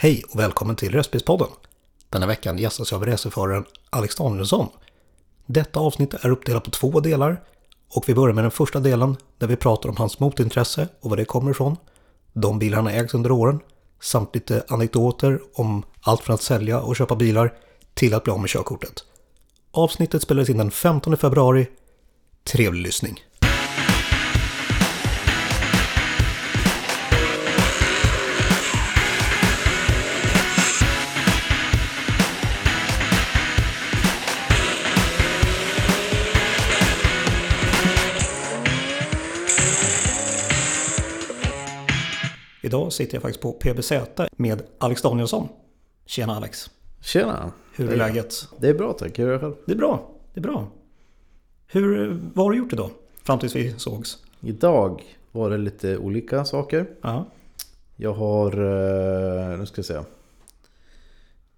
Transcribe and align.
Hej 0.00 0.22
och 0.30 0.38
välkommen 0.38 0.76
till 0.76 0.92
Röstbilspodden. 0.92 1.48
Denna 2.10 2.26
veckan 2.26 2.58
gästas 2.58 2.90
jag 2.90 3.02
av 3.02 3.06
racerföraren 3.06 3.64
Alex 3.90 4.14
Danielsson. 4.14 4.68
Detta 5.46 5.80
avsnitt 5.80 6.14
är 6.14 6.30
uppdelat 6.30 6.64
på 6.64 6.70
två 6.70 7.00
delar 7.00 7.42
och 7.94 8.08
vi 8.08 8.14
börjar 8.14 8.34
med 8.34 8.44
den 8.44 8.50
första 8.50 8.80
delen 8.80 9.16
där 9.38 9.46
vi 9.46 9.56
pratar 9.56 9.88
om 9.88 9.96
hans 9.96 10.20
motintresse 10.20 10.88
och 11.00 11.10
var 11.10 11.16
det 11.16 11.24
kommer 11.24 11.50
ifrån, 11.50 11.76
de 12.32 12.58
bilar 12.58 12.76
han 12.76 12.86
har 12.86 12.92
ägt 12.92 13.14
under 13.14 13.30
åren, 13.30 13.60
samt 14.00 14.34
lite 14.34 14.64
anekdoter 14.68 15.40
om 15.54 15.82
allt 16.00 16.20
från 16.20 16.34
att 16.34 16.42
sälja 16.42 16.80
och 16.80 16.96
köpa 16.96 17.16
bilar 17.16 17.54
till 17.94 18.14
att 18.14 18.24
bli 18.24 18.32
av 18.32 18.40
med 18.40 18.50
körkortet. 18.50 19.04
Avsnittet 19.70 20.22
spelades 20.22 20.48
in 20.48 20.58
den 20.58 20.70
15 20.70 21.16
februari. 21.16 21.66
Trevlig 22.44 22.82
lyssning! 22.82 23.20
Idag 42.68 42.92
sitter 42.92 43.14
jag 43.14 43.22
faktiskt 43.22 43.42
på 43.42 43.52
PBZ 43.52 43.92
med 44.36 44.62
Alex 44.78 45.02
Danielsson. 45.02 45.48
Tjena 46.06 46.36
Alex! 46.36 46.70
Tjena! 47.00 47.52
Hur 47.76 47.86
är 47.86 47.90
Det- 47.90 47.96
läget? 47.96 48.48
Det 48.58 48.68
är 48.68 48.74
bra 48.74 48.92
tack, 48.92 49.18
hur 49.18 49.28
är 49.28 49.32
det 49.32 49.38
själv? 49.38 49.54
Det 49.66 49.72
är 49.72 49.76
bra, 49.76 50.10
det 50.34 50.40
är 50.40 50.42
bra. 50.42 50.68
Hur, 51.66 52.08
vad 52.34 52.46
har 52.46 52.52
du 52.52 52.58
gjort 52.58 52.72
idag? 52.72 52.90
Fram 53.22 53.38
tills 53.38 53.56
vi 53.56 53.72
sågs? 53.78 54.18
Idag 54.40 55.02
var 55.32 55.50
det 55.50 55.58
lite 55.58 55.98
olika 55.98 56.44
saker. 56.44 56.88
Ja, 57.02 57.24
Jag 57.96 58.12
har, 58.12 58.52
eh, 59.52 59.58
nu 59.58 59.66
ska 59.66 59.78
jag 59.78 59.86
se. 59.86 60.00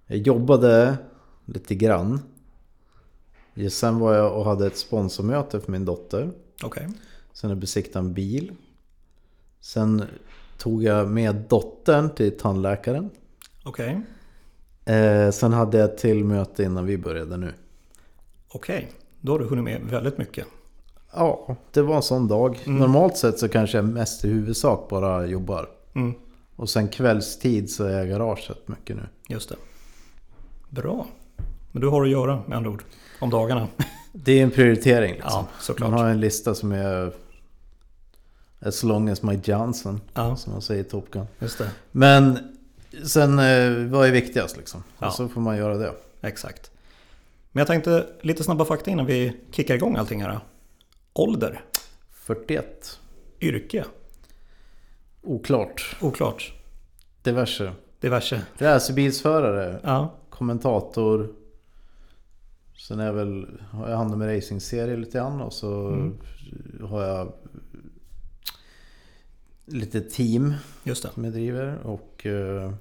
Jag 0.07 0.19
jobbade 0.19 0.97
lite 1.45 1.75
grann. 1.75 2.21
Sen 3.71 3.99
var 3.99 4.15
jag 4.15 4.37
och 4.39 4.45
hade 4.45 4.67
ett 4.67 4.77
sponsormöte 4.77 5.61
för 5.61 5.73
min 5.73 5.85
dotter. 5.85 6.31
okej. 6.63 6.89
Sen 7.33 7.51
jag 7.51 7.59
besiktade 7.59 8.07
en 8.07 8.13
bil. 8.15 8.53
Sen 9.61 10.05
tog 10.61 10.83
jag 10.85 11.09
med 11.11 11.35
dottern 11.49 12.11
till 12.11 12.39
tandläkaren. 12.39 13.11
Okej, 13.65 14.01
Eh, 14.85 15.31
sen 15.31 15.53
hade 15.53 15.79
jag 15.79 15.91
ett 15.91 15.99
till 15.99 16.25
möte 16.25 16.63
innan 16.63 16.87
vi 16.87 16.99
började 16.99 17.37
nu. 17.37 17.53
okej. 18.49 18.89
Då 19.21 19.33
har 19.33 19.39
du 19.39 19.45
hunnit 19.45 19.65
med 19.65 19.81
väldigt 19.83 20.19
mycket. 20.19 20.47
Ja, 21.13 21.57
det 21.73 21.83
var 21.83 21.97
en 21.97 22.03
sån 22.03 22.29
dag. 22.29 22.59
Normalt 22.67 23.17
sett 23.17 23.39
så 23.39 23.49
kanske 23.49 23.79
jag 23.79 23.85
mest 23.85 24.25
i 24.25 24.29
huvudsak 24.29 24.89
bara 24.91 25.27
jobbar. 25.27 25.69
Mm, 25.95 26.15
Och 26.57 26.69
sen 26.71 26.89
kvällstid 26.89 27.71
så 27.71 27.85
är 27.85 27.91
jag 27.99 28.07
i 28.07 28.09
garaget 28.09 28.69
mycket 28.69 28.97
nu. 28.97 29.03
just 29.29 29.49
det. 29.49 29.57
Bra. 30.71 31.07
Men 31.73 31.83
du 31.83 31.89
har 31.89 32.03
att 32.03 32.11
göra 32.11 32.43
med 32.47 32.57
andra 32.57 32.71
ord. 32.71 32.83
Om 33.21 33.31
dagarna. 33.31 33.69
Det 34.13 34.33
är 34.39 34.43
en 34.43 34.51
prioritering 34.51 35.13
liksom. 35.15 35.31
Ja, 35.33 35.47
såklart. 35.61 35.91
Man 35.91 35.99
har 36.01 36.09
en 36.09 36.21
lista 36.21 36.55
som 36.55 36.73
är 36.73 37.13
as 38.61 38.83
long 38.83 39.09
as 39.09 39.23
my 39.23 39.41
Johnson. 39.45 40.01
Ja, 40.15 40.37
Som 40.37 40.53
man 40.53 40.63
säger 40.63 40.81
i 40.85 40.85
Top 40.89 41.11
Gun. 41.11 41.27
just 41.39 41.59
det. 41.59 41.71
Men 41.93 42.39
sen 43.05 43.39
eh, 43.39 43.91
vad 43.91 44.09
är 44.09 44.13
viktigast 44.13 44.57
liksom? 44.57 44.83
Ja. 44.99 45.07
Och 45.07 45.13
så 45.13 45.29
får 45.29 45.41
man 45.41 45.57
göra 45.57 45.77
det. 45.77 45.93
Exakt. 46.21 46.71
Men 47.53 47.61
jag 47.61 47.67
tänkte 47.67 48.07
lite 48.21 48.45
snabba 48.45 48.65
fakta 48.65 48.91
innan 48.91 49.07
vi 49.07 49.37
kickar 49.51 49.75
igång 49.75 49.97
allting 49.97 50.23
här. 50.23 50.41
Ålder, 51.13 51.65
41. 52.13 52.99
yrke, 53.41 53.85
Oklart. 55.23 55.97
oklart, 56.01 56.53
Diverse. 57.23 57.73
diverse. 58.01 58.43
Racerbilsförare. 58.59 59.81
Ja, 59.83 60.15
Kommentator. 60.31 61.29
Sen 62.89 63.01
är 63.01 63.07
jag 63.07 63.13
väl, 63.13 63.47
har 63.71 63.91
jag 63.91 63.97
hand 63.97 64.15
om 64.15 64.23
racingserie 64.23 64.97
lite 64.97 65.19
grann 65.19 65.41
och 65.41 65.53
så 65.53 65.89
Mm. 65.89 66.19
har 66.91 67.03
jag 67.03 67.33
lite 69.73 70.01
team 70.01 70.55
just 70.85 71.03
det. 71.03 71.11
som 71.13 71.25
jag 71.25 71.33
driver 71.33 71.79
och 71.87 72.27
eh, 72.27 72.73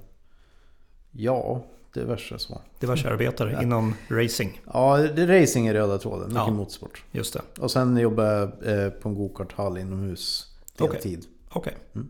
ja, 1.10 1.62
diverse 1.94 2.38
så. 2.38 2.60
Diverse 2.80 3.10
arbetare 3.10 3.52
Ja. 3.52 3.62
inom 3.62 3.94
racing. 4.08 4.60
Ja, 4.72 4.96
det 4.96 5.42
racing 5.42 5.66
är 5.68 5.74
röda 5.74 5.98
tråden, 5.98 6.28
mycket 6.28 6.34
Ja. 6.46 6.50
motorsport. 6.50 7.04
Just 7.12 7.32
det. 7.34 7.42
Och 7.62 7.70
sen 7.70 7.96
jobbar 7.96 8.24
jag 8.24 8.42
eh, 8.84 8.90
på 8.90 9.08
en 9.08 9.14
gokarthall 9.14 9.78
inomhus 9.78 10.46
Okej. 10.78 10.88
deltid. 10.92 11.26
Okej. 11.48 11.76
Mm. 11.94 12.08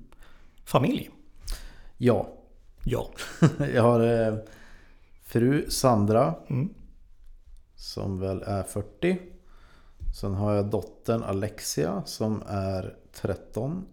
Familj? 0.65 1.11
Ja, 1.97 2.29
Ja. 2.85 3.11
jag 3.75 3.83
har 3.83 4.01
eh, 4.29 4.35
fru 5.25 5.71
Sandra 5.71 6.35
Mm. 6.49 6.75
som 7.77 8.19
väl 8.21 8.43
är 8.47 8.63
40. 8.63 9.19
Sen 10.21 10.35
har 10.35 10.55
jag 10.55 10.67
dottern 10.71 11.23
Alexia 11.23 12.03
som 12.07 12.43
är 12.49 12.95
13. 13.13 13.85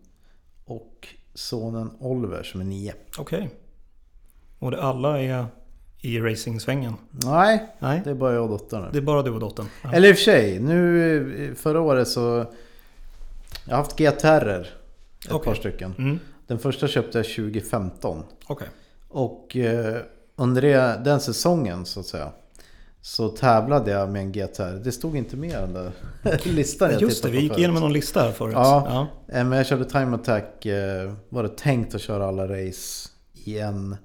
Sonen 1.38 1.92
Oliver 2.00 2.44
som 2.44 2.62
är 2.62 2.66
9. 2.66 2.94
Okej. 3.18 3.50
Och 4.60 4.72
det 4.72 4.82
alla 4.82 5.22
är 5.22 5.46
i 6.02 6.20
racingsvängen? 6.20 6.94
Nej, 7.12 7.68
Nej, 7.80 8.02
det 8.04 8.10
är 8.10 8.16
bara 8.16 8.34
jag 8.34 8.44
och 8.44 8.50
dottern 8.50 8.82
nu. 8.82 8.90
det 8.92 8.98
är 8.98 9.02
bara 9.02 9.22
du 9.22 9.32
och 9.32 9.40
dottern. 9.40 9.66
Ja. 9.84 9.94
Eller 9.94 10.10
i 10.10 10.12
och 10.14 10.16
för 10.16 10.24
sig, 10.24 10.60
nu 10.60 11.56
förra 11.58 11.82
året 11.82 12.08
så... 12.08 12.46
Jag 13.66 13.72
har 13.72 13.78
haft 13.78 13.98
GTR 13.98 14.50
ett 14.62 15.32
Okej. 15.32 15.46
par 15.46 15.56
stycken. 15.56 15.94
Mm. 15.98 16.20
Den 16.48 16.60
första 16.60 16.88
köpte 16.88 17.18
jag 17.18 17.26
2015. 17.26 18.24
Okej. 18.48 18.68
Och 19.08 19.56
eh, 19.56 20.02
under 20.36 20.62
den 21.04 21.20
säsongen 21.20 21.86
så 21.86 22.00
att 22.00 22.06
säga. 22.06 22.32
Så 23.08 23.30
tävlade 23.30 23.92
jag 23.92 24.10
med 24.10 24.22
en 24.22 24.32
GTR. 24.32 24.84
Det 24.84 24.92
stod 24.92 25.16
inte 25.18 25.38
med 25.38 25.62
den 25.62 25.74
där 25.74 25.92
listan 26.46 26.92
jag 26.92 27.02
Just 27.02 27.24
det, 27.24 27.30
vi 27.30 27.38
gick 27.40 27.48
förut. 27.52 27.60
igenom 27.60 27.82
någon 27.82 27.94
lista 27.94 28.22
här 28.22 28.32
förut. 28.32 28.54
Ja. 28.56 29.08
Eh, 29.28 29.44
Men 29.46 29.52
jag 29.52 29.66
körde 29.68 29.86
Time 29.86 30.16
Attack. 30.16 30.66
eh, 30.66 31.14
Var 31.30 31.44
det 31.44 31.58
tänkt 31.58 31.96
att 31.96 32.02
köra 32.02 32.26
alla 32.28 32.44
race 32.48 33.10
i 33.34 33.60
en 33.60 33.96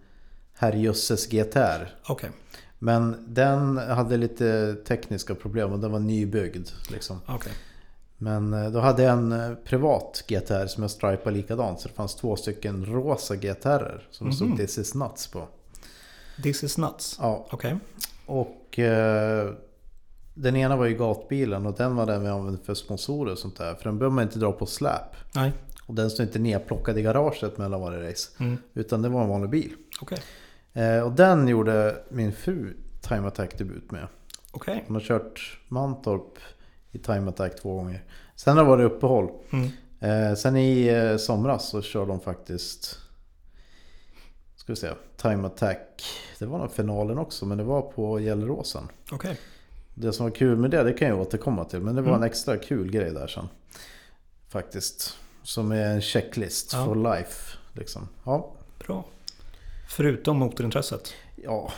herrjösses 0.54 1.26
GTR. 1.26 1.94
Okej. 2.08 2.30
Men 2.78 3.24
den 3.28 3.76
hade 3.78 4.16
lite 4.16 4.74
tekniska 4.88 5.34
problem 5.34 5.72
och 5.72 5.78
den 5.78 5.92
var 5.92 6.00
nybyggd. 6.00 6.68
Liksom. 6.90 7.20
Okej. 7.26 7.52
Men 8.18 8.52
eh, 8.54 8.70
då 8.70 8.80
hade 8.80 9.02
jag 9.02 9.12
en 9.12 9.56
privat 9.64 10.24
GTR 10.28 10.66
som 10.66 10.82
jag 10.82 10.90
stripade 10.90 11.36
likadant. 11.36 11.80
Så 11.80 11.88
det 11.88 11.94
fanns 11.94 12.14
två 12.14 12.36
stycken 12.36 12.84
rosa 12.86 13.36
GTR 13.36 14.06
som 14.10 14.26
det 14.30 14.36
Mhm. 14.40 14.56
stod 14.56 14.56
This 14.56 14.78
is 14.78 14.94
nuts 14.94 15.26
på. 15.26 15.48
This 16.42 16.64
is 16.64 16.78
nuts. 16.78 17.16
Ja, 17.20 17.46
Okej. 17.50 17.76
Och 18.26 18.78
eh, 18.78 19.52
den 20.34 20.56
ena 20.56 20.76
var 20.76 20.86
ju 20.86 20.96
gatbilen 20.96 21.66
och 21.66 21.74
den 21.74 21.96
var 21.96 22.06
den 22.06 22.22
vi 22.22 22.28
använde 22.28 22.64
för 22.64 22.74
sponsorer 22.74 23.32
och 23.32 23.38
sånt 23.38 23.56
där. 23.56 23.74
För 23.74 23.84
den 23.84 23.98
behöver 23.98 24.14
man 24.14 24.24
inte 24.24 24.38
dra 24.38 24.52
på 24.52 24.66
släp. 24.66 25.16
Nej. 25.34 25.52
Och 25.86 25.94
den 25.94 26.10
står 26.10 26.26
inte 26.26 26.38
nedplockad 26.38 26.98
i 26.98 27.02
garaget 27.02 27.58
mellan 27.58 27.80
varje 27.80 28.10
race. 28.10 28.30
Mm. 28.40 28.56
Utan 28.74 29.02
det 29.02 29.08
var 29.08 29.22
en 29.22 29.28
vanlig 29.28 29.50
bil. 29.50 29.72
Okej. 30.00 30.18
Eh, 30.72 31.00
och 31.00 31.12
den 31.12 31.48
gjorde 31.48 31.96
min 32.08 32.32
fru 32.32 32.76
Time 33.00 33.28
Attack 33.28 33.58
debut 33.58 33.90
med. 33.90 34.06
Okej. 34.50 34.84
Hon 34.86 34.96
har 34.96 35.02
kört 35.02 35.60
Mantorp 35.68 36.38
i 36.90 36.98
Time 36.98 37.30
Attack 37.30 37.60
två 37.60 37.74
gånger. 37.74 38.04
Sen 38.36 38.56
har 38.56 38.64
det 38.64 38.70
varit 38.70 38.92
uppehåll. 38.92 39.30
Mm. 39.50 39.68
Eh, 40.00 40.34
sen 40.34 40.56
i 40.56 40.86
eh, 40.86 41.16
somras 41.16 41.68
så 41.68 41.82
körde 41.82 42.06
de 42.06 42.20
faktiskt 42.20 42.98
Ska 44.62 44.72
vi 44.72 44.76
se, 44.76 44.90
Time 45.16 45.46
Attack. 45.46 46.04
Det 46.42 46.48
var 46.48 46.58
nog 46.58 46.72
finalen 46.72 47.18
också 47.18 47.46
men 47.46 47.58
det 47.58 47.64
var 47.64 47.82
på 47.82 48.18
Gelleråsen. 48.20 48.88
Okej. 49.12 49.38
Det 49.94 50.12
som 50.12 50.26
var 50.26 50.30
kul 50.30 50.56
med 50.56 50.70
det, 50.70 50.82
det 50.82 50.92
kan 50.92 51.08
jag 51.08 51.20
återkomma 51.20 51.64
till. 51.64 51.80
Men 51.80 51.94
det 51.94 52.02
var 52.02 52.08
Mm. 52.08 52.22
en 52.22 52.26
extra 52.28 52.56
kul 52.56 52.90
grej 52.90 53.10
där 53.10 53.26
sen. 53.26 53.48
Faktiskt. 54.48 55.16
Som 55.42 55.72
är 55.72 55.84
en 55.86 56.00
checklist 56.00 56.72
Ja. 56.72 56.84
for 56.84 56.94
life. 57.16 57.56
Liksom. 57.72 58.08
Ja. 58.24 58.50
Bra. 58.86 59.04
Förutom 59.88 60.36
motorintresset. 60.38 61.12
ja. 61.36 61.72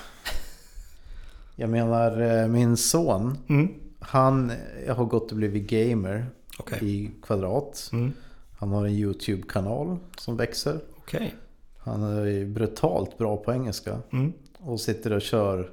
Jag 1.57 1.71
menar 1.71 2.21
eh, 2.43 2.49
min 2.49 2.77
son. 2.77 3.39
Mm. 3.49 3.69
Han 4.01 4.51
eh, 4.87 4.97
har 4.97 5.05
gått 5.05 5.31
och 5.31 5.37
blivit 5.37 5.71
gamer 5.71 6.27
Okej. 6.59 6.79
i 6.83 7.11
kvadrat. 7.23 7.91
Mm. 7.93 8.13
Han 8.59 8.69
har 8.73 8.87
en 8.87 8.93
YouTube-kanal 8.93 9.97
som 10.19 10.37
växer. 10.37 10.81
Okej. 10.97 11.35
Han 11.79 12.03
är 12.03 12.45
brutalt 12.47 13.19
bra 13.19 13.37
på 13.37 13.53
engelska. 13.53 13.99
Mm. 14.13 14.33
Och 14.67 14.81
sitter 14.81 15.13
och 15.13 15.23
kör 15.23 15.71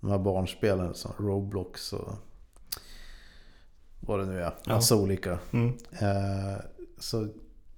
de 0.00 0.10
här 0.10 0.18
barnspelen 0.18 0.94
som 0.94 1.12
Roblox 1.18 1.92
och 1.92 2.12
vad 4.00 4.18
det 4.18 4.26
nu 4.26 4.38
är. 4.40 4.54
Ja. 4.66 4.74
Massa 4.74 4.96
olika. 4.96 5.38
Mm. 5.52 5.68
Eh, 5.92 6.60
så 6.98 7.28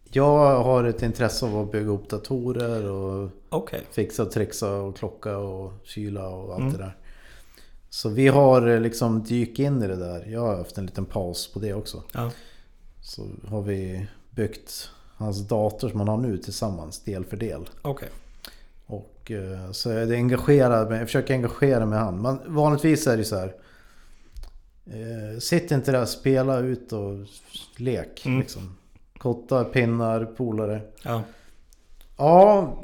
jag 0.05 0.63
har 0.63 0.85
ett 0.85 1.03
intresse 1.03 1.47
av 1.47 1.59
att 1.59 1.73
bygga 1.73 1.91
upp 1.91 2.09
datorer 2.09 2.91
och 2.91 3.31
Okej. 3.49 3.83
fixa 3.91 4.23
och 4.23 4.31
trixa 4.31 4.73
och 4.77 4.97
klocka 4.97 5.39
och 5.39 5.73
kyla 5.85 6.29
och 6.29 6.53
allt 6.53 6.61
Mm. 6.61 6.73
det 6.73 6.79
där. 6.79 6.97
Så 7.89 8.09
vi 8.09 8.29
har 8.29 8.67
eh, 8.69 8.81
liksom 8.81 9.23
dykt 9.23 9.59
in 9.59 9.83
i 9.83 9.87
det 9.87 9.97
där. 9.97 10.27
Jag 10.27 10.41
har 10.41 10.57
haft 10.57 10.79
en 10.79 10.87
liten 10.87 11.05
paus 11.05 11.53
på 11.53 11.59
det 11.59 11.75
också. 11.75 12.03
Ja. 12.13 12.31
Så 13.03 13.23
har 13.49 13.63
vi 13.63 14.07
byggt 14.31 14.91
hans 15.17 15.49
dator 15.49 15.89
som 15.89 15.99
han 16.01 16.09
har 16.09 16.17
nu 16.17 16.39
tillsammans, 16.39 17.05
del 17.05 17.25
för 17.25 17.37
del. 17.37 17.69
Okej. 17.83 18.09
Och 19.27 19.31
eh, 19.31 19.71
så 19.73 19.91
är 19.91 20.07
det 20.07 20.15
engagerad, 20.15 20.89
med- 20.91 21.01
jag 21.01 21.07
försöker 21.09 21.35
engagera 21.35 21.87
med 21.87 21.99
han. 21.99 22.23
Man, 22.23 22.39
vanligtvis 22.47 23.07
är 23.07 23.17
det 23.17 23.25
så 23.25 23.37
här. 23.37 23.55
Eh, 24.87 25.39
sitt 25.39 25.71
inte 25.71 25.93
där, 25.93 26.05
spela 26.05 26.59
ut 26.59 26.93
och 26.93 27.27
lek. 27.77 28.27
Mm. 28.27 28.39
Liksom. 28.41 28.77
Kottar, 29.19 29.65
pinnar, 29.65 30.25
polare. 30.25 30.81
Ja. 31.03 31.23
Ja, 32.17 32.75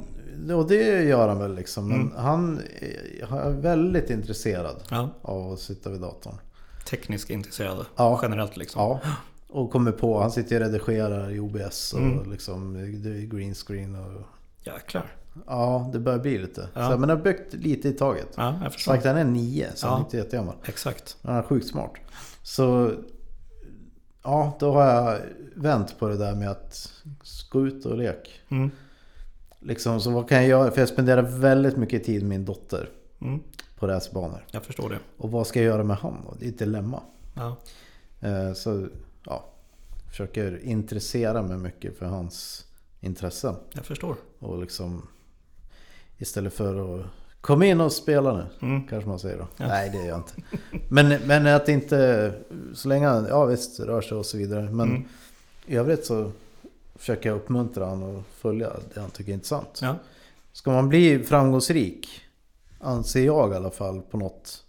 och 0.55 0.67
det 0.67 1.03
gör 1.03 1.27
han 1.27 1.39
väl 1.39 1.55
liksom. 1.55 1.87
Men 1.87 1.99
Mm. 2.01 2.13
han 2.15 2.59
är 3.29 3.49
väldigt 3.51 4.09
intresserad 4.09 4.75
ja. 4.89 5.09
av 5.21 5.51
att 5.53 5.59
sitta 5.59 5.89
vid 5.89 6.01
datorn. 6.01 6.35
Tekniskt 6.89 7.29
intresserade. 7.29 7.85
Ja. 7.95 8.19
Generellt 8.23 8.57
liksom. 8.57 8.81
Ja. 8.81 8.99
Och 9.49 9.71
kommer 9.71 9.91
på, 9.91 10.19
han 10.21 10.31
sitter 10.31 10.55
och 10.55 10.61
redigerar 10.61 11.31
i 11.31 11.39
OBS 11.39 11.93
och 11.93 11.99
Mm. 11.99 12.31
liksom 12.31 12.73
det 13.03 13.09
är 13.09 13.25
green 13.37 13.53
screen 13.55 13.95
och... 13.95 14.21
Jäklar. 14.63 15.15
Ja, 15.47 15.89
det 15.93 15.99
börjar 15.99 16.19
bli 16.19 16.37
lite. 16.37 16.69
Ja. 16.73 16.91
Så, 16.91 16.97
men 16.97 17.09
jag 17.09 17.15
har 17.15 17.23
byggt 17.23 17.53
lite 17.53 17.89
i 17.89 17.93
taget. 17.93 18.27
Ja, 18.35 18.59
jag 18.63 18.73
förstår. 18.73 18.91
Sagt 18.93 19.05
han 19.05 19.17
är 19.17 19.23
nio, 19.23 19.71
så 19.75 19.87
han 19.87 19.99
är 19.99 20.03
inte 20.03 20.17
jättegammal. 20.17 20.55
Exakt. 20.65 21.17
Han 21.21 21.35
är 21.35 21.41
sjukt 21.43 21.67
smart. 21.67 21.91
Så 22.43 22.91
ja, 24.23 24.57
då 24.59 24.71
har 24.73 24.85
jag 24.85 25.19
vänt 25.55 25.99
på 25.99 26.07
det 26.07 26.17
där 26.17 26.35
med 26.35 26.51
att 26.51 26.93
gå 27.51 27.67
ut 27.67 27.85
och 27.85 27.97
lek. 27.97 28.41
Mm. 28.49 28.71
Liksom, 29.59 30.01
så 30.01 30.11
vad 30.11 30.29
kan 30.29 30.37
jag 30.37 30.47
göra? 30.47 30.71
För 30.71 30.79
jag 30.79 30.89
spenderar 30.89 31.21
väldigt 31.21 31.77
mycket 31.77 32.03
tid 32.03 32.21
med 32.21 32.29
min 32.29 32.45
dotter 32.45 32.89
Mm. 33.21 33.39
på 33.79 33.87
racerbanor. 33.87 34.45
Jag 34.51 34.63
förstår 34.63 34.89
det. 34.89 34.99
Och 35.17 35.31
vad 35.31 35.47
ska 35.47 35.59
jag 35.59 35.65
göra 35.65 35.83
med 35.83 35.97
han 35.97 36.17
då? 36.25 36.35
Det 36.39 36.45
är 36.45 36.49
ett 36.49 36.59
dilemma. 36.59 37.01
Ja. 37.35 37.55
Eh, 38.27 38.53
Så 38.53 38.87
ja, 39.25 39.45
försöker 40.09 40.63
intressera 40.65 41.41
mig 41.41 41.57
mycket 41.57 41.97
för 41.97 42.05
hans 42.05 42.65
intressen. 42.99 43.55
Jag 43.73 43.85
förstår. 43.85 44.15
Och 44.39 44.59
liksom 44.61 45.07
istället 46.17 46.53
för 46.53 46.99
att 46.99 47.05
Kom 47.41 47.63
in 47.63 47.81
och 47.81 47.91
spela 47.91 48.33
nu, 48.37 48.45
Mm. 48.67 48.87
kanske 48.87 49.09
man 49.09 49.19
säger 49.19 49.37
då. 49.37 49.47
Ja. 49.57 49.67
Nej, 49.67 49.89
det 49.89 49.97
gör 49.97 50.05
jag 50.05 50.17
inte. 50.19 50.33
Men, 50.89 51.07
men 51.27 51.47
att 51.47 51.69
inte, 51.69 52.33
så 52.73 52.87
länge 52.87 53.07
han, 53.07 53.25
ja 53.25 53.45
visst, 53.45 53.79
rör 53.79 54.01
sig 54.01 54.17
och 54.17 54.25
så 54.25 54.37
vidare. 54.37 54.61
Men 54.71 54.89
Mm. 54.89 55.03
i 55.65 55.75
övrigt 55.75 56.05
så 56.05 56.31
försöker 56.95 57.29
jag 57.29 57.35
uppmuntra 57.35 57.85
honom 57.85 58.15
och 58.15 58.23
följa 58.37 58.71
det 58.93 59.01
han 59.01 59.09
tycker 59.09 59.29
är 59.31 59.33
intressant. 59.33 59.79
Ja. 59.81 59.95
Ska 60.51 60.71
man 60.71 60.89
bli 60.89 61.19
framgångsrik, 61.23 62.07
anser 62.79 63.25
jag 63.25 63.51
i 63.51 63.55
alla 63.55 63.71
fall 63.71 64.01
på 64.01 64.17
något, 64.17 64.63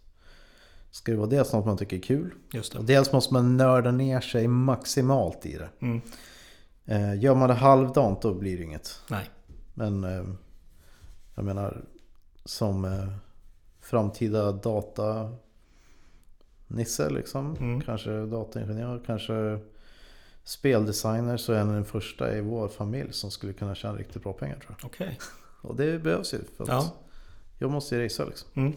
ska 0.90 1.12
det 1.12 1.19
vara 1.19 1.29
dels 1.31 1.52
något 1.52 1.67
man 1.67 1.76
tycker 1.76 1.97
är 1.97 2.00
kul. 2.00 2.31
Just 2.52 2.75
Och 2.75 2.85
det. 2.85 2.93
dels 2.94 3.12
måste 3.12 3.32
man 3.35 3.56
nörda 3.56 3.90
ner 3.90 4.20
sig 4.20 4.49
maximalt 4.49 5.47
i 5.47 5.56
det. 5.58 5.69
Mm. 5.81 6.00
Eh, 6.87 7.23
gör 7.23 7.35
man 7.35 7.49
det 7.49 7.55
halvdant 7.55 8.23
då 8.23 8.35
blir 8.35 8.56
det 8.56 8.62
inget. 8.62 9.00
Nej. 9.11 9.31
Men 9.75 10.05
eh, 10.05 10.25
jag 11.35 11.45
menar 11.45 11.85
som 12.45 12.85
eh, 12.85 13.09
framtida 13.81 14.53
data 14.53 15.31
Nisse 16.67 17.11
liksom. 17.11 17.57
Mm. 17.57 17.81
Kanske 17.81 18.27
dataingenjör, 18.27 19.03
kanske 19.07 19.59
speldesigner 20.45 21.37
så 21.37 21.53
är 21.53 21.59
han 21.59 21.69
den 21.69 21.85
första 21.85 22.37
i 22.37 22.41
vår 22.41 22.69
familj 22.69 23.13
som 23.13 23.31
skulle 23.31 23.53
kunna 23.53 23.75
tjäna 23.75 23.99
riktigt 23.99 24.23
bra 24.23 24.33
pengar 24.33 24.57
tror 24.59 24.77
jag. 24.81 24.87
Okej. 24.87 25.19
Och 25.63 25.77
det 25.77 25.99
behövs 26.03 26.35
ju 26.35 26.39
för 26.57 26.65
Ja. 26.69 26.93
jag 27.59 27.71
måste 27.71 27.97
ju 27.97 28.05
racea 28.05 28.27
liksom. 28.27 28.49
Mm. 28.55 28.73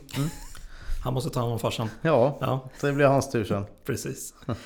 Han 1.04 1.14
måste 1.14 1.30
ta 1.30 1.40
hand 1.40 1.52
om 1.54 1.60
farsan. 1.60 1.90
Ja, 2.02 2.38
Ja, 2.42 2.70
det 2.82 2.94
blir 2.94 3.06
hans 3.06 3.32
tur 3.32 3.44
sen. 3.46 3.66
precis. 3.86 4.34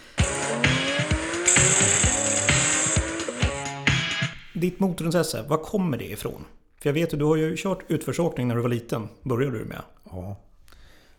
Ditt 4.53 4.79
motorintresse, 4.79 5.43
var 5.47 5.57
kommer 5.57 5.97
det 5.97 6.05
ifrån? 6.11 6.45
För 6.81 6.89
jag 6.89 6.93
vet 6.93 7.13
ju, 7.13 7.17
du 7.17 7.25
har 7.25 7.35
ju 7.35 7.55
kört 7.57 7.79
utförsåkning 7.87 8.47
när 8.47 8.55
du 8.55 8.61
var 8.61 8.69
liten. 8.69 9.07
Började 9.23 9.59
du 9.59 9.65
med. 9.65 9.81
Ja. 10.11 10.35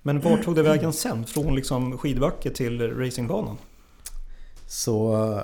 Men 0.02 0.20
vart 0.20 0.42
tog 0.44 0.54
det 0.54 0.62
vägen 0.62 0.92
sen? 0.92 1.26
Från 1.26 1.54
liksom 1.54 1.98
skidbacke 1.98 2.50
till 2.50 2.96
racingbanan? 2.96 3.56
Så 4.66 5.14
eh, 5.32 5.42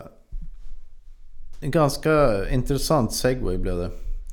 en 1.60 1.70
ganska 1.70 2.48
intressant 2.50 3.12
segway 3.12 3.58
blev 3.58 3.76
det. 3.76 3.90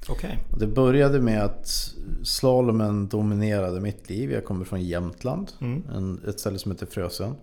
Okej. 0.10 0.38
Och 0.52 0.60
Det 0.60 0.68
började 0.68 1.22
med 1.22 1.44
att 1.44 1.94
slalomen 2.24 3.08
dominerade 3.08 3.80
mitt 3.80 4.10
liv. 4.10 4.32
Jag 4.32 4.46
kommer 4.46 4.66
från 4.66 4.82
Jämtland. 4.82 5.52
Mm. 5.62 5.84
En, 5.94 6.22
ett 6.28 6.40
ställe 6.40 6.60
som 6.60 6.72
heter 6.72 6.86
Frösön. 6.86 7.36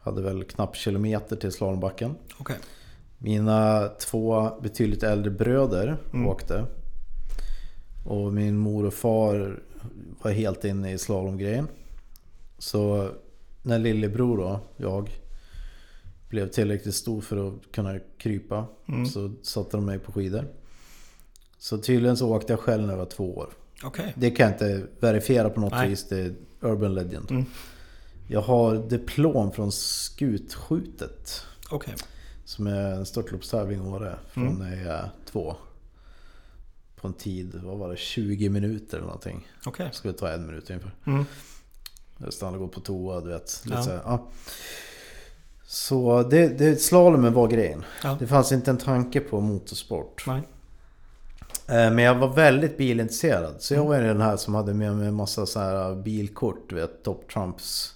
Hade 0.00 0.22
väl 0.22 0.44
knappt 0.44 0.76
kilometer 0.76 1.36
till 1.36 1.52
slalombacken. 1.52 2.14
Okej. 2.38 2.56
Mina 3.18 3.88
två 3.88 4.50
betydligt 4.62 5.02
äldre 5.02 5.30
bröder 5.30 5.96
Mm. 6.12 6.26
åkte. 6.26 6.66
Och 8.04 8.32
min 8.32 8.56
mor 8.56 8.84
och 8.86 8.94
far 8.94 9.62
var 10.22 10.30
helt 10.30 10.64
inne 10.64 10.92
i 10.92 10.98
slalomgrejen. 10.98 11.68
Så 12.58 13.10
när 13.62 13.78
lillebror 13.78 14.38
då, 14.38 14.60
jag, 14.76 15.10
blev 16.28 16.48
tillräckligt 16.48 16.94
stor 16.94 17.20
för 17.20 17.48
att 17.48 17.72
kunna 17.72 17.98
krypa 18.18 18.66
Mm. 18.88 19.06
så 19.06 19.32
satte 19.42 19.76
de 19.76 19.86
mig 19.86 19.98
på 19.98 20.12
skidor. 20.12 20.44
Så 21.58 21.78
tydligen 21.78 22.16
så 22.16 22.28
åkte 22.36 22.52
jag 22.52 22.60
själv 22.60 22.82
när 22.82 22.90
jag 22.92 22.98
var 22.98 23.06
två 23.06 23.36
år. 23.36 23.50
Okej. 23.84 24.12
Det 24.16 24.30
kan 24.30 24.46
jag 24.46 24.54
inte 24.54 24.86
verifiera 25.00 25.50
på 25.50 25.60
något 25.60 25.72
Nej. 25.72 25.88
vis. 25.88 26.08
Det 26.08 26.18
är 26.20 26.34
urban 26.60 26.94
legend. 26.94 27.30
Mm. 27.30 27.44
Jag 28.28 28.40
har 28.40 28.88
diplom 28.88 29.52
från 29.52 29.72
skutskjutet. 29.72 31.42
Okej. 31.70 31.94
Som 32.44 32.66
är 32.66 32.92
en 32.94 33.06
störtloppstävling 33.06 33.78
i 33.78 33.88
Åre. 33.88 34.18
Från 34.30 34.46
Mm. 34.46 34.58
när 34.58 34.76
jag 34.84 34.94
är 34.94 35.10
två. 35.30 35.56
På 37.02 37.08
en 37.08 37.14
tid, 37.14 37.60
vad 37.64 37.78
var 37.78 37.88
det, 37.90 37.96
20 37.96 38.48
minuter 38.48 38.96
eller 38.96 39.06
någonting. 39.06 39.48
Okej. 39.66 39.86
Det 39.90 39.96
skulle 39.96 40.14
ta 40.14 40.28
en 40.32 40.46
minut 40.46 40.70
ungefär. 40.70 40.94
Mm. 41.06 41.24
Jag 42.18 42.32
stannade 42.32 42.58
och 42.58 42.64
gå 42.64 42.68
på 42.74 42.80
toa, 42.80 43.20
du 43.20 43.28
vet. 43.30 43.62
Lite 43.64 43.76
Ja. 43.76 43.82
så, 43.82 43.90
här, 43.90 44.00
ja. 44.04 44.26
så 45.66 46.22
det, 46.22 46.48
det, 46.48 46.76
slalomen 46.76 47.32
var 47.34 47.48
grejen. 47.48 47.84
Ja. 48.02 48.16
Det 48.20 48.26
fanns 48.26 48.52
inte 48.52 48.70
en 48.70 48.78
tanke 48.78 49.20
på 49.20 49.40
motorsport. 49.40 50.24
Nej. 50.26 50.42
Eh, 51.68 51.90
Men 51.92 51.98
jag 51.98 52.14
var 52.14 52.28
väldigt 52.34 52.76
bilintresserad. 52.76 53.54
Så 53.58 53.74
Mm. 53.74 53.84
jag 53.84 53.88
var 53.92 54.00
ju 54.02 54.08
den 54.08 54.20
här 54.20 54.36
som 54.36 54.54
hade 54.54 54.74
med 54.74 54.96
mig 54.96 55.08
en 55.08 55.14
massa 55.14 55.46
så 55.46 55.60
här 55.60 55.94
bilkort, 55.94 56.64
du 56.68 56.74
vet, 56.74 57.02
Top 57.02 57.28
Trumps. 57.32 57.94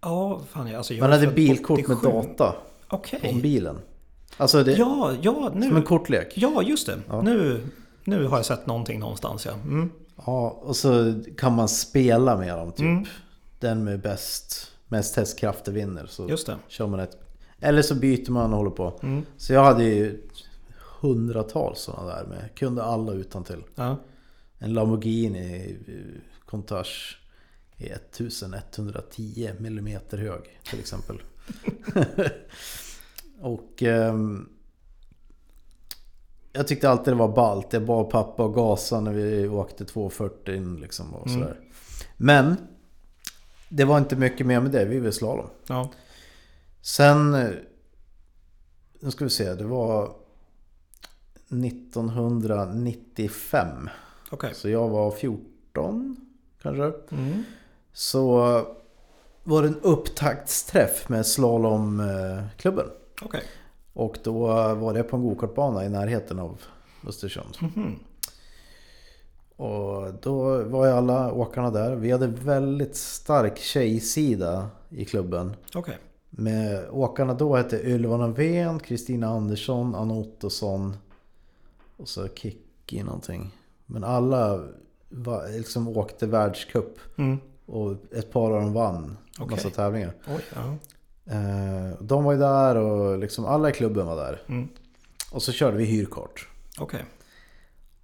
Ja, 0.00 0.40
fan 0.50 0.66
jag, 0.66 0.76
alltså 0.78 0.94
jag 0.94 1.00
Man 1.00 1.12
hade 1.12 1.26
bilkort 1.26 1.88
med 1.88 1.96
87. 1.98 2.08
data 2.12 2.54
Okej. 2.88 3.30
om 3.30 3.40
bilen. 3.40 3.78
Alltså 4.40 4.64
det, 4.64 4.72
Ja, 4.72 5.12
ja, 5.22 5.52
nu. 5.54 5.66
som 5.68 5.76
en 5.76 5.82
kortlek. 5.82 6.32
Ja, 6.36 6.62
just 6.62 6.86
det. 6.86 6.98
Ja. 7.08 7.22
Nu, 7.22 7.60
nu 8.04 8.26
har 8.26 8.36
jag 8.36 8.46
sett 8.46 8.66
någonting 8.66 9.00
någonstans 9.00 9.46
ja. 9.46 9.52
Mm. 9.52 9.90
Ja, 10.26 10.50
och 10.50 10.76
så 10.76 11.14
kan 11.38 11.54
man 11.54 11.68
spela 11.68 12.36
med 12.36 12.56
dem 12.58 12.72
typ. 12.72 12.80
Mm. 12.80 13.04
Den 13.58 13.84
med 13.84 14.00
bäst, 14.00 14.72
mest 14.88 15.16
hästkrafter 15.16 15.72
vinner. 15.72 16.06
Så 16.06 16.28
Just 16.28 16.46
det. 16.46 16.56
kör 16.68 16.86
man 16.86 17.00
ett. 17.00 17.16
Eller 17.60 17.82
så 17.82 17.94
byter 17.94 18.30
man 18.30 18.50
och 18.52 18.56
håller 18.58 18.70
på. 18.70 19.00
Mm. 19.02 19.24
Så 19.36 19.52
jag 19.52 19.64
hade 19.64 19.84
ju 19.84 20.22
hundratals 21.00 21.80
sådana 21.80 22.14
där 22.16 22.24
med. 22.24 22.54
Kunde 22.54 22.82
alla 22.82 23.12
utan 23.12 23.44
till. 23.44 23.62
Ja. 23.74 23.96
En 24.58 24.74
Lamborghini 24.74 25.76
Countach 26.46 27.16
är 27.76 27.92
1110 27.94 29.50
mm 29.58 29.86
hög 30.10 30.40
till 30.70 30.78
exempel. 30.80 31.22
och 33.40 33.82
ehm, 33.82 34.48
jag 36.52 36.68
tyckte 36.68 36.90
alltid 36.90 37.14
det 37.14 37.18
var 37.18 37.34
ballt. 37.36 37.72
Jag 37.72 37.84
bad 37.86 38.10
pappa 38.10 38.44
och 38.44 38.54
gasa 38.54 39.00
när 39.00 39.12
vi 39.12 39.48
åkte 39.48 39.84
240 39.84 40.54
in 40.54 40.76
liksom 40.76 41.14
och 41.14 41.26
Mm. 41.26 41.40
sådär. 41.40 41.56
Men 42.16 42.56
det 43.68 43.84
var 43.84 43.98
inte 43.98 44.16
mycket 44.16 44.46
mer 44.46 44.60
med 44.60 44.70
det. 44.70 44.84
Vi 44.84 44.98
ville 44.98 45.12
slalom. 45.12 45.46
ja. 45.66 45.90
Sen, 46.82 47.34
eh, 47.34 47.50
nu 49.00 49.10
ska 49.10 49.24
vi 49.24 49.30
se, 49.30 49.54
det 49.54 49.64
var 49.64 50.12
1995. 51.48 53.88
Okej. 54.30 54.54
Så 54.54 54.68
jag 54.68 54.88
var 54.88 55.10
14 55.10 56.16
kanske. 56.62 56.92
Mm. 57.16 57.42
Så 57.92 58.36
var 59.44 59.62
det 59.62 59.68
en 59.68 59.80
upptaktsträff 59.80 61.08
med 61.08 61.26
slalomklubben. 61.26 62.86
Okej. 63.22 63.42
Och 63.92 64.18
då 64.24 64.46
var 64.74 64.94
det 64.94 65.02
på 65.02 65.16
en 65.16 65.22
gokartbana 65.22 65.84
i 65.84 65.88
närheten 65.88 66.38
av 66.38 66.60
Östersund. 67.06 67.56
Mhm. 67.60 67.98
Och 69.56 70.14
då 70.22 70.62
var 70.64 70.86
ju 70.86 70.92
alla 70.92 71.32
åkarna 71.32 71.70
där. 71.70 71.96
Vi 71.96 72.10
hade 72.12 72.26
väldigt 72.26 72.96
stark 72.96 73.58
tjejsida 73.58 74.68
i 74.88 75.04
klubben. 75.04 75.56
Okej. 75.74 75.98
Med 76.30 76.88
åkarna 76.90 77.34
då 77.34 77.56
hette 77.56 77.76
Ylva 77.82 78.16
Norén, 78.16 78.78
Kristina 78.78 79.28
Andersson, 79.28 79.94
Anna 79.94 80.14
Ottosson 80.14 80.96
och 81.96 82.08
så 82.08 82.28
Kikki 82.28 83.02
någonting. 83.02 83.50
Men 83.86 84.04
alla 84.04 84.68
var, 85.08 85.48
liksom 85.58 85.88
åkte 85.88 86.26
världscup 86.26 86.98
Mm. 87.18 87.38
och 87.66 87.92
ett 88.12 88.32
par 88.32 88.50
av 88.50 88.60
dem 88.60 88.72
vann 88.72 89.16
Okej. 89.38 89.50
massa 89.56 89.70
tävlingar. 89.70 90.12
Oj, 90.28 90.40
ja. 90.54 90.74
Eh, 91.30 91.96
de 92.00 92.24
var 92.24 92.32
ju 92.32 92.38
där 92.38 92.76
och 92.76 93.18
liksom 93.18 93.44
alla 93.46 93.68
i 93.68 93.72
klubben 93.72 94.06
var 94.06 94.16
där. 94.16 94.42
Mm. 94.48 94.68
Och 95.32 95.42
så 95.42 95.52
körde 95.52 95.76
vi 95.76 95.84
hyrkart. 95.84 96.48
Okej. 96.78 97.04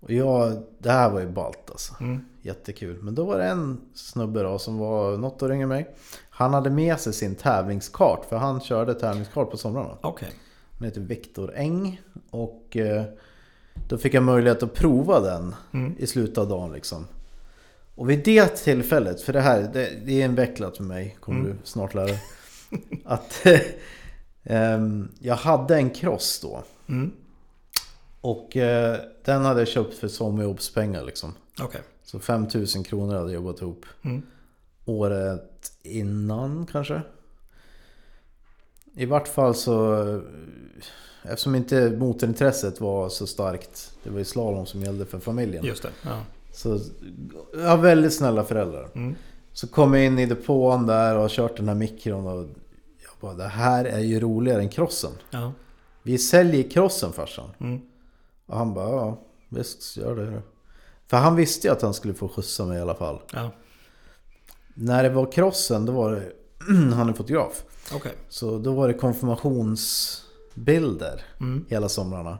Och 0.00 0.12
jag, 0.12 0.62
det 0.78 0.90
här 0.90 1.10
var 1.10 1.20
ju 1.20 1.26
ballt 1.28 1.70
alltså. 1.70 1.94
Mm. 2.00 2.20
Jättekul. 2.42 2.98
Men 3.02 3.14
då 3.14 3.24
var 3.24 3.38
det 3.38 3.44
en 3.44 3.80
snubbe 3.94 4.42
då 4.42 4.58
som 4.58 4.78
var 4.78 5.16
något 5.16 5.42
år 5.42 5.52
yngre 5.52 5.66
mig. 5.66 5.94
Han 6.30 6.54
hade 6.54 6.70
med 6.70 7.00
sig 7.00 7.12
sin 7.12 7.34
tävlingskart. 7.34 8.24
För 8.28 8.36
han 8.36 8.60
körde 8.60 8.94
tävlingskart 8.94 9.50
på 9.50 9.56
somrarna. 9.56 9.98
Okej. 10.00 10.28
Han 10.78 10.88
heter 10.88 11.00
Viktor 11.00 11.52
Eng. 11.56 12.00
Och 12.30 12.76
eh, 12.76 13.04
då 13.88 13.98
fick 13.98 14.14
jag 14.14 14.22
möjlighet 14.22 14.62
att 14.62 14.74
prova 14.74 15.20
den 15.20 15.54
Mm. 15.72 15.94
i 15.98 16.06
slutet 16.06 16.38
av 16.38 16.48
dagen 16.48 16.72
liksom. 16.72 17.06
Och 17.94 18.10
vid 18.10 18.24
det 18.24 18.46
tillfället, 18.56 19.20
för 19.22 19.32
det 19.32 19.40
här 19.40 19.70
det, 19.72 19.90
det 20.06 20.20
är 20.20 20.24
invecklat 20.24 20.76
för 20.76 20.84
mig, 20.84 21.16
kommer 21.20 21.40
Mm. 21.40 21.52
du 21.52 21.58
snart 21.64 21.94
lära 21.94 22.04
dig. 22.06 22.22
Att 23.04 23.46
ehm, 24.44 25.08
jag 25.18 25.34
hade 25.36 25.76
en 25.76 25.90
cross 25.90 26.40
då. 26.42 26.64
Mm. 26.88 27.12
Och 28.20 28.56
eh, 28.56 28.96
den 29.24 29.44
hade 29.44 29.60
jag 29.60 29.68
köpt 29.68 29.94
för 29.94 30.08
sommarjobbspengar 30.08 31.04
liksom. 31.04 31.34
Okej. 31.60 31.80
Så 32.04 32.18
5000 32.18 32.84
kronor 32.84 33.14
hade 33.14 33.32
jag 33.32 33.42
jobbat 33.42 33.60
ihop. 33.62 33.86
Mm. 34.02 34.22
Året 34.84 35.72
innan 35.82 36.66
kanske. 36.72 37.02
I 38.94 39.06
vart 39.06 39.28
fall 39.28 39.54
så... 39.54 40.02
eh, 40.14 40.20
Eftersom 41.22 41.54
inte 41.54 41.90
motorintresset 41.90 42.80
var 42.80 43.08
så 43.08 43.26
starkt. 43.26 43.92
Det 44.02 44.10
var 44.10 44.18
ju 44.18 44.24
slalom 44.24 44.66
som 44.66 44.82
gällde 44.82 45.06
för 45.06 45.18
familjen. 45.18 45.64
Just 45.64 45.82
det. 45.82 45.90
Ja. 46.04 46.22
Så 46.52 46.80
jag 47.54 47.68
har 47.68 47.76
väldigt 47.76 48.14
snälla 48.14 48.44
föräldrar. 48.44 48.88
Mm. 48.94 49.14
Så 49.56 49.66
kom 49.66 49.94
jag 49.94 50.04
in 50.04 50.18
i 50.18 50.26
depån 50.26 50.86
där 50.86 51.14
och 51.14 51.20
har 51.22 51.28
kört 51.28 51.56
den 51.56 51.68
här 51.68 51.74
mikron 51.74 52.26
och 52.26 52.46
jag 53.02 53.12
bara 53.20 53.34
det 53.34 53.44
här 53.48 53.84
är 53.84 53.98
ju 53.98 54.20
roligare 54.20 54.60
än 54.62 54.68
crossen. 54.68 55.10
Ja. 55.30 55.52
Vi 56.02 56.18
säljer 56.18 56.70
crossen 56.70 57.12
farsan. 57.12 57.50
Mm. 57.60 57.80
Och 58.46 58.56
han 58.58 58.74
bara 58.74 58.90
ja 58.90 59.18
visst 59.48 59.96
gör 59.96 60.16
det. 60.16 60.42
För 61.06 61.16
han 61.16 61.36
visste 61.36 61.66
ju 61.68 61.72
att 61.72 61.82
han 61.82 61.94
skulle 61.94 62.14
få 62.14 62.28
skjutsa 62.28 62.64
mig 62.66 62.78
i 62.78 62.80
alla 62.80 62.94
fall. 62.94 63.20
Ja. 63.32 63.50
När 64.74 65.02
det 65.02 65.08
var 65.08 65.32
crossen 65.32 65.86
då 65.86 65.92
var 65.92 66.12
det 66.12 66.32
han 66.94 67.08
är 67.08 67.12
fotograf. 67.12 67.64
Okej. 67.94 68.12
Så 68.28 68.58
då 68.58 68.74
var 68.74 68.88
det 68.88 68.94
konfirmationsbilder 68.94 71.22
Mm. 71.40 71.64
hela 71.68 71.88
somrarna. 71.88 72.38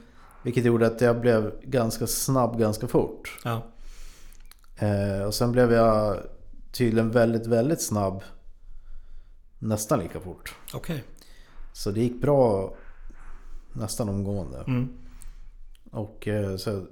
Vilket 0.42 0.64
gjorde 0.64 0.87
att 0.87 1.00
jag 1.00 1.21
blev 1.21 1.52
ganska 1.62 2.07
snabb 2.07 2.59
ganska 2.59 2.87
fort. 2.88 3.38
Ja. 3.45 3.62
Eh, 4.76 5.23
och 5.23 5.35
sen 5.35 5.52
blev 5.52 5.73
jag 5.73 6.16
tydligen 6.73 7.11
väldigt, 7.11 7.47
väldigt 7.47 7.83
snabb 7.83 8.23
nästan 9.59 9.99
lika 9.99 10.21
fort. 10.21 10.54
Okej. 10.75 11.04
Så 11.73 11.90
det 11.90 12.00
gick 12.00 12.21
bra 12.21 12.75
nästan 13.73 14.09
omgående. 14.09 14.64
Mm. 14.66 14.88
Och 15.90 16.28
eh, 16.28 16.57
så 16.57 16.87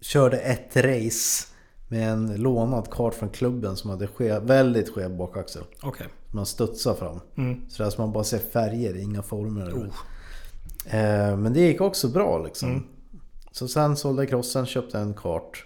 körde 0.00 0.38
ett 0.38 0.76
race 0.76 1.49
med 1.90 2.12
en 2.12 2.36
lånad 2.36 2.90
kart 2.90 3.14
från 3.14 3.28
klubben 3.28 3.76
som 3.76 3.90
hade 3.90 4.06
skev, 4.06 4.42
väldigt 4.42 4.94
skev 4.94 5.16
bakaxel. 5.16 5.62
Okej. 5.82 6.06
Man 6.30 6.46
studsar 6.46 6.94
fram. 6.94 7.20
Mm. 7.36 7.60
Så 7.68 7.82
där 7.82 7.90
som 7.90 8.04
man 8.04 8.12
bara 8.12 8.24
ser 8.24 8.38
färger, 8.38 8.96
inga 8.96 9.22
former. 9.22 9.72
Oh. 9.72 9.84
Eh, 10.94 11.36
men 11.36 11.52
det 11.52 11.60
gick 11.60 11.80
också 11.80 12.08
bra 12.08 12.38
liksom. 12.38 12.68
Mm. 12.68 12.82
Så 13.52 13.68
sen 13.68 13.96
sålde 13.96 14.22
jag 14.22 14.28
crossen, 14.28 14.66
köpte 14.66 14.98
en 14.98 15.14
kart. 15.14 15.64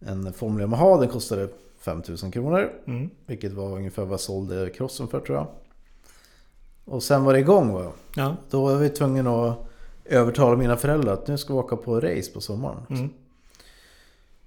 En 0.00 0.32
Formel 0.32 0.60
Yamaha, 0.60 0.96
den 0.96 1.08
kostade 1.08 1.48
5000 1.78 2.30
kronor. 2.30 2.72
Mm. 2.86 3.10
Vilket 3.26 3.52
var 3.52 3.76
ungefär 3.76 4.02
vad 4.02 4.12
jag 4.12 4.20
sålde 4.20 4.70
crossen 4.70 5.08
för 5.08 5.20
tror 5.20 5.38
jag. 5.38 5.46
Och 6.84 7.02
sen 7.02 7.24
var 7.24 7.32
det 7.32 7.38
igång 7.38 7.72
va. 7.72 7.92
Ja. 8.16 8.36
Då 8.50 8.62
var 8.62 8.76
vi 8.76 8.88
tvungna 8.88 9.48
att 9.48 9.58
övertala 10.04 10.56
mina 10.56 10.76
föräldrar 10.76 11.12
att 11.12 11.26
nu 11.26 11.38
ska 11.38 11.52
vi 11.52 11.58
åka 11.58 11.76
på 11.76 12.00
race 12.00 12.32
på 12.32 12.40
sommaren. 12.40 12.86
Mm. 12.90 13.10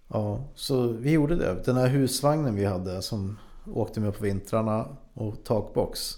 Ja, 0.07 0.43
så 0.55 0.87
vi 0.87 1.11
gjorde 1.11 1.35
det. 1.35 1.61
Den 1.65 1.75
här 1.77 1.87
husvagnen 1.87 2.55
vi 2.55 2.65
hade 2.65 3.01
som 3.01 3.37
åkte 3.65 3.99
med 3.99 4.13
på 4.17 4.23
vintrarna 4.23 4.87
och 5.13 5.43
takbox. 5.43 6.13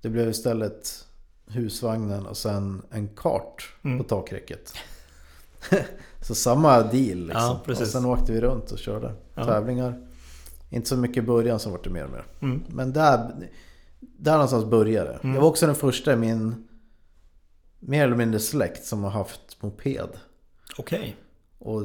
Det 0.00 0.08
blev 0.08 0.28
istället 0.30 1.06
husvagnen 1.46 2.26
och 2.26 2.36
sen 2.36 2.82
en 2.90 3.08
kart 3.08 3.74
Mm. 3.84 3.98
på 3.98 4.04
takräcket. 4.04 4.72
så 6.20 6.34
samma 6.34 6.78
deal 6.82 7.18
liksom. 7.18 7.32
Ja, 7.34 7.60
och 7.68 7.76
sen 7.76 8.04
åkte 8.06 8.32
vi 8.32 8.40
runt 8.40 8.70
och 8.70 8.78
körde 8.78 9.14
Ja. 9.34 9.44
tävlingar. 9.44 10.06
Inte 10.70 10.88
så 10.88 10.96
mycket 10.96 11.16
i 11.16 11.26
början, 11.26 11.58
så 11.58 11.70
vart 11.70 11.84
det 11.84 11.90
mer 11.90 12.04
och 12.04 12.10
mer. 12.10 12.24
Mm. 12.40 12.62
Men 12.68 12.92
där, 12.92 13.48
där 14.00 14.32
någonstans 14.32 14.64
började. 14.64 15.12
Mm. 15.22 15.34
Jag 15.34 15.42
var 15.42 15.48
också 15.48 15.66
den 15.66 15.74
första 15.74 16.12
i 16.12 16.16
min 16.16 16.68
mer 17.80 18.04
eller 18.04 18.16
mindre 18.16 18.40
släkt 18.40 18.84
som 18.84 19.04
har 19.04 19.10
haft 19.10 19.62
moped. 19.62 20.08
Okej. 20.78 21.16
Och 21.58 21.82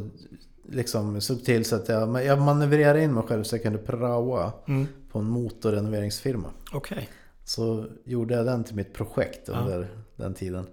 liksom 0.69 1.21
såg 1.21 1.43
till 1.45 1.65
så 1.65 1.75
att 1.75 1.89
jag, 1.89 2.25
jag 2.25 2.41
manövrerade 2.41 3.03
in 3.03 3.13
mig 3.13 3.24
själv 3.24 3.43
så 3.43 3.55
jag 3.55 3.63
kunde 3.63 3.79
praoa 3.79 4.53
Mm. 4.67 4.88
på 5.12 5.19
en 5.19 5.25
motorrenoveringsfirma. 5.25 6.50
Okej. 6.74 7.09
Så 7.43 7.86
gjorde 8.03 8.33
jag 8.36 8.45
den 8.45 8.63
till 8.63 8.75
mitt 8.75 8.93
projekt 8.93 9.47
Ja. 9.47 9.53
under 9.59 9.88
den 10.15 10.33
tiden. 10.33 10.67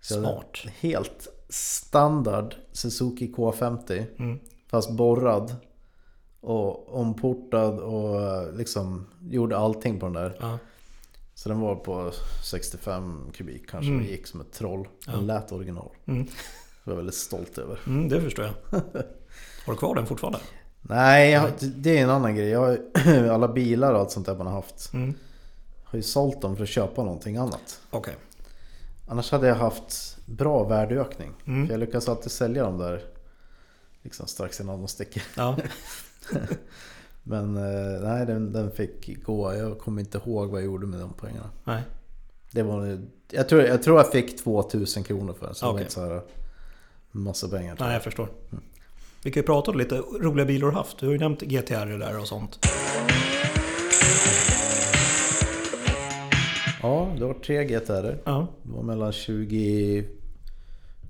Så 0.00 0.14
Smart. 0.14 0.58
Helt 0.80 1.28
standard 1.48 2.54
Suzuki 2.72 3.32
K50. 3.32 4.04
Mm. 4.18 4.38
Fast 4.70 4.90
borrad. 4.90 5.56
Och 6.40 6.94
omportad 7.00 7.78
och 7.80 8.54
liksom 8.56 9.06
gjorde 9.30 9.56
allting 9.58 10.00
på 10.00 10.06
den 10.06 10.12
där. 10.12 10.36
Ja. 10.40 10.58
Så 11.34 11.48
den 11.48 11.60
var 11.60 11.74
på 11.76 12.10
65 12.44 13.30
kubik 13.34 13.70
kanske. 13.70 13.92
Mm. 13.92 14.04
Gick 14.06 14.26
som 14.26 14.40
ett 14.40 14.52
troll. 14.52 14.88
Ja. 15.06 15.12
Den 15.12 15.26
lät 15.26 15.52
original. 15.52 15.88
Mm. 16.06 16.26
Jag 16.84 16.96
väldigt 16.96 17.14
stolt 17.14 17.58
över. 17.58 17.80
Mm, 17.86 18.08
det 18.08 18.20
förstår 18.20 18.44
jag. 18.44 18.54
Har 19.66 19.72
du 19.72 19.76
kvar 19.76 19.94
den 19.94 20.06
fortfarande? 20.06 20.38
Nej, 20.80 21.30
jag, 21.30 21.50
det 21.60 21.98
är 21.98 22.02
en 22.02 22.10
annan 22.10 22.36
grej. 22.36 22.48
Jag, 22.48 22.60
har- 22.60 23.28
alla 23.30 23.48
bilar 23.48 23.92
och 23.94 24.00
allt 24.00 24.10
sånt 24.10 24.26
där 24.26 24.34
man 24.36 24.46
har 24.46 24.54
haft. 24.54 24.92
Mm. 24.92 25.14
Har 25.84 25.96
ju 25.96 26.02
sålt 26.02 26.40
dem 26.42 26.56
för 26.56 26.62
att 26.62 26.68
köpa 26.68 27.04
någonting 27.04 27.36
annat. 27.36 27.80
Okej. 27.90 28.14
Annars 29.08 29.30
hade 29.32 29.46
jag 29.46 29.54
haft 29.54 30.16
bra 30.26 30.64
värdeökning. 30.64 31.32
Mm. 31.46 31.66
För 31.66 31.74
jag 31.74 31.80
lyckas 31.80 32.08
alltid 32.08 32.32
sälja 32.32 32.62
dem 32.64 32.78
där 32.78 33.02
liksom 34.02 34.26
strax 34.26 34.60
innan 34.60 34.78
de 34.78 34.88
sticker. 34.88 35.22
Ja. 35.36 35.56
Men 37.22 37.56
eh, 37.56 38.00
nej, 38.02 38.26
den, 38.26 38.52
den 38.52 38.70
fick 38.70 39.24
gå. 39.24 39.54
Jag 39.54 39.78
kommer 39.78 40.00
inte 40.00 40.18
ihåg 40.18 40.50
vad 40.50 40.60
jag 40.60 40.66
gjorde 40.66 40.86
med 40.86 41.00
de 41.00 41.12
pengarna. 41.12 41.50
Nej. 41.64 41.82
Det 42.50 42.62
var, 42.62 42.98
jag, 43.30 43.48
tror, 43.48 43.62
jag 43.62 43.82
tror 43.82 43.96
jag 43.96 44.12
fick 44.12 44.42
2000 44.44 45.04
kronor 45.04 45.32
för 45.38 45.46
den. 45.46 45.54
Så 45.54 45.66
det 45.66 45.72
var 45.72 45.80
inte 45.80 45.92
så 45.92 46.00
här 46.04 46.22
massa 47.12 47.48
pengar. 47.48 47.76
Nej, 47.80 47.92
jag 47.92 48.02
förstår. 48.02 48.28
Vi 49.24 49.30
kan 49.30 49.40
ju 49.40 49.46
prata 49.46 49.70
om 49.70 49.78
lite 49.78 49.96
roliga 49.96 50.46
bilar 50.46 50.68
du 50.68 50.74
haft. 50.74 50.98
Du 50.98 51.06
har 51.06 51.12
ju 51.12 51.18
nämnt 51.18 51.42
GTR 51.42 51.98
där 51.98 52.20
och 52.20 52.28
sånt. 52.28 52.58
Ja, 56.82 57.14
det 57.18 57.24
var 57.24 57.34
tre 57.34 57.64
GTR. 57.64 58.18
Ja. 58.24 58.46
Det 58.62 58.72
var 58.72 58.82
mellan 58.82 59.12
20... 59.12 60.08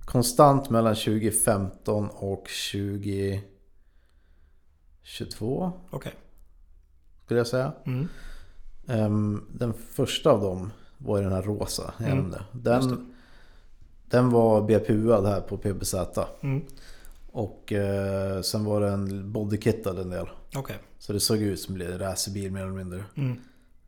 Konstant 0.05 0.71
mellan 0.71 0.95
2015 0.95 2.09
och 2.09 2.49
20... 2.49 3.43
22 5.03 5.73
Okej. 5.91 6.13
skulle 7.25 7.41
jag 7.41 7.47
säga. 7.47 7.73
Mm. 7.87 8.09
Ehm, 8.87 9.45
den 9.53 9.75
första 9.75 10.31
av 10.31 10.41
dem 10.41 10.71
var 10.99 11.19
ju 11.19 11.25
den 11.25 11.33
här 11.33 11.43
rosa. 11.43 11.95
Mm. 11.99 12.35
Den, 12.53 13.12
den 14.13 14.31
var 14.31 14.63
BPU-ad 14.63 15.29
här 15.29 15.41
på 15.41 15.57
PBZ. 15.57 15.95
Mm. 16.41 16.63
Och 17.33 17.73
eh, 17.73 18.41
sen 18.41 18.65
var 18.65 18.81
den 18.81 19.33
bodykittad 19.33 19.99
en 19.99 20.11
del. 20.11 20.29
Okej. 20.57 20.79
Så 20.99 21.13
det 21.13 21.21
såg 21.21 21.39
ut 21.39 21.61
som 21.61 21.81
en 21.81 21.99
racerbil 21.99 22.53
mer 22.53 22.61
eller 22.61 22.73
mindre. 22.73 23.05
Mm. 23.17 23.41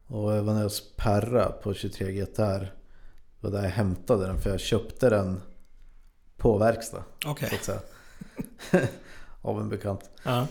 Och 0.07 0.33
jag 0.33 0.43
var 0.43 0.55
nere 0.55 0.63
hos 0.63 0.97
Perra 0.97 1.53
på 1.53 1.75
23 1.75 2.13
GTR. 2.13 2.61
Det 2.61 2.71
var 3.41 3.51
där 3.51 3.63
jag 3.63 3.71
hämtade 3.71 4.27
den 4.27 4.41
för 4.41 4.51
jag 4.51 4.61
köpte 4.61 5.11
den 5.11 5.41
på 6.37 6.59
verkstad. 6.59 7.05
Okej. 7.27 7.49
Så 7.49 7.55
att 7.55 7.65
säga. 7.65 7.81
Av 9.43 9.61
en 9.61 9.69
bekant. 9.69 10.11
Ja. 10.23 10.47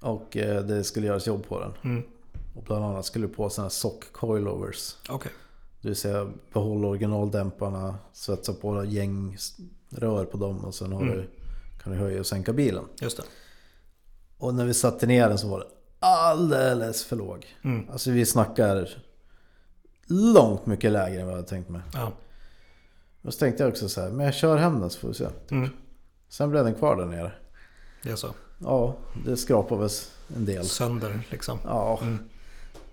Och 0.00 0.36
eh, 0.36 0.62
det 0.62 0.84
skulle 0.84 1.06
göras 1.06 1.26
jobb 1.26 1.48
på 1.48 1.60
den. 1.60 1.72
Mm. 1.84 2.02
Och 2.54 2.62
bland 2.62 2.84
annat 2.84 3.06
skulle 3.06 3.28
på 3.28 3.50
sådana 3.50 3.64
här 3.64 3.70
sock 3.70 4.12
coilovers. 4.12 4.96
Okej. 5.08 5.32
Det 5.86 5.90
vill 5.90 5.96
säga 5.96 6.30
behålla 6.52 6.88
originaldämparna, 6.88 7.94
svetsa 8.12 8.52
på 8.52 8.70
några 8.72 8.84
gäng 8.84 9.36
rör 9.90 10.24
på 10.24 10.36
dem 10.36 10.64
och 10.64 10.74
sen 10.74 10.92
har 10.92 11.02
Mm. 11.02 11.14
du, 11.14 11.28
kan 11.82 11.92
du 11.92 11.98
höja 11.98 12.20
och 12.20 12.26
sänka 12.26 12.52
bilen. 12.52 12.84
Just 13.00 13.16
det. 13.16 13.22
Och 14.38 14.54
när 14.54 14.64
vi 14.64 14.74
satte 14.74 15.06
ner 15.06 15.28
den 15.28 15.38
så 15.38 15.48
var 15.48 15.58
det 15.58 15.66
alldeles 15.98 17.04
för 17.04 17.16
låg. 17.16 17.46
Mm. 17.64 17.90
Alltså 17.90 18.10
vi 18.10 18.26
snackar 18.26 18.88
långt 20.06 20.66
mycket 20.66 20.92
lägre 20.92 21.20
än 21.20 21.26
vad 21.26 21.32
jag 21.32 21.36
hade 21.36 21.48
tänkt 21.48 21.68
mig. 21.68 21.80
Ja. 21.92 22.12
Och 23.22 23.34
så 23.34 23.38
tänkte 23.38 23.62
jag 23.62 23.70
också 23.70 23.88
så 23.88 24.00
här, 24.00 24.10
men 24.10 24.24
jag 24.26 24.34
kör 24.34 24.56
hem 24.56 24.80
den 24.80 24.90
så 24.90 24.98
får 25.00 25.08
vi 25.08 25.14
se. 25.14 25.26
Mm. 25.50 25.68
Sen 26.28 26.50
blev 26.50 26.64
den 26.64 26.74
kvar 26.74 26.96
där 26.96 27.06
nere. 27.06 27.32
Det 28.02 28.10
är 28.10 28.16
så. 28.16 28.28
Ja, 28.58 28.96
det 29.26 29.36
skrapades 29.36 30.12
en 30.36 30.44
del. 30.44 30.64
Sönder 30.64 31.20
liksom. 31.30 31.58
Ja. 31.64 31.98
Mm. 32.02 32.18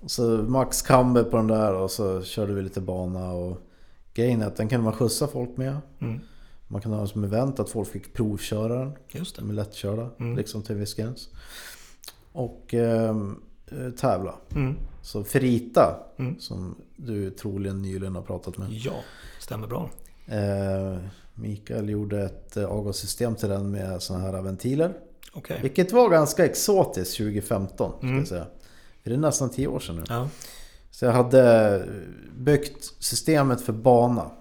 Så 0.05 0.23
max 0.27 0.81
camber 0.81 1.23
på 1.23 1.37
den 1.37 1.47
där 1.47 1.73
och 1.73 1.91
så 1.91 2.21
körde 2.23 2.53
vi 2.53 2.61
lite 2.61 2.81
bana 2.81 3.31
och 3.31 3.57
grejen 4.13 4.41
är 4.41 4.47
att 4.47 4.55
den 4.55 4.67
kan 4.67 4.83
man 4.83 4.93
skjutsa 4.93 5.27
folk 5.27 5.57
med. 5.57 5.77
Mm. 6.01 6.19
Man 6.67 6.81
kan 6.81 6.91
ha 6.93 7.07
som 7.07 7.23
event 7.23 7.59
att 7.59 7.69
folk 7.69 7.87
fick 7.89 8.13
provköra 8.13 8.75
den. 8.79 8.91
Just 9.11 9.35
det. 9.35 9.41
De 9.41 9.49
är 9.49 9.53
lättkörda, 9.53 10.09
Mm. 10.19 10.37
liksom 10.37 10.61
till 10.61 10.71
en 10.73 10.79
viss 10.79 10.93
gräns. 10.93 11.29
Och 12.31 12.73
ehm, 12.73 13.41
eh, 13.71 13.89
tävla. 13.89 14.35
Mm. 14.55 14.75
Så 15.01 15.23
Ferita, 15.23 15.99
Mm. 16.17 16.39
som 16.39 16.75
du 16.97 17.29
troligen 17.31 17.81
nyligen 17.81 18.15
har 18.15 18.21
pratat 18.21 18.57
med. 18.57 18.67
Ja, 18.71 18.93
stämmer 19.39 19.67
bra. 19.67 19.89
Eh, 20.27 20.97
Mikael 21.33 21.89
gjorde 21.89 22.21
ett 22.23 22.57
eh, 22.57 22.65
avgassystem 22.65 23.35
till 23.35 23.49
den 23.49 23.71
med 23.71 24.01
sådana 24.01 24.23
här 24.25 24.41
ventiler. 24.41 24.93
Okej. 25.33 25.59
Vilket 25.61 25.91
var 25.91 26.09
ganska 26.09 26.45
exotiskt 26.45 27.17
2015, 27.17 27.91
ska 27.97 28.05
Mm. 28.07 28.17
jag 28.19 28.27
säga. 28.27 28.45
För 29.03 29.09
det 29.09 29.15
är 29.15 29.19
nästan 29.19 29.49
10 29.49 29.67
år 29.67 29.79
sedan 29.79 29.95
nu. 29.95 30.03
Ja. 30.09 30.29
Så 30.91 31.05
jag 31.05 31.11
hade 31.11 31.85
byggt 32.37 32.83
systemet 32.99 33.61
för 33.61 33.73
bana. 33.73 34.31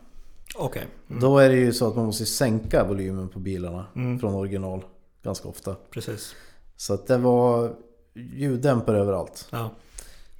Okej. 0.56 0.86
Mm. 1.10 1.20
Då 1.20 1.38
är 1.38 1.48
det 1.48 1.56
ju 1.56 1.72
så 1.72 1.88
att 1.88 1.96
man 1.96 2.04
måste 2.06 2.26
sänka 2.26 2.84
volymen 2.84 3.28
på 3.28 3.38
bilarna 3.38 3.86
Mm. 3.96 4.18
från 4.18 4.34
original 4.34 4.84
ganska 5.22 5.48
ofta. 5.48 5.76
Precis. 5.90 6.34
Så 6.76 6.94
att 6.94 7.06
det 7.06 7.18
var 7.18 7.74
ljuddämpare 8.14 8.98
överallt. 8.98 9.48
Ja. 9.50 9.70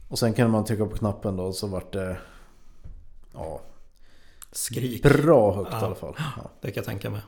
Och 0.08 0.18
sen 0.18 0.32
kunde 0.34 0.50
man 0.52 0.64
trycka 0.64 0.86
på 0.86 0.96
knappen 0.96 1.36
då 1.36 1.44
och 1.44 1.54
så 1.54 1.66
vart 1.66 1.92
det 1.92 2.16
ja, 3.34 3.60
Skrik. 4.52 5.02
bra 5.02 5.54
högt 5.54 5.68
Ja. 5.72 5.80
i 5.80 5.84
alla 5.84 5.94
fall. 5.94 6.14
Ja. 6.18 6.50
Det 6.60 6.70
kan 6.70 6.80
jag 6.80 6.84
tänka 6.84 7.10
mig. 7.10 7.20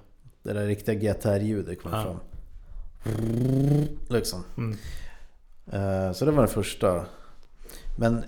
Det 0.43 0.53
där 0.53 0.67
riktiga 0.67 0.95
GTR-ljudet 0.95 1.83
kom 1.83 1.93
Ja. 1.93 2.03
fram. 2.03 2.17
Liksom. 4.09 4.45
Mm. 4.57 4.77
Eh, 5.73 6.13
Så 6.13 6.25
det 6.25 6.31
var 6.31 6.39
den 6.43 6.49
första. 6.53 7.05
Men 7.99 8.25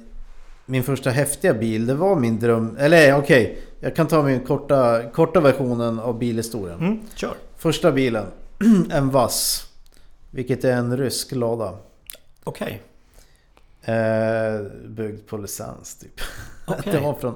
min 0.67 0.83
första 0.85 1.11
häftiga 1.11 1.55
bil, 1.55 1.87
det 1.87 1.95
var 1.95 2.17
min 2.17 2.39
dröm... 2.41 2.77
Eller 2.79 3.17
okej, 3.19 3.59
jag 3.81 3.97
kan 3.97 4.07
ta 4.07 4.23
min 4.23 4.41
korta, 4.41 5.11
korta 5.11 5.41
versionen 5.41 5.99
av 5.99 6.19
bilhistorien. 6.19 6.79
Mm. 6.79 7.01
Kör. 7.15 7.35
Första 7.57 7.93
bilen, 7.93 8.27
en 8.91 9.11
Vass. 9.11 9.67
Vilket 10.31 10.65
är 10.65 10.73
en 10.73 10.97
rysk 10.97 11.33
lada. 11.33 11.79
Okej. 12.45 12.83
Eh, 13.83 14.61
byggd 14.89 15.27
på 15.27 15.37
licens 15.37 15.95
typ. 15.95 16.21
Okej. 16.67 16.93
Den 16.93 17.03
var 17.03 17.15
från 17.15 17.35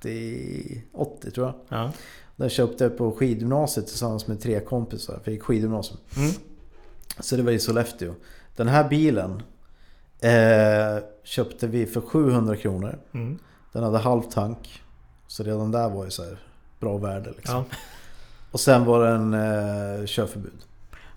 80, 0.00 0.82
80 0.92 1.30
tror 1.30 1.46
jag. 1.46 1.54
Ja. 1.78 1.92
Den 2.36 2.50
köpte 2.50 2.84
jag 2.84 2.98
på 2.98 3.12
skidgymnasiet 3.12 3.86
tillsammans 3.86 4.26
med 4.26 4.40
tre 4.40 4.60
kompisar. 4.60 5.14
För 5.14 5.22
jag 5.24 5.32
gick 5.34 5.42
skidgymnasium. 5.42 5.98
Mm. 6.16 6.30
Så 7.20 7.36
det 7.36 7.42
var 7.42 7.52
i 7.52 7.58
Sollefteå. 7.58 8.14
Den 8.56 8.68
här 8.68 8.88
bilen 8.88 9.42
eh, 10.20 11.04
köpte 11.24 11.66
vi 11.66 11.86
för 11.86 12.00
700 12.00 12.56
kronor. 12.56 12.98
Mm. 13.12 13.38
Den 13.72 13.82
hade 13.82 13.98
halv 13.98 14.22
tank. 14.22 14.82
Så 15.26 15.42
redan 15.42 15.70
där 15.70 15.88
var 15.90 16.04
ju 16.04 16.10
så 16.10 16.24
här 16.24 16.38
bra 16.80 16.96
värde 16.96 17.32
liksom. 17.36 17.64
Ja. 17.70 17.76
Och 18.50 18.60
sen 18.60 18.84
var 18.84 19.04
det 19.04 19.10
en 19.10 19.34
eh, 19.34 20.06
körförbud. 20.06 20.64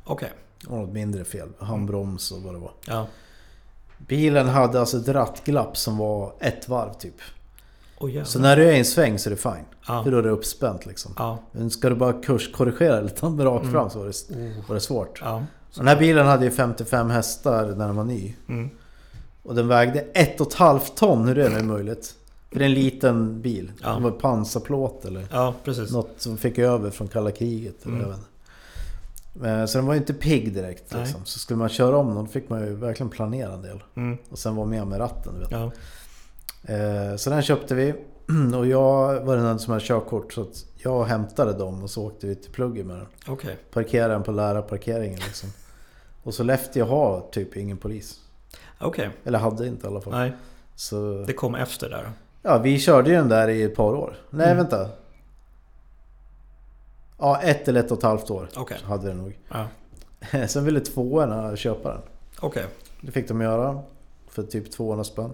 Okej. 0.04 0.32
Det 0.62 0.70
var 0.70 0.78
något 0.78 0.94
mindre 0.94 1.24
fel. 1.24 1.50
Handbroms 1.60 2.32
och 2.32 2.42
vad 2.42 2.54
det 2.54 2.60
var. 2.60 2.72
Ja. 2.88 3.08
Bilen 3.98 4.48
hade 4.48 4.80
alltså 4.80 4.98
ett 4.98 5.08
rattglapp 5.08 5.78
som 5.78 5.98
var 5.98 6.34
ett 6.40 6.70
varv 6.70 6.94
typ. 6.94 7.16
Jävlar. 8.02 8.24
Så 8.24 8.40
när 8.40 8.56
du 8.58 8.64
är 8.70 8.72
i 8.74 8.80
en 8.80 8.86
sväng 8.86 9.20
så 9.20 9.30
är 9.30 9.32
det 9.32 9.38
fine. 9.38 9.66
Ja. 9.88 10.04
För 10.04 10.12
då 10.12 10.18
är 10.18 10.22
det 10.24 10.30
uppspänt 10.30 10.86
liksom. 10.86 11.14
Ja. 11.18 11.40
Men 11.52 11.70
ska 11.70 11.90
du 11.90 11.96
bara 11.96 12.14
kurskorrigera 12.14 13.02
lite 13.02 13.26
rakt 13.26 13.62
Mm. 13.64 13.72
fram 13.74 13.90
så 13.90 14.00
var 14.00 14.06
det, 14.06 14.54
var 14.68 14.76
det 14.76 14.82
svårt. 14.82 15.22
Ja. 15.24 15.44
Den 15.76 15.88
här 15.88 16.00
bilen 16.00 16.28
hade 16.28 16.46
ju 16.46 16.52
55 16.52 17.10
hästar 17.10 17.66
när 17.78 17.88
den 17.88 17.96
var 17.96 18.04
ny. 18.04 18.34
Mm. 18.50 18.70
Och 19.44 19.56
den 19.56 19.68
vägde 19.68 20.00
ett 20.00 20.42
och 20.42 20.48
ett 20.48 20.54
halvt 20.54 20.98
ton, 20.98 21.28
hur 21.28 21.38
är 21.38 21.50
det 21.50 21.64
möjligt? 21.64 22.16
För 22.52 22.60
det 22.60 22.66
är 22.66 22.70
en 22.70 22.74
liten 22.74 23.42
bil. 23.42 23.72
Ja. 23.84 23.90
Det 23.96 24.04
var 24.04 24.12
pansarplåt 24.12 25.06
eller 25.06 25.28
Ja, 25.32 25.54
precis. 25.64 25.92
något 25.92 26.10
som 26.18 26.38
fick 26.38 26.58
över 26.58 26.90
från 26.90 27.08
kalla 27.08 27.32
kriget. 27.32 27.86
Eller 27.86 27.96
Mm. 27.96 28.12
Men, 29.34 29.68
så 29.68 29.78
den 29.78 29.88
var 29.88 29.94
ju 29.94 30.00
inte 30.00 30.14
pigg 30.14 30.54
direkt. 30.54 30.94
Liksom. 30.94 31.22
Så 31.26 31.40
skulle 31.40 31.58
man 31.58 31.70
köra 31.70 31.98
om 31.98 32.16
den 32.16 32.28
fick 32.28 32.50
man 32.50 32.62
ju 32.62 32.76
verkligen 32.76 33.10
planera 33.10 33.54
en 33.54 33.62
del. 33.62 33.84
Mm. 33.96 34.18
Och 34.30 34.40
sen 34.40 34.56
vara 34.56 34.68
med 34.68 34.88
med 34.88 35.00
ratten. 35.00 35.40
Vet. 35.40 35.52
Ja. 35.52 35.72
Eh, 36.66 37.16
så 37.16 37.30
den 37.30 37.42
köpte 37.42 37.76
vi. 37.76 37.94
Och 38.58 38.68
jag 38.68 39.22
var 39.22 39.36
den 39.38 39.46
enda 39.46 39.58
som 39.60 39.74
hade 39.74 39.86
körkort. 39.86 40.34
Så 40.34 40.42
att 40.42 40.66
jag 40.78 41.04
hämtade 41.04 41.54
dem 41.54 41.84
och 41.84 41.90
så 41.90 42.06
åkte 42.06 42.28
vi 42.28 42.36
till 42.36 42.52
pluggen 42.52 42.88
med 42.88 42.96
den. 42.98 43.08
Okej. 43.28 43.58
Parkerade 43.72 44.14
den 44.14 44.24
på 44.24 44.32
lärarparkeringen 44.32 45.20
liksom. 45.20 45.50
Och 46.24 46.34
så 46.34 46.38
Sollefteå 46.38 46.86
har 46.86 47.22
typ 47.32 47.58
ingen 47.58 47.78
polis. 47.78 48.20
Okej. 48.80 49.10
Eller 49.24 49.40
hade 49.40 49.68
inte 49.68 49.88
i 49.88 49.90
alla 49.90 50.02
fall. 50.02 50.14
Nej, 50.14 50.34
Så, 50.76 51.24
det 51.28 51.34
kom 51.34 51.56
efter 51.56 51.90
där. 51.90 52.12
ja, 52.42 52.58
vi 52.58 52.80
körde 52.80 53.10
ju 53.10 53.16
den 53.16 53.30
där 53.30 53.48
i 53.48 53.64
ett 53.64 53.76
par 53.76 53.94
år. 53.96 54.16
Nej, 54.30 54.46
Mm. 54.46 54.58
vänta. 54.58 54.90
Ja, 57.18 57.42
ett 57.42 57.68
eller 57.68 57.80
ett 57.80 57.92
och 57.92 57.98
ett 57.98 58.04
halvt 58.04 58.30
år 58.32 58.50
Okej. 58.56 58.78
hade 58.84 59.08
den 59.08 59.18
nog. 59.18 59.40
Ja. 59.52 59.68
Sen 60.48 60.66
ville 60.66 60.80
tvåorna 60.80 61.56
köpa 61.56 61.90
den. 61.90 62.02
Okej. 62.40 62.66
Det 63.02 63.12
fick 63.12 63.28
de 63.28 63.42
göra 63.42 63.80
för 64.30 64.44
typ 64.44 64.72
200 64.72 65.04
spänn. 65.04 65.34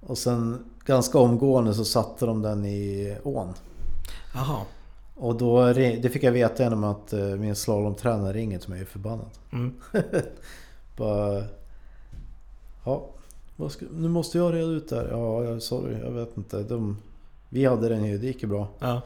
Och 0.00 0.18
sen 0.18 0.64
ganska 0.84 1.18
omgående 1.18 1.74
så 1.74 1.84
satte 1.84 2.26
de 2.26 2.42
den 2.42 2.64
i 2.64 3.16
ån. 3.22 3.54
Jaha. 4.34 4.60
Och 5.16 5.34
då, 5.36 5.72
det 5.72 6.12
fick 6.12 6.22
jag 6.22 6.32
veta 6.32 6.62
genom 6.62 6.84
att 6.84 7.12
eh, 7.12 7.20
min 7.20 7.56
slalomtränare 7.56 8.32
ringer 8.32 8.58
till 8.58 8.70
mig 8.70 8.84
förbannad. 8.84 9.30
Mm. 9.52 9.74
Bara... 10.96 11.44
Ja, 12.84 13.06
ska, 13.70 13.84
nu 13.92 14.08
måste 14.08 14.38
jag 14.38 14.54
reda 14.54 14.66
ut 14.70 14.88
det 14.88 14.96
här. 14.96 15.08
Ja, 15.10 15.44
jag- 15.44 15.62
sorry, 15.62 15.98
jag 16.04 16.10
vet 16.10 16.36
inte. 16.36 16.62
De, 16.62 16.98
vi 17.48 17.64
hade 17.64 17.88
den 17.88 18.04
ju, 18.04 18.18
det 18.18 18.26
gick 18.26 18.42
ju 18.42 18.48
bra. 18.48 18.68
Ja. 18.78 19.00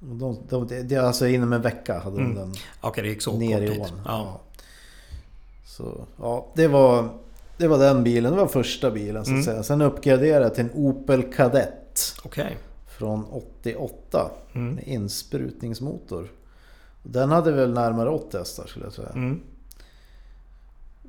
De, 0.00 0.38
de, 0.48 0.66
det, 0.66 0.82
det, 0.82 0.96
alltså 0.96 1.26
inom 1.28 1.52
en 1.52 1.62
vecka 1.62 1.98
hade 1.98 2.16
Mm. 2.20 2.34
de 2.34 2.40
den 2.40 2.52
Okej, 2.80 3.02
det 3.02 3.08
gick 3.08 3.22
så 3.22 3.36
ner 3.36 3.60
i 3.62 3.80
ån. 3.80 4.00
Ja. 4.04 4.40
Så 5.66 6.00
ja, 6.20 6.46
det 6.54 6.68
var, 6.68 7.08
det 7.60 7.68
var 7.68 7.78
den 7.78 8.04
bilen. 8.04 8.32
Det 8.32 8.38
var 8.38 8.46
första 8.46 8.90
bilen 8.90 9.24
så 9.24 9.30
att 9.30 9.32
Mm. 9.32 9.44
säga. 9.44 9.62
Sen 9.62 9.82
uppgraderade 9.82 10.44
jag 10.44 10.54
till 10.54 10.64
en 10.64 10.70
Opel 10.74 11.32
Kadett 11.32 12.14
Okej. 12.24 12.56
från 12.98 13.24
88 13.30 14.30
Mm. 14.54 14.74
med 14.74 14.84
insprutningsmotor. 14.88 16.28
Den 17.02 17.30
hade 17.30 17.52
väl 17.52 17.72
närmare 17.72 18.08
80 18.10 18.38
hästar 18.38 18.66
skulle 18.66 18.84
jag 18.86 18.92
säga. 18.92 19.08
Mm. 19.08 19.40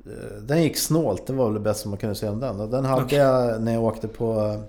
Eh, 0.06 0.42
Den 0.42 0.62
gick 0.62 0.76
snålt, 0.76 1.26
det 1.26 1.32
var 1.32 1.44
väl 1.44 1.54
det 1.54 1.60
bästa 1.60 1.88
man 1.88 1.98
kunde 1.98 2.14
säga 2.14 2.32
om 2.32 2.40
den. 2.40 2.70
Den 2.70 2.84
hade 2.84 3.04
Okej. 3.04 3.18
jag 3.18 3.62
när 3.62 3.72
jag 3.72 3.84
åkte 3.84 4.08
på 4.08 4.40
eh, 4.40 4.60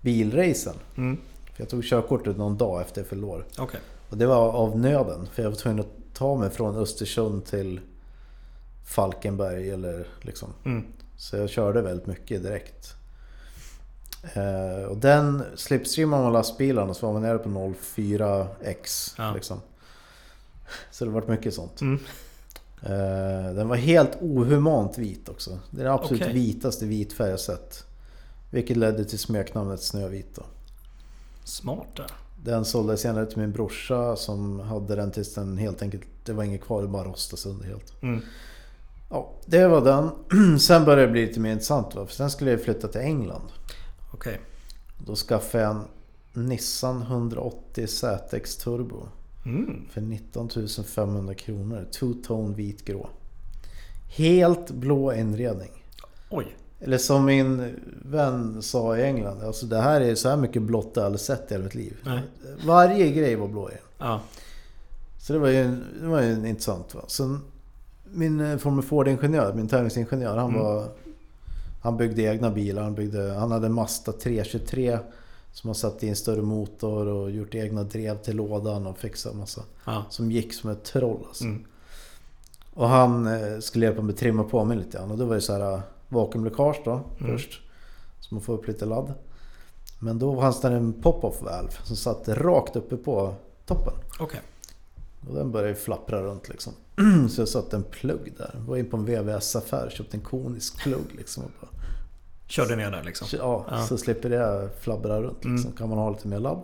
bilracen. 0.00 0.74
Mm. 0.96 1.16
För 1.54 1.62
jag 1.62 1.68
tog 1.68 1.84
körkortet 1.84 2.36
någon 2.36 2.56
dag 2.56 2.80
efter 2.80 3.00
jag 3.00 3.08
fyllde 3.08 3.26
år. 3.26 3.44
Okej. 3.58 3.80
Och 4.10 4.16
det 4.16 4.26
var 4.26 4.52
av 4.52 4.78
nöden. 4.78 5.28
För 5.32 5.42
jag 5.42 5.50
var 5.50 5.56
tvungen 5.56 5.80
att 5.80 6.14
ta 6.14 6.36
mig 6.36 6.50
från 6.50 6.76
Östersund 6.76 7.44
till 7.44 7.80
Falkenberg 8.86 9.70
eller 9.70 10.06
liksom. 10.20 10.48
Mm. 10.64 10.84
Så 11.18 11.36
jag 11.36 11.50
körde 11.50 11.82
väldigt 11.82 12.06
mycket 12.06 12.42
direkt. 12.42 12.94
Eh, 14.34 14.84
och 14.88 14.96
den 14.96 15.42
slipstreamade 15.56 16.22
man 16.22 16.32
lastbilarna 16.32 16.94
så 16.94 17.06
var 17.06 17.12
man 17.12 17.22
nere 17.22 17.38
på 17.38 17.48
04X. 17.48 19.14
Ja. 19.18 19.34
Liksom. 19.34 19.60
Så 20.90 21.04
det 21.04 21.10
vart 21.10 21.28
mycket 21.28 21.54
sånt. 21.54 21.80
Mm. 21.80 22.00
Eh, 22.82 23.54
Den 23.54 23.68
var 23.68 23.76
helt 23.76 24.16
ohumant 24.20 24.98
vit 24.98 25.28
också. 25.28 25.58
Det 25.70 25.80
är 25.80 25.84
den 25.84 25.92
absolut 25.92 26.22
Okej. 26.22 26.34
vitaste 26.34 26.86
vitfärg 26.86 27.30
jag 27.30 27.40
sett. 27.40 27.84
Vilket 28.50 28.76
ledde 28.76 29.04
till 29.04 29.18
smeknamnet 29.18 29.82
Snövit 29.82 30.34
då. 30.34 30.42
Smart 31.44 31.96
där. 31.96 32.10
Den 32.44 32.64
såldes 32.64 33.00
senare 33.00 33.26
till 33.26 33.38
min 33.38 33.52
brorsa 33.52 34.16
som 34.16 34.60
hade 34.60 34.96
den 34.96 35.10
tills 35.10 35.34
den 35.34 35.58
helt 35.58 35.82
enkelt... 35.82 36.02
Det 36.24 36.32
var 36.32 36.44
inget 36.44 36.60
kvar, 36.60 36.82
det 36.82 36.88
bara 36.88 37.08
rostade 37.08 37.42
sönder 37.42 37.66
helt. 37.66 38.02
Mm. 38.02 38.22
Ja, 39.10 39.32
det 39.46 39.68
var 39.68 39.84
den. 39.84 40.58
Sen 40.58 40.84
började 40.84 41.02
det 41.02 41.12
bli 41.12 41.26
lite 41.26 41.40
mer 41.40 41.52
intressant 41.52 41.94
va? 41.94 42.06
För 42.06 42.14
sen 42.14 42.30
skulle 42.30 42.50
jag 42.50 42.62
flytta 42.62 42.88
till 42.88 43.00
England. 43.00 43.52
Okej. 44.12 44.40
Då 45.06 45.16
skaffade 45.16 45.64
jag 45.64 45.76
en 45.76 45.84
Nissan 46.46 47.02
180 47.02 47.86
ZX 47.86 48.56
Turbo. 48.56 49.08
Mm. 49.44 49.88
För 49.90 50.00
19 50.00 50.48
500 50.94 51.34
kronor. 51.34 51.86
Two-tone 51.92 52.54
vitgrå. 52.54 53.08
Helt 54.08 54.70
blå 54.70 55.14
inredning. 55.14 55.84
Oj. 56.30 56.56
Eller 56.80 56.98
som 56.98 57.24
min 57.24 57.76
vän 58.02 58.62
sa 58.62 58.96
i 58.96 59.02
England. 59.02 59.42
Alltså 59.42 59.66
det 59.66 59.80
här 59.80 60.00
är 60.00 60.14
så 60.14 60.28
här 60.28 60.36
mycket 60.36 60.62
blått 60.62 60.92
jag 60.94 61.04
aldrig 61.04 61.20
sett 61.20 61.50
i 61.50 61.54
hela 61.54 61.64
mitt 61.64 61.74
liv. 61.74 61.96
Nej. 62.04 62.22
Varje 62.66 63.10
grej 63.10 63.36
var 63.36 63.48
blå 63.48 63.70
i. 63.70 63.74
Ja. 63.98 64.20
Så 65.18 65.32
det 65.32 65.38
var 65.38 65.48
ju, 65.48 65.76
det 66.00 66.06
var 66.06 66.22
ju 66.22 66.32
intressant. 66.32 66.94
Va? 66.94 67.04
Sen 67.06 67.40
min 68.12 68.40
eh, 68.40 68.56
Formel 68.58 68.84
Ford-ingenjör, 68.84 69.54
min 69.54 69.68
tävlingsingenjör, 69.68 70.36
han 70.36 70.50
Mm. 70.50 70.62
var... 70.62 70.88
Han 71.82 71.96
byggde 71.96 72.22
egna 72.22 72.50
bilar. 72.50 72.82
Han, 72.82 72.94
byggde, 72.94 73.32
han 73.32 73.50
hade 73.50 73.66
en 73.66 73.72
Mazda 73.72 74.12
323 74.12 74.98
som 75.52 75.68
har 75.68 75.74
satt 75.74 76.02
i 76.04 76.08
en 76.08 76.16
större 76.16 76.42
motor 76.42 77.06
och 77.06 77.30
gjort 77.30 77.54
egna 77.54 77.82
drev 77.82 78.18
till 78.18 78.36
lådan 78.36 78.86
och 78.86 78.98
fixat 78.98 79.34
massa. 79.36 79.62
Ja. 79.84 80.04
Som 80.10 80.30
gick 80.32 80.54
som 80.54 80.70
ett 80.70 80.84
troll 80.84 81.24
alltså. 81.28 81.44
Mm. 81.44 81.64
Och 82.74 82.88
han 82.88 83.26
eh, 83.26 83.58
skulle 83.60 83.86
hjälpa 83.86 84.02
mig 84.02 84.12
att 84.12 84.18
trimma 84.18 84.44
på 84.44 84.64
mig 84.64 84.76
lite 84.76 84.98
grann. 84.98 85.10
Och 85.10 85.18
då 85.18 85.24
var 85.24 85.34
det 85.34 85.40
så 85.40 85.52
här 85.52 85.72
eh, 85.74 85.80
vakuumläckage 86.08 86.80
då 86.84 86.90
Mm. 86.92 87.32
först. 87.32 87.60
Så 88.20 88.34
man 88.34 88.42
får 88.42 88.52
upp 88.54 88.68
lite 88.68 88.84
ladd. 88.84 89.14
Men 89.98 90.18
då 90.18 90.40
fanns 90.40 90.60
det 90.60 90.68
en 90.68 90.92
pop-off 90.92 91.42
valve 91.42 91.72
som 91.84 91.96
satt 91.96 92.28
rakt 92.28 92.76
uppe 92.76 92.96
på 92.96 93.34
toppen. 93.66 93.92
Okej. 94.20 94.40
Och 95.28 95.34
den 95.34 95.52
började 95.52 95.68
ju 95.70 95.74
flappra 95.74 96.22
runt 96.22 96.48
liksom. 96.48 96.72
Så 97.30 97.40
jag 97.40 97.48
satte 97.48 97.76
en 97.76 97.82
plugg 97.82 98.34
där. 98.38 98.54
Var 98.66 98.76
in 98.76 98.90
på 98.90 98.96
en 98.96 99.04
VVS-affär 99.04 99.90
köpte 99.90 100.16
en 100.16 100.20
konisk 100.22 100.78
plugg 100.82 101.14
liksom. 101.16 101.44
Och 101.44 101.50
bara, 101.60 101.70
Körde 102.46 102.76
ner 102.76 102.90
där 102.90 103.02
liksom. 103.04 103.28
ja, 103.32 103.66
Ja. 103.70 103.86
så 103.86 103.98
slipper 103.98 104.30
det 104.30 104.70
flabbra 104.80 105.22
runt 105.22 105.44
liksom. 105.44 105.56
Mm. 105.66 105.72
Kan 105.76 105.88
man 105.88 105.98
ha 105.98 106.10
lite 106.10 106.28
mer 106.28 106.38
ladd. 106.40 106.62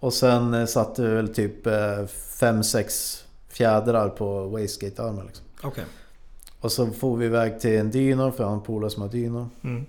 Och 0.00 0.12
sen 0.12 0.54
eh, 0.54 0.66
satte 0.66 1.02
vi 1.02 1.14
väl 1.14 1.34
typ 1.34 1.66
5-6 1.66 3.22
fjädrar 3.48 4.08
på 4.08 4.48
wastegate-armen 4.48 5.26
liksom. 5.26 5.44
Okej. 5.62 5.84
Och 6.60 6.72
så 6.72 6.86
får 6.90 7.16
vi 7.16 7.26
iväg 7.26 7.60
till 7.60 7.76
en 7.78 7.90
dyno, 7.90 8.30
för 8.32 8.44
jag 8.44 8.48
har 8.48 8.56
en 8.56 8.62
polare 8.62 8.90
som 8.90 9.02
har 9.02 9.08
dyno. 9.08 9.50
Mm. 9.64 9.86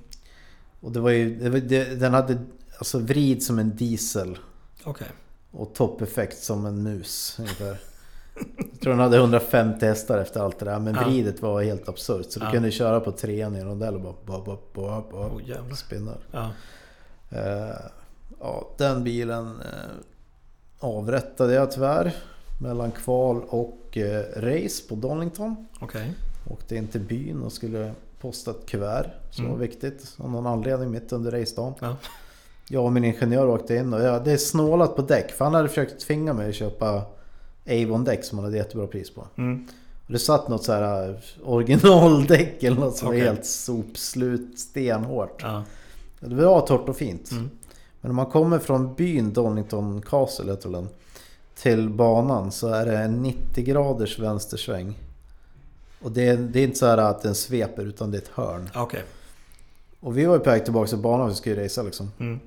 Och 0.79 0.91
det 0.91 0.99
var 0.99 1.10
ju, 1.12 1.49
det, 1.60 1.86
den 1.99 2.13
hade 2.13 2.38
alltså 2.77 2.99
vrid 2.99 3.43
som 3.43 3.60
en 3.60 3.75
diesel. 3.75 4.38
Okej. 4.84 5.08
Och 5.54 5.74
toppeffekt 5.74 6.44
som 6.44 6.66
en 6.66 6.84
mus 6.84 7.36
ungefär. 7.39 7.78
Jag 8.72 8.80
tror 8.82 8.92
den 8.94 9.00
hade 9.00 9.18
150 9.18 9.86
hästar 9.86 10.18
efter 10.18 10.39
allt 10.39 10.60
det 10.60 10.66
där. 10.66 10.80
Men 10.80 10.96
Ja. 10.96 11.04
vridet 11.04 11.42
var 11.42 11.62
helt 11.62 11.89
absurt. 11.89 12.32
Så 12.32 12.39
du 12.39 12.46
Ja. 12.46 12.52
kunde 12.52 12.72
köra 12.72 13.00
på 13.00 13.12
trean 13.12 13.56
i 13.56 13.60
en 13.60 13.68
rondell 13.68 13.96
och 13.96 14.02
bara... 14.02 14.13
bara, 14.26 14.42
bara, 14.44 14.58
bara, 14.74 15.30
bara 15.30 15.42
jävlar. 15.42 15.76
spinnar. 15.76 16.18
Ja. 16.32 16.50
Eh, 17.30 17.76
ja, 18.39 18.70
den 18.78 19.04
bilen 19.04 19.46
eh, 19.62 19.96
avrättade 20.80 21.54
jag 21.54 21.72
tyvärr. 21.72 22.16
Mellan 22.62 22.92
kval 22.92 23.42
och 23.50 23.98
eh, 23.98 24.24
race 24.36 24.84
på 24.89 24.96
Donington. 24.96 25.68
Okej. 25.82 26.13
Åkte 26.50 26.76
in 26.76 26.88
till 26.88 27.02
byn 27.02 27.42
och 27.44 27.52
skulle 27.52 27.94
posta 28.20 28.52
ett 28.52 28.66
kuvert 28.66 29.06
som 29.32 29.46
Mm. 29.46 29.58
var 29.58 29.62
viktigt. 29.68 30.16
Av 30.18 30.30
någon 30.32 30.48
anledning 30.48 30.92
mitt 30.92 31.12
under 31.13 31.32
racedagen. 31.32 31.74
Ja. 31.82 31.96
Jag 32.67 32.86
och 32.86 32.91
min 32.91 33.04
ingenjör 33.04 33.47
åkte 33.47 33.76
in 33.76 33.93
och 33.93 34.02
ja, 34.02 34.19
det 34.19 34.32
är 34.32 34.38
snålat 34.38 34.95
på 34.95 35.02
däck. 35.02 35.32
För 35.32 35.45
han 35.45 35.54
hade 35.54 35.67
försökt 35.67 35.99
tvinga 35.99 36.34
mig 36.34 36.49
att 36.49 36.56
köpa 36.56 37.06
Avon-däck 37.69 38.23
som 38.23 38.38
han 38.38 38.45
hade 38.45 38.58
jättebra 38.58 38.88
pris 38.88 39.10
på. 39.10 39.28
Mm. 39.38 39.67
Och 40.06 40.13
det 40.13 40.19
satt 40.19 40.47
något 40.47 40.63
så 40.63 40.73
här 40.73 41.10
äh, 41.10 41.15
originaldäck 41.43 42.63
eller 42.63 42.78
något 42.78 42.97
som 42.97 43.08
Okej. 43.08 43.19
var 43.19 43.28
helt 43.28 43.45
sopslut 43.45 44.60
stenhårt. 44.60 45.41
Ja. 45.41 45.63
Det 46.19 46.36
var 46.36 46.62
torrt 46.62 46.89
och 46.89 46.97
fint. 46.97 47.32
Mm. 47.32 47.49
Men 48.02 48.10
om 48.10 48.15
man 48.15 48.26
kommer 48.26 48.60
från 48.60 48.93
byn 48.93 49.34
Donington 49.34 50.02
Castle 50.02 50.52
heter 50.52 50.69
den. 50.69 50.89
Till 51.56 51.89
banan 51.89 52.52
så 52.52 52.67
är 52.67 52.86
det 52.86 52.97
en 52.97 53.21
90 53.21 53.63
graders 53.63 54.19
vänstersväng. 54.19 54.99
Och 56.02 56.12
det 56.12 56.28
är, 56.28 56.38
det 56.38 56.60
är 56.60 56.63
inte 56.63 56.80
så 56.80 56.86
här 56.86 56.97
att 56.97 57.21
den 57.21 57.36
sveper 57.36 57.86
utan 57.86 58.12
det 58.12 58.17
är 58.17 58.21
ett 58.21 58.32
hörn. 58.34 58.69
Okej. 58.76 59.04
Och 59.99 60.17
vi 60.17 60.26
var 60.26 60.34
ju 60.34 60.39
på 60.39 60.49
väg 60.49 60.63
tillbaka 60.63 60.88
till 60.88 60.97
banan 60.97 61.30
vi 61.30 61.36
skulle 61.36 61.56
ju 61.56 61.63
racea 61.63 61.84
liksom. 61.84 62.12
Mm. 62.19 62.39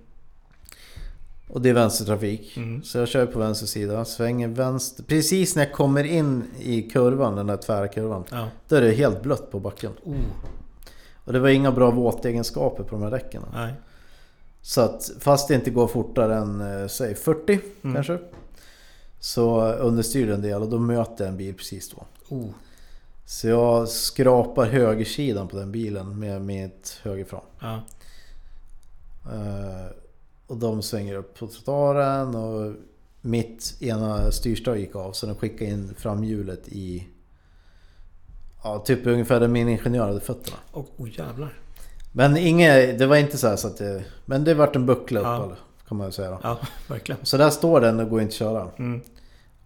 Och 1.48 1.62
det 1.62 1.68
är 1.68 1.74
vänstertrafik. 1.74 2.56
Mm. 2.56 2.82
Så 2.82 2.98
jag 2.98 3.08
kör 3.08 3.26
på 3.26 3.38
vänster 3.38 3.66
sida, 3.66 4.04
svänger 4.04 4.48
vänster. 4.48 5.02
Precis 5.02 5.56
när 5.56 5.64
jag 5.64 5.72
kommer 5.72 6.04
in 6.04 6.44
i 6.60 6.82
kurvan, 6.82 7.36
den 7.36 7.46
där 7.46 7.56
tvära 7.56 7.88
kurvan. 7.88 8.24
Ja. 8.30 8.48
Då 8.68 8.76
är 8.76 8.80
det 8.80 8.90
helt 8.92 9.22
blött 9.22 9.50
på 9.50 9.60
backen. 9.60 9.92
Oh. 10.04 10.14
Och 11.24 11.32
det 11.32 11.38
var 11.38 11.48
inga 11.48 11.72
bra 11.72 11.90
våtegenskaper 11.90 12.82
på 12.82 12.90
de 12.90 13.02
här 13.02 13.10
däcken. 13.10 13.42
Nej. 13.54 13.74
Så 14.62 14.80
att 14.80 15.10
fast 15.20 15.48
det 15.48 15.54
inte 15.54 15.70
går 15.70 15.86
fortare 15.86 16.36
än 16.36 16.80
eh, 16.80 16.86
säg 16.88 17.14
40 17.14 17.60
Mm. 17.82 17.94
kanske. 17.94 18.18
Så 19.20 19.72
understyr 19.72 20.30
en 20.30 20.42
del 20.42 20.62
och 20.62 20.68
då 20.68 20.78
möter 20.78 21.24
jag 21.24 21.30
en 21.30 21.36
bil 21.36 21.54
precis 21.54 21.90
då. 21.90 22.06
Oh. 22.36 22.48
Så 23.26 23.48
jag 23.48 23.88
skrapar 23.88 24.66
högersidan 24.66 25.48
på 25.48 25.56
den 25.56 25.72
bilen 25.72 26.18
med 26.18 26.42
mitt 26.42 27.00
högerfram. 27.02 27.44
Ja. 27.60 27.82
Eh, 29.32 29.86
och 30.46 30.56
de 30.56 30.82
svänger 30.82 31.14
upp 31.14 31.38
på 31.38 31.46
trottoaren 31.46 32.34
och 32.34 32.72
mitt 33.20 33.76
ena 33.80 34.30
styrstag 34.30 34.78
gick 34.78 34.96
av 34.96 35.12
så 35.12 35.26
den 35.26 35.34
skickade 35.34 35.70
in 35.70 35.94
framhjulet 35.98 36.68
i... 36.68 37.08
Ja, 38.64 38.78
typ 38.78 39.06
ungefär 39.06 39.40
där 39.40 39.48
min 39.48 39.68
ingenjör 39.68 40.06
hade 40.06 40.20
fötterna. 40.20 40.56
Och, 40.70 40.88
oh 40.96 41.18
jävlar. 41.18 41.58
Men 42.12 42.36
inget, 42.36 42.98
det 42.98 43.06
var 43.06 43.16
inte 43.16 43.38
så, 43.38 43.56
så 43.56 43.66
att 43.66 43.76
det... 43.78 44.04
Men 44.26 44.44
det 44.44 44.54
vart 44.54 44.76
en 44.76 44.86
buckla 44.86 45.20
upp 45.20 45.26
Ja. 45.26 45.56
kan 45.88 45.96
man 45.98 46.12
säga 46.12 46.30
då. 46.30 46.38
Ja, 46.42 46.58
verkligen. 46.88 47.26
Så 47.26 47.36
där 47.36 47.50
står 47.50 47.80
den 47.80 48.00
och 48.00 48.10
går 48.10 48.20
inte 48.20 48.30
att 48.30 48.34
köra. 48.34 48.68
Mm. 48.78 49.00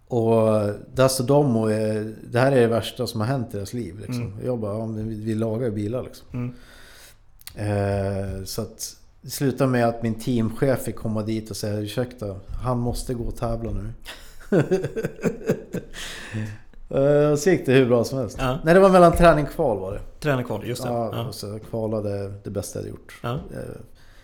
Och 0.06 0.70
där 0.94 1.08
står 1.08 1.26
de 1.26 1.56
och 1.56 1.72
är, 1.72 2.14
det 2.30 2.40
här 2.40 2.52
är 2.52 2.60
det 2.60 2.66
värsta 2.66 3.06
som 3.06 3.20
har 3.20 3.28
hänt 3.28 3.54
i 3.54 3.56
deras 3.56 3.72
liv. 3.72 3.98
Liksom. 3.98 4.22
Mm. 4.22 4.46
Jag 4.46 4.58
bara, 4.58 4.78
ja, 4.78 4.86
vi 5.04 5.34
lagar 5.34 5.64
ju 5.66 5.70
bilar 5.72 6.02
liksom. 6.02 6.26
Mm. 6.32 6.54
Eh, 7.54 8.44
så 8.44 8.62
att 8.62 8.96
det 9.22 9.30
slutade 9.30 9.70
med 9.70 9.88
att 9.88 10.02
min 10.02 10.14
teamchef 10.14 10.82
fick 10.82 10.96
komma 10.96 11.22
dit 11.22 11.50
och 11.50 11.56
säga 11.56 11.78
ursäkta, 11.80 12.36
han 12.62 12.78
måste 12.78 13.14
gå 13.14 13.24
och 13.24 13.36
tävla 13.36 13.70
nu. 13.72 13.92
Eh, 16.94 17.34
så 17.36 17.50
gick 17.50 17.66
det 17.66 17.72
hur 17.72 17.86
bra 17.86 18.04
som 18.04 18.18
helst. 18.18 18.36
Ja. 18.40 18.58
Nej 18.64 18.74
det 18.74 18.80
var 18.80 18.90
mellan 18.90 19.12
träning 19.16 19.44
och 19.44 19.50
kval 19.50 19.78
var 19.80 19.92
det. 19.92 20.00
Träna 20.20 20.42
kvar, 20.44 20.62
just 20.64 20.82
det. 20.82 20.88
Ja, 20.88 21.10
Ja. 21.16 21.28
och 21.28 21.34
så 21.34 21.58
kvalade 21.70 22.32
det 22.44 22.50
bästa 22.50 22.78
jag 22.78 22.82
hade 22.82 22.90
gjort. 22.90 23.18
Ja. 23.22 23.30
Eh, 23.34 23.58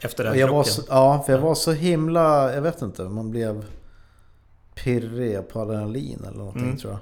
Efter 0.00 0.24
och 0.24 0.30
den 0.30 0.40
jag 0.40 0.48
var 0.48 0.62
krocken. 0.64 0.72
så, 0.72 0.82
ja, 0.88 1.22
för 1.26 1.32
jag 1.32 1.40
Ja. 1.40 1.44
var 1.44 1.54
så 1.54 1.72
himla, 1.72 2.54
jag 2.54 2.62
vet 2.62 2.82
inte, 2.82 3.02
man 3.02 3.30
blev 3.30 3.64
pirrig 4.74 5.48
på 5.48 5.60
adrenalin 5.60 6.24
eller 6.28 6.38
någonting 6.38 6.62
Mm. 6.64 6.76
tror 6.76 6.92
jag. 6.92 7.00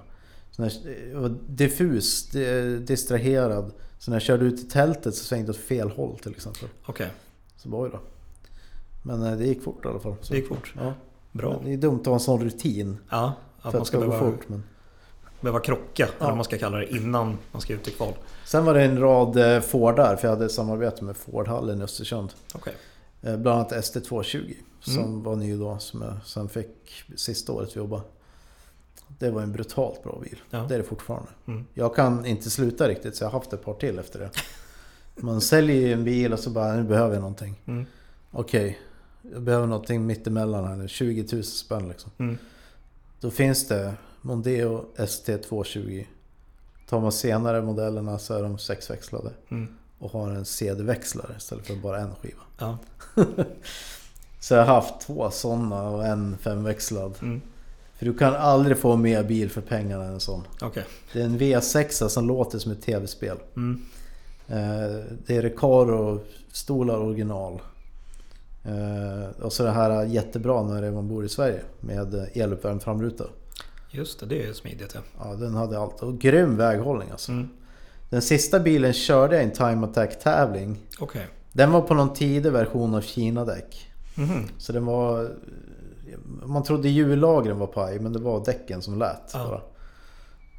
Så 0.51 0.63
när, 0.63 0.73
jag 1.13 1.21
var 1.21 1.35
diffus, 1.49 2.29
di- 2.31 2.79
distraherad. 2.79 3.73
Så 3.99 4.11
när 4.11 4.15
jag 4.17 4.23
körde 4.23 4.45
ut 4.45 4.61
i 4.61 4.69
tältet 4.71 5.15
så 5.15 5.25
svängde 5.25 5.47
jag 5.47 5.55
åt 5.55 5.61
fel 5.61 5.91
håll 5.91 6.19
till 6.19 6.33
exempel. 6.33 6.69
Okej, 6.87 7.09
Så 7.65 7.71
var 7.71 7.89
det. 7.89 7.99
Men 9.03 9.23
eh, 9.23 9.37
det 9.39 9.47
gick 9.47 9.63
fort 9.63 9.85
i 9.85 9.89
alla 9.89 10.01
fall. 10.01 10.15
Så, 10.21 10.33
det 10.33 10.39
gick 10.39 10.49
fort. 10.49 10.75
Ja. 10.79 10.93
Bra. 11.33 11.61
Det 11.65 11.73
är 11.73 11.77
dumt 11.77 12.01
att 12.01 12.07
ha 12.07 12.15
en 12.15 12.21
sån 12.21 12.45
rutin. 12.45 12.97
Ja, 13.11 13.33
att 13.61 13.71
För 13.73 13.79
man 13.79 13.87
ska 13.87 13.99
ska 13.99 14.07
gå 14.07 14.11
behöva, 14.13 14.31
fort. 14.33 14.49
Men... 14.49 14.63
behöva 15.41 15.61
krocka, 15.61 15.89
Ja. 15.97 16.07
eller 16.19 16.27
vad 16.27 16.37
man 16.37 16.45
ska 16.45 16.59
kalla 16.59 16.79
det, 16.79 16.91
innan 16.97 17.39
man 17.53 17.61
ska 17.63 17.73
ut 17.75 17.89
i 17.89 17.91
kval. 17.91 18.13
Sen 18.47 18.65
var 18.65 18.75
det 18.75 18.83
en 18.83 18.99
rad 19.01 19.37
eh, 19.57 19.61
Fordar, 19.61 20.17
för 20.17 20.29
jag 20.29 20.35
hade 20.35 20.45
ett 20.45 20.53
samarbete 20.53 21.05
med 21.05 21.17
Fordhallen 21.17 21.81
i 21.81 21.85
Östersund. 21.85 22.33
Okej. 22.55 22.75
Eh, 23.23 23.37
Bland 23.37 23.59
annat 23.59 23.73
ST220 23.73 24.55
som 24.81 24.99
Mm. 24.99 25.23
var 25.23 25.37
ny 25.37 25.57
då, 25.57 25.79
som 25.79 26.03
jag 26.03 26.15
sen 26.25 26.49
fick 26.49 27.05
sista 27.17 27.53
året 27.53 27.77
vi 27.77 27.79
jobbade. 27.79 28.03
Det 29.19 29.31
var 29.31 29.43
en 29.43 29.53
brutalt 29.53 30.03
bra 30.03 30.19
bil. 30.23 30.41
Ja. 30.51 30.59
Det 30.69 30.75
är 30.75 30.79
det 30.79 30.85
fortfarande. 30.85 31.29
Mm. 31.47 31.65
Jag 31.75 31.95
kan 31.97 32.27
inte 32.27 32.51
sluta 32.51 32.89
riktigt 32.89 33.17
så 33.17 33.25
jag 33.25 33.29
har 33.31 33.39
haft 33.39 33.53
ett 33.53 33.65
par 33.65 33.75
till 33.75 33.99
efter 33.99 34.19
det. 34.19 34.31
Man 35.17 35.41
säljer 35.41 35.77
ju 35.77 35.93
en 35.93 36.05
bil 36.05 36.33
och 36.33 36.39
så 36.39 36.51
bara, 36.51 36.77
nu 36.77 36.83
behöver 36.83 37.15
jag 37.15 37.21
någonting. 37.21 37.61
Mm. 37.67 37.87
Okej, 38.31 38.79
jag 39.33 39.43
behöver 39.43 39.67
någonting 39.67 40.07
mittemellan 40.07 40.65
här 40.65 40.77
nu. 40.77 40.89
20 40.89 41.27
000 41.33 41.45
spänn 41.45 41.89
liksom. 41.89 42.11
Mm. 42.19 42.39
Då 43.21 43.31
finns 43.31 43.69
det 43.69 43.95
Mondeo 44.21 44.85
ST220. 44.97 46.05
Tar 46.89 47.01
man 47.01 47.13
senare 47.13 47.63
modellerna 47.63 48.19
så 48.19 48.35
är 48.35 48.43
de 48.43 48.59
sexväxlade. 48.59 49.31
Mm. 49.49 49.69
Och 49.99 50.11
har 50.11 50.31
en 50.31 50.45
CD-växlare 50.45 51.35
istället 51.37 51.67
för 51.67 51.77
bara 51.77 52.01
en 52.01 52.15
skiva. 52.15 52.43
Ja. 52.59 52.79
Så 54.41 54.55
jag 54.55 54.65
har 54.65 54.75
haft 54.75 55.01
två 55.01 55.31
sådana 55.31 55.83
och 55.83 56.07
en 56.07 56.39
femväxlad. 56.39 57.15
Mm. 57.23 57.41
För 57.95 58.07
du 58.07 58.15
kan 58.15 58.35
aldrig 58.35 58.79
få 58.79 58.97
mer 58.97 59.25
bil 59.25 59.51
för 59.51 59.61
pengarna 59.61 60.05
än 60.05 60.13
en 60.13 60.21
sån. 60.21 60.43
Okej. 60.61 60.85
Det 61.13 61.21
är 61.21 61.25
en 61.25 61.39
V6 61.39 62.09
som 62.09 62.29
låter 62.29 62.59
som 62.59 62.73
ett 62.73 62.83
tv-spel. 62.83 63.37
Mm. 63.57 63.83
Eh, 64.49 64.57
Det 65.27 65.37
är 65.37 65.43
Recaro-stolar 65.43 66.97
original. 66.97 67.61
Eh, 68.65 69.43
Och 69.45 69.53
så 69.53 69.63
det 69.63 69.71
här 69.71 70.05
jättebra 70.05 70.63
när 70.63 70.91
man 70.91 71.09
bor 71.09 71.25
i 71.25 71.29
Sverige 71.29 71.61
med 71.81 72.29
eluppvärmd 72.35 72.83
framruta. 72.83 73.25
Just 73.91 74.21
det, 74.21 74.27
det 74.27 74.47
är 74.47 74.53
smidigt 74.53 74.95
ja. 74.95 75.01
Ja, 75.19 75.35
den 75.35 75.55
hade 75.55 75.79
allt. 75.79 76.03
Och 76.03 76.19
grym 76.19 76.57
väghållning 76.57 77.11
alltså. 77.11 77.33
Mm. 77.33 77.49
Den 78.11 78.23
sista 78.23 78.61
bilen 78.61 78.93
körde 78.93 79.35
jag 79.35 79.43
i 79.45 79.47
en 79.47 79.53
Time 79.53 79.87
Attack 79.87 80.21
tävling. 80.21 80.77
Okej. 81.01 81.27
Den 81.53 81.73
var 81.73 81.81
på 81.81 81.95
någon 81.95 82.13
tidig 82.15 82.53
version 82.53 82.95
av 82.95 83.01
Kina-däck. 83.01 83.87
Mhm. 84.17 84.45
Så 84.59 84.73
den 84.73 84.85
var... 84.87 85.31
Man 86.45 86.63
trodde 86.63 86.89
hjullagren 86.89 87.59
var 87.59 87.67
paj 87.67 87.99
men 87.99 88.13
det 88.13 88.19
var 88.19 88.45
däcken 88.45 88.83
som 88.83 88.99
lät 88.99 89.33
bara. 89.33 89.61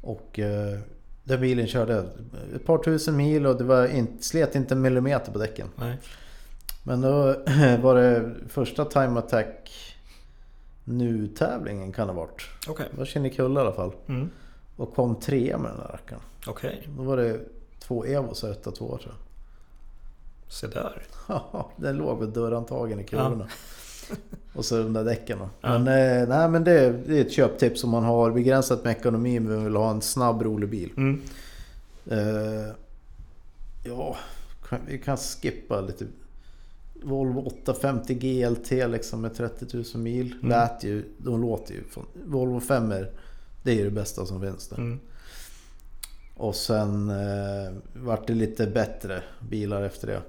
Och 0.02 0.38
eh, 0.38 0.78
den 1.26 1.40
bilen 1.40 1.66
körde 1.66 2.08
ett 2.54 2.64
par 2.66 2.78
tusen 2.78 3.16
mil 3.16 3.46
och 3.46 3.56
det 3.56 3.64
var 3.64 3.86
inte, 3.86 4.22
slet 4.22 4.54
inte 4.54 4.74
en 4.74 4.80
millimeter 4.80 5.32
på 5.32 5.38
däcken. 5.38 5.68
Nej. 5.76 5.98
Men 6.82 7.00
då 7.00 7.10
var 7.82 7.94
det 7.94 8.34
första 8.48 8.84
Time 8.84 9.18
Attack 9.18 9.72
nu-tävlingen 10.84 11.92
kan 11.92 12.06
det 12.06 12.12
ha 12.12 12.20
varit. 12.20 12.42
Okej. 12.68 12.86
Det 12.90 12.98
var 12.98 13.04
Kinnekulla 13.04 13.60
i 13.60 13.64
alla 13.64 13.72
fall. 13.72 13.92
Mm. 14.06 14.30
Och 14.76 14.94
kom 14.94 15.20
trea 15.20 15.58
med 15.58 15.70
den 15.70 15.78
där 15.78 15.88
rackaren. 15.88 16.22
Okej. 16.46 16.88
Då 16.96 17.02
var 17.02 17.16
det 17.16 17.40
två 17.78 18.04
Evos 18.04 18.42
och 18.42 18.50
etta 18.50 18.70
två 18.70 18.98
tror 18.98 19.00
jag. 19.06 19.14
Se 20.52 20.66
där. 20.66 21.02
Haha, 21.26 21.66
Den 21.76 21.96
låg 21.96 22.20
med 22.20 22.28
dörrhandtagen 22.28 23.00
i 23.00 23.04
kulorna. 23.04 23.48
Och 24.56 24.64
så 24.64 24.82
de 24.82 24.92
där 24.92 25.04
däcken 25.04 25.38
då. 25.38 25.48
Ja. 25.60 25.78
Men, 25.78 25.80
eh, 25.80 26.28
nej, 26.28 26.48
men 26.48 26.64
det, 26.64 26.92
det 27.06 27.18
är 27.18 27.20
ett 27.20 27.32
köptips 27.32 27.84
om 27.84 27.90
man 27.90 28.04
har 28.04 28.30
begränsat 28.30 28.84
med 28.84 28.96
ekonomi 28.96 29.40
men 29.40 29.64
vill 29.64 29.76
ha 29.76 29.90
en 29.90 30.02
snabb 30.02 30.42
rolig 30.42 30.68
bil. 30.68 30.92
Mm. 30.96 31.22
Eh, 32.10 32.70
ja, 33.84 34.16
vi 34.86 34.98
kan 34.98 35.16
skippa 35.16 35.80
lite. 35.80 36.06
Volvo 37.02 37.40
850 37.40 38.14
GLT 38.14 38.70
liksom 38.70 39.20
med 39.20 39.34
30 39.34 39.76
000 39.76 39.84
mil. 39.94 40.32
Mm. 40.32 40.48
Lät 40.48 40.84
ju, 40.84 41.04
de 41.18 41.40
låter 41.40 41.74
ju. 41.74 41.82
Volvo 42.24 42.60
5 42.60 42.94
det 43.62 43.70
är 43.70 43.74
ju 43.74 43.84
det 43.84 43.90
bästa 43.90 44.26
som 44.26 44.40
finns 44.40 44.68
där. 44.68 44.76
Mm. 44.76 45.00
Och 46.36 46.54
sen 46.54 47.10
eh, 47.10 47.72
vart 47.92 48.26
det 48.26 48.34
lite 48.34 48.66
bättre 48.66 49.22
bilar 49.40 49.82
efter 49.82 50.06
det. 50.06 50.22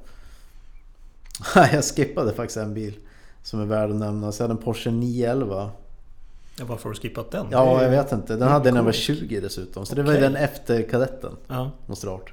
jag 1.73 1.83
skippade 1.83 2.33
faktiskt 2.33 2.57
en 2.57 2.73
bil 2.73 2.93
som 3.47 3.61
är 3.61 3.65
värd 3.65 3.89
att 3.89 3.95
nämna. 3.95 4.25
Hade 4.39 4.51
en 4.51 4.57
Porsche 4.57 4.91
911. 4.91 5.71
Ja, 6.59 6.65
varför 6.65 6.83
har 6.83 6.93
du 6.93 6.99
skippat 6.99 7.31
den? 7.31 7.45
Ja, 7.51 7.83
jag 7.83 7.89
vet 7.89 8.11
inte. 8.11 8.35
Den 8.35 8.47
hade 8.47 8.67
jag 8.67 8.73
när 8.73 8.79
jag 8.79 8.85
var 8.85 8.91
coolt. 8.91 9.19
20 9.19 9.39
dessutom. 9.39 9.85
Så 9.85 9.95
det 9.95 10.03
var 10.03 10.13
den 10.13 10.35
efter 10.35 10.81
kadetten. 10.89 11.31
Ja. 11.47 11.71
Måste 11.85 12.07
det 12.07 12.11
ha 12.11 12.17
varit. 12.17 12.29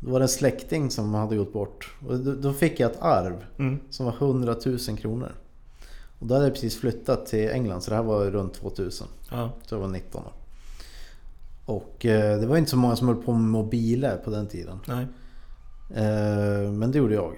Då 0.00 0.10
var 0.10 0.18
det 0.18 0.24
en 0.24 0.28
släkting 0.28 0.90
som 0.90 1.14
hade 1.14 1.36
gått 1.36 1.52
bort. 1.52 1.94
Och 2.08 2.18
då, 2.18 2.52
fick 2.52 2.80
jag 2.80 2.90
ett 2.90 2.98
arv 3.00 3.44
Mm. 3.58 3.78
som 3.90 4.06
var 4.06 4.12
100 4.12 4.56
000 4.66 4.78
kronor. 4.78 5.32
Och 6.18 6.26
då 6.26 6.34
hade 6.34 6.46
jag 6.46 6.54
precis 6.54 6.80
flyttat 6.80 7.26
till 7.26 7.50
England 7.50 7.80
så 7.82 7.90
det 7.90 7.96
här 7.96 8.02
var 8.02 8.24
runt 8.24 8.54
2000. 8.54 9.06
Ja. 9.30 9.50
Så 9.66 9.74
jag 9.74 9.80
var 9.80 9.88
19 9.88 10.22
då. 10.24 10.32
Och 11.74 12.06
eh, 12.06 12.40
det 12.40 12.46
var 12.46 12.56
inte 12.56 12.70
så 12.70 12.76
många 12.76 12.96
som 12.96 13.08
höll 13.08 13.16
på 13.22 13.32
med 13.32 13.50
mobiler 13.50 14.16
på 14.16 14.30
den 14.30 14.46
tiden. 14.46 14.78
Nej. 14.86 15.06
Eh, 15.94 16.70
men 16.72 16.92
det 16.92 16.98
gjorde 16.98 17.14
jag. 17.14 17.32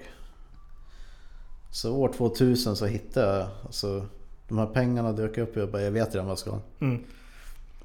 Så 1.71 1.95
år 1.95 2.13
2000 2.17 2.75
så 2.75 2.85
hittade 2.85 3.37
jag, 3.37 3.47
alltså 3.65 4.05
de 4.47 4.57
här 4.57 4.65
pengarna 4.65 5.11
dök 5.11 5.37
upp 5.37 5.55
och 5.55 5.61
jag 5.61 5.71
bara, 5.71 5.81
jag 5.81 5.91
vet 5.91 6.13
redan 6.13 6.25
vad 6.25 6.31
jag 6.31 6.39
ska 6.39 6.51
ha. 6.51 6.59
Mm. 6.79 7.03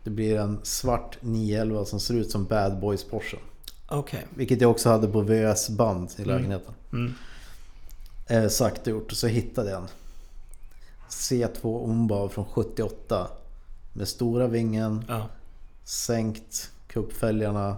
Det 0.05 0.11
blir 0.11 0.39
en 0.39 0.59
svart 0.63 1.17
911 1.21 1.85
som 1.85 2.01
ser 2.01 2.15
ut 2.15 2.31
som 2.31 2.45
Bad 2.45 2.81
Boys 2.81 3.05
Porsche. 3.05 3.37
Okej. 3.89 4.27
Vilket 4.35 4.61
jag 4.61 4.71
också 4.71 4.89
hade 4.89 5.09
på 5.09 5.21
VS-band 5.21 6.11
i 6.19 6.23
Mm. 6.23 6.37
lägenheten. 6.37 6.75
Mm. 6.93 7.15
Eh, 8.27 8.49
sagt 8.49 8.81
och 8.81 8.89
gjort. 8.89 9.11
Och 9.13 9.17
så 9.19 9.27
hittade 9.27 9.71
jag 9.71 9.83
en. 9.83 9.89
C2 11.09 11.85
Ombav 11.85 12.29
från 12.29 12.45
78. 12.45 13.29
Med 13.93 14.09
stora 14.09 14.47
vingen, 14.47 15.05
Ja. 15.09 15.27
sänkt 15.85 16.71
kuppfälgarna. 16.87 17.77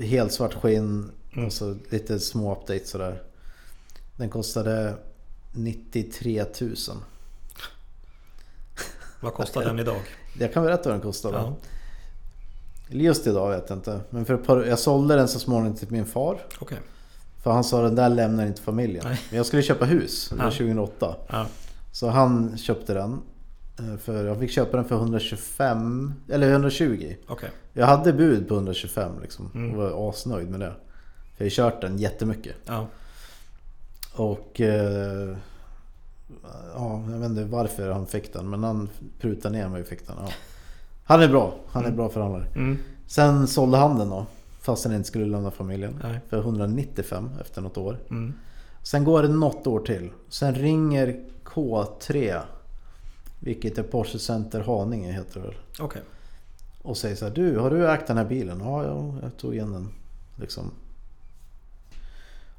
Helt 0.00 0.32
svart 0.32 0.54
skinn 0.54 1.10
Mm. 1.32 1.46
och 1.46 1.52
så 1.52 1.76
lite 1.90 2.20
små 2.20 2.52
updates 2.52 2.90
sådär. 2.90 3.22
Den 4.20 4.30
kostade 4.30 4.94
93 5.52 6.44
000. 6.60 6.74
Vad 9.20 9.34
kostar 9.34 9.64
den 9.64 9.78
idag? 9.78 10.00
Jag 10.38 10.52
kan 10.52 10.62
berätta 10.64 10.82
vad 10.88 10.94
den 10.94 11.00
kostade. 11.02 11.36
Ja. 11.38 11.56
Eller 12.90 13.04
Just 13.04 13.26
idag 13.26 13.50
vet 13.50 13.64
jag 13.68 13.78
inte. 13.78 14.00
Men 14.10 14.24
för 14.24 14.36
par, 14.36 14.64
jag 14.64 14.78
sålde 14.78 15.14
den 15.16 15.28
så 15.28 15.38
småningom 15.38 15.76
till 15.76 15.90
min 15.90 16.06
far. 16.06 16.40
Okej. 16.58 16.78
För 17.42 17.50
han 17.52 17.64
sa 17.64 17.82
den 17.82 17.94
där 17.94 18.08
lämnar 18.08 18.46
inte 18.46 18.62
familjen. 18.62 19.04
Nej. 19.06 19.20
Men 19.30 19.36
jag 19.36 19.46
skulle 19.46 19.62
köpa 19.62 19.84
hus. 19.84 20.28
Det 20.28 20.36
var 20.36 20.44
Ja. 20.44 20.50
2008. 20.50 21.16
Ja. 21.28 21.46
Så 21.92 22.08
han 22.08 22.58
köpte 22.58 22.94
den. 22.94 23.20
eh, 23.78 23.96
För 23.96 24.24
jag 24.24 24.38
fick 24.38 24.50
köpa 24.50 24.76
den 24.76 24.86
för 24.86 24.94
125 24.96 26.14
eller 26.28 26.50
120. 26.50 27.14
Okej. 27.28 27.50
Jag 27.72 27.86
hade 27.86 28.12
bud 28.12 28.48
på 28.48 28.54
125 28.54 29.12
liksom. 29.22 29.50
Mm. 29.54 29.70
Och 29.70 29.76
var 29.76 30.08
asnöjd 30.10 30.50
med 30.50 30.60
det. 30.60 30.72
För 31.36 31.44
jag 31.44 31.50
har 31.64 31.70
kört 31.70 31.80
den 31.80 31.98
jättemycket. 31.98 32.56
Ja. 32.66 32.86
Och... 34.14 34.60
Eh, 34.60 35.36
ja, 36.74 37.02
jag 37.10 37.18
vet 37.18 37.30
inte 37.30 37.44
varför 37.44 37.90
han 37.90 38.06
fick 38.06 38.32
den. 38.32 38.50
Men 38.50 38.64
han 38.64 38.88
prutade 39.20 39.58
ner 39.58 39.68
mig 39.68 39.80
och 39.82 39.86
fick 39.88 40.06
den. 40.06 40.16
Ja. 40.20 40.28
Han 41.04 41.22
är 41.22 41.28
bra. 41.28 41.54
Han 41.68 41.82
är 41.82 41.86
Mm. 41.86 41.96
bra 41.96 42.08
förhandlare. 42.08 42.46
Mm. 42.54 42.78
Sen 43.06 43.46
sålde 43.46 43.76
han 43.78 43.98
den 43.98 44.08
då. 44.08 44.26
Fast 44.60 44.84
han 44.84 44.94
inte 44.94 45.08
skulle 45.08 45.26
lämna 45.26 45.50
familjen. 45.50 45.98
Nej. 46.02 46.20
För 46.28 46.38
195 46.38 47.30
efter 47.40 47.62
något 47.62 47.76
år. 47.78 47.96
Mm. 48.10 48.32
Sen 48.82 49.04
går 49.04 49.22
det 49.22 49.28
något 49.28 49.66
år 49.66 49.80
till. 49.80 50.10
Sen 50.28 50.54
ringer 50.54 51.20
K3. 51.44 52.40
Vilket 53.40 53.78
är 53.78 53.82
Porsche 53.82 54.18
Center 54.18 54.60
Haninge 54.60 55.12
heter 55.12 55.40
det 55.40 55.46
väl. 55.46 55.56
Okej. 55.80 56.02
Och 56.82 56.96
säger 56.96 57.16
så 57.16 57.24
här. 57.24 57.34
Du, 57.34 57.58
har 57.58 57.70
du 57.70 57.90
ägt 57.90 58.06
den 58.06 58.16
här 58.16 58.24
bilen? 58.24 58.60
Ja, 58.60 58.84
ja 58.84 59.14
jag 59.22 59.36
tog 59.36 59.54
igen 59.54 59.72
den. 59.72 59.88
Liksom. 60.36 60.70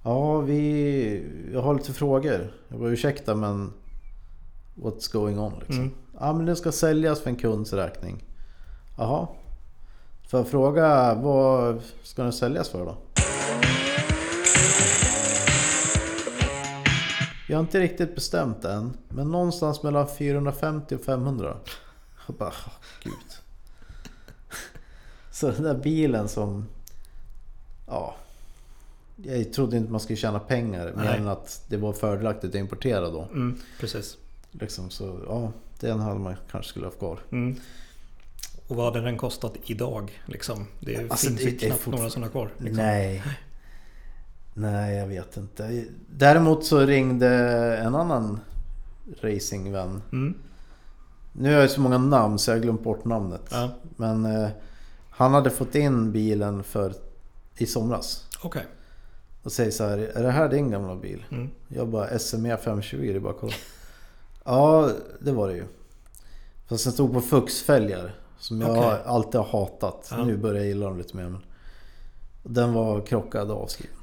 Ja, 0.03 0.39
vi... 0.39 1.49
Jag 1.53 1.61
har 1.61 1.73
lite 1.73 1.93
frågor. 1.93 2.53
Jag 2.67 2.79
bara 2.79 2.89
ursäkta 2.89 3.35
men... 3.35 3.73
What's 4.75 5.13
going 5.13 5.39
on 5.39 5.53
liksom? 5.59 5.75
Mm. 5.75 5.91
Ja 6.19 6.33
men 6.33 6.45
den 6.45 6.55
ska 6.55 6.71
säljas 6.71 7.21
för 7.21 7.29
en 7.29 7.35
kunds 7.35 7.73
räkning. 7.73 8.23
Jaha. 8.97 9.27
Får 10.27 10.39
jag 10.39 10.47
fråga 10.47 11.13
vad 11.13 11.81
ska 12.03 12.23
den 12.23 12.33
säljas 12.33 12.69
för 12.69 12.85
då? 12.85 12.97
Jag 17.49 17.57
har 17.57 17.61
inte 17.61 17.79
riktigt 17.79 18.15
bestämt 18.15 18.65
än. 18.65 18.97
Men 19.09 19.31
någonstans 19.31 19.83
mellan 19.83 20.07
450 20.07 20.95
och 20.95 21.01
500. 21.01 21.57
Jag 22.27 22.35
bara, 22.35 22.49
åh, 22.49 22.73
gud. 23.03 23.13
Så 25.31 25.51
den 25.51 25.63
där 25.63 25.75
bilen 25.75 26.27
som... 26.27 26.65
Ja. 27.87 28.15
Jag 29.23 29.53
trodde 29.53 29.77
inte 29.77 29.91
man 29.91 29.99
skulle 30.01 30.17
tjäna 30.17 30.39
pengar. 30.39 30.93
Nej. 30.95 31.17
än 31.17 31.27
att 31.27 31.63
det 31.67 31.77
var 31.77 31.93
fördelaktigt 31.93 32.55
att 32.55 32.59
importera 32.59 33.09
då. 33.09 33.21
Mm. 33.23 33.59
Precis. 33.79 34.17
Liksom, 34.51 34.89
så 34.89 35.19
ja, 35.27 35.51
den 35.79 35.99
hade 35.99 36.19
man 36.19 36.35
kanske 36.51 36.69
skulle 36.69 36.85
ha 36.85 36.91
kvar. 36.91 37.19
Mm. 37.31 37.55
Och 38.67 38.75
vad 38.75 38.85
hade 38.93 39.05
den 39.05 39.17
kostat 39.17 39.53
idag? 39.65 40.21
Liksom? 40.25 40.65
Det 40.79 40.97
Alltså, 41.11 41.27
finns 41.27 41.39
det- 41.39 41.49
ju 41.49 41.57
knappt 41.57 41.85
några 41.87 42.09
sådana 42.09 42.27
kvar. 42.31 42.49
Liksom. 42.57 42.77
Nej. 42.85 43.23
Nej, 44.53 44.95
jag 44.97 45.07
vet 45.07 45.37
inte. 45.37 45.85
Däremot 46.09 46.65
så 46.65 46.79
ringde 46.79 47.27
en 47.77 47.95
annan 47.95 48.39
racingvän. 49.21 50.01
Mm. 50.11 50.37
Nu 51.33 51.53
har 51.53 51.61
jag 51.61 51.71
så 51.71 51.81
många 51.81 51.97
namn 51.97 52.39
så 52.39 52.51
jag 52.51 52.55
har 52.55 52.61
glömt 52.63 52.83
bort 52.83 53.05
namnet. 53.05 53.41
Ja. 53.51 53.69
Men 53.97 54.25
eh, 54.25 54.49
han 55.09 55.33
hade 55.33 55.49
fått 55.49 55.75
in 55.75 56.11
bilen 56.11 56.63
för 56.63 56.93
i 57.57 57.65
somras. 57.65 58.27
Okej. 58.43 58.63
Och 59.43 59.51
säger 59.51 59.71
så 59.71 59.83
här, 59.83 59.97
är 59.97 60.23
det 60.23 60.31
här 60.31 60.49
din 60.49 60.71
gamla 60.71 60.95
bil? 60.95 61.25
Mm. 61.31 61.49
Jag 61.67 61.87
bara, 61.87 62.19
SME 62.19 62.57
520, 62.57 63.09
det 63.13 63.19
bara 63.19 63.33
kolla. 63.33 63.53
ja, 64.45 64.89
det 65.19 65.31
var 65.31 65.47
det 65.47 65.55
ju. 65.55 65.63
Fast 66.67 66.83
den 66.83 66.93
stod 66.93 67.13
på 67.13 67.21
fuxfälgar. 67.21 68.15
Som 68.39 68.61
jag 68.61 68.77
Okej. 68.77 68.99
alltid 69.05 69.35
har 69.41 69.47
hatat. 69.47 70.07
Ja. 70.11 70.23
Nu 70.23 70.37
börjar 70.37 70.57
jag 70.57 70.65
gilla 70.67 70.85
dem 70.85 70.97
lite 70.97 71.17
mer. 71.17 71.23
Men 71.23 71.41
den 72.43 72.73
var 72.73 73.01
krockad 73.01 73.51
och 73.51 73.63
avskriven. 73.63 73.95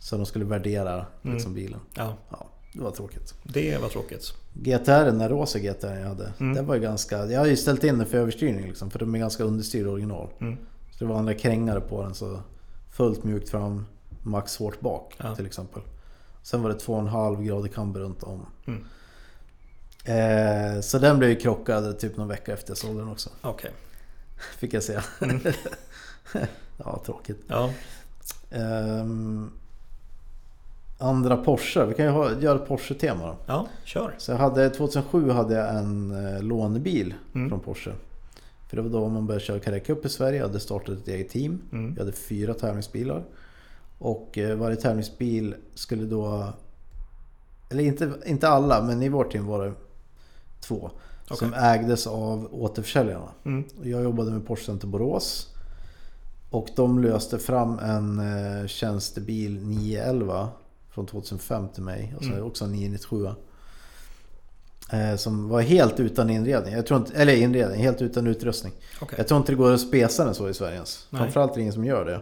Så 0.00 0.16
de 0.16 0.26
skulle 0.26 0.44
värdera 0.44 1.06
liksom, 1.22 1.54
bilen. 1.54 1.80
Ja, 1.94 2.16
Ja, 2.30 2.46
det 2.74 2.80
var 2.80 2.90
tråkigt. 2.90 3.34
det 3.42 3.78
var 3.82 3.88
tråkigt. 3.88 4.34
GTR, 4.54 5.04
den 5.04 5.28
rosa 5.28 5.58
GTR 5.58 5.98
jag 6.00 6.08
hade. 6.08 6.32
Mm. 6.40 6.54
Den 6.54 6.66
var 6.66 6.74
ju 6.74 6.80
ganska... 6.80 7.26
Jag 7.26 7.40
har 7.40 7.46
ju 7.46 7.56
ställt 7.56 7.84
in 7.84 7.98
den 7.98 8.06
för 8.06 8.18
överstyrning 8.18 8.66
liksom. 8.66 8.90
För 8.90 8.98
de 8.98 9.14
är 9.14 9.18
ganska 9.18 9.44
understyrda 9.44 9.90
original. 9.90 10.28
Mm. 10.40 10.56
Så 10.90 11.04
det 11.04 11.10
var 11.10 11.18
andra 11.18 11.34
krängare 11.34 11.80
på 11.80 12.02
den. 12.02 12.14
Så 12.14 12.40
fullt 12.92 13.24
mjukt 13.24 13.48
fram, 13.48 13.86
max 14.22 14.56
hårt 14.56 14.80
bak 14.80 15.14
Ja. 15.18 15.34
till 15.36 15.46
exempel. 15.46 15.82
Sen 16.42 16.62
var 16.62 16.70
det 16.70 16.76
2,5 16.76 17.42
grader 17.44 17.68
kamber 17.68 18.00
runt 18.00 18.22
om. 18.22 18.46
Mm. 18.66 18.84
Eh, 20.04 20.80
så 20.80 20.98
den 20.98 21.18
blev 21.18 21.30
ju 21.30 21.36
krockad 21.36 21.98
typ 21.98 22.16
någon 22.16 22.28
vecka 22.28 22.52
efter 22.52 22.70
jag 22.70 22.78
sålde 22.78 23.00
den 23.00 23.08
också. 23.08 23.30
Okej. 23.42 23.70
Fick 24.58 24.74
jag 24.74 24.82
säga. 24.82 25.02
ja, 26.76 27.02
tråkigt. 27.06 27.42
Ja. 27.46 27.70
Ehm, 28.50 29.50
andra 30.98 31.36
Porsche. 31.36 31.84
Vi 31.86 31.94
kan 31.94 32.04
ju 32.04 32.10
ha, 32.10 32.32
göra 32.40 32.62
ett 32.62 32.68
Porsche-tema 32.68 33.26
då. 33.26 33.36
ja, 33.46 33.66
kör. 33.84 34.14
Så 34.18 34.32
jag 34.32 34.38
hade, 34.38 34.70
2007 34.70 35.30
hade 35.30 35.54
jag 35.54 35.74
en 35.76 36.26
eh, 36.26 36.42
lånebil 36.42 37.14
Mm. 37.34 37.48
från 37.48 37.60
Porsche. 37.60 37.92
För 38.68 38.76
det 38.76 38.82
var 38.82 38.90
då 38.90 39.08
man 39.08 39.26
började 39.26 39.44
köra 39.44 39.58
Carrera 39.60 39.80
Cup 39.80 40.04
i 40.04 40.08
Sverige. 40.08 40.38
Jag 40.38 40.46
hade 40.46 40.60
startat 40.60 40.98
ett 40.98 41.08
eget 41.08 41.30
team. 41.30 41.60
Mm. 41.72 41.92
Jag 41.96 42.04
hade 42.04 42.16
fyra 42.16 42.54
tävlingsbilar. 42.54 43.24
Och 44.00 44.38
eh, 44.38 44.56
varje 44.56 44.76
tävlingsbil 44.76 45.54
skulle 45.74 46.04
då... 46.04 46.52
Eller 47.70 47.84
inte, 47.84 48.12
inte 48.26 48.48
alla, 48.48 48.82
men 48.82 49.02
i 49.02 49.08
vårt 49.08 49.32
team 49.32 49.46
var 49.46 49.64
det 49.64 49.72
två. 50.60 50.90
Som 51.30 51.54
ägdes 51.54 52.06
av 52.06 52.48
återförsäljarna. 52.54 53.28
Mm. 53.44 53.64
Jag 53.82 54.02
jobbade 54.02 54.30
med 54.30 54.46
Porsche 54.46 54.64
Center 54.64 54.86
Borås. 54.86 55.46
Och 56.50 56.68
de 56.76 56.98
löste 56.98 57.38
fram 57.38 57.78
en 57.78 58.18
eh, 58.18 58.66
tjänstebil 58.66 59.62
911 59.66 60.48
från 60.90 61.06
2005 61.06 61.68
till 61.68 61.82
mig. 61.82 62.14
Och 62.16 62.24
så 62.24 62.30
Mm. 62.32 62.44
också 62.44 62.64
en 62.64 62.72
997. 62.72 63.28
Eh, 64.92 65.16
som 65.16 65.48
var 65.48 65.60
helt 65.60 66.00
utan 66.00 66.30
inredning. 66.30 66.74
Jag 66.74 66.86
tror 66.86 67.00
inte, 67.00 67.14
eller 67.14 67.32
inredning, 67.36 67.80
helt 67.82 68.02
utan 68.02 68.26
utrustning. 68.26 68.72
Okej. 69.00 69.14
Jag 69.18 69.28
tror 69.28 69.38
inte 69.40 69.52
det 69.52 69.56
går 69.56 69.72
att 69.72 69.80
spesa 69.80 70.24
den 70.24 70.34
så 70.34 70.48
i 70.48 70.54
Sverige 70.54 70.74
ens. 70.74 71.06
Nej. 71.10 71.22
Framförallt 71.22 71.50
är 71.52 71.54
det 71.54 71.60
ingen 71.60 71.72
som 71.72 71.84
gör 71.84 72.04
det. 72.04 72.20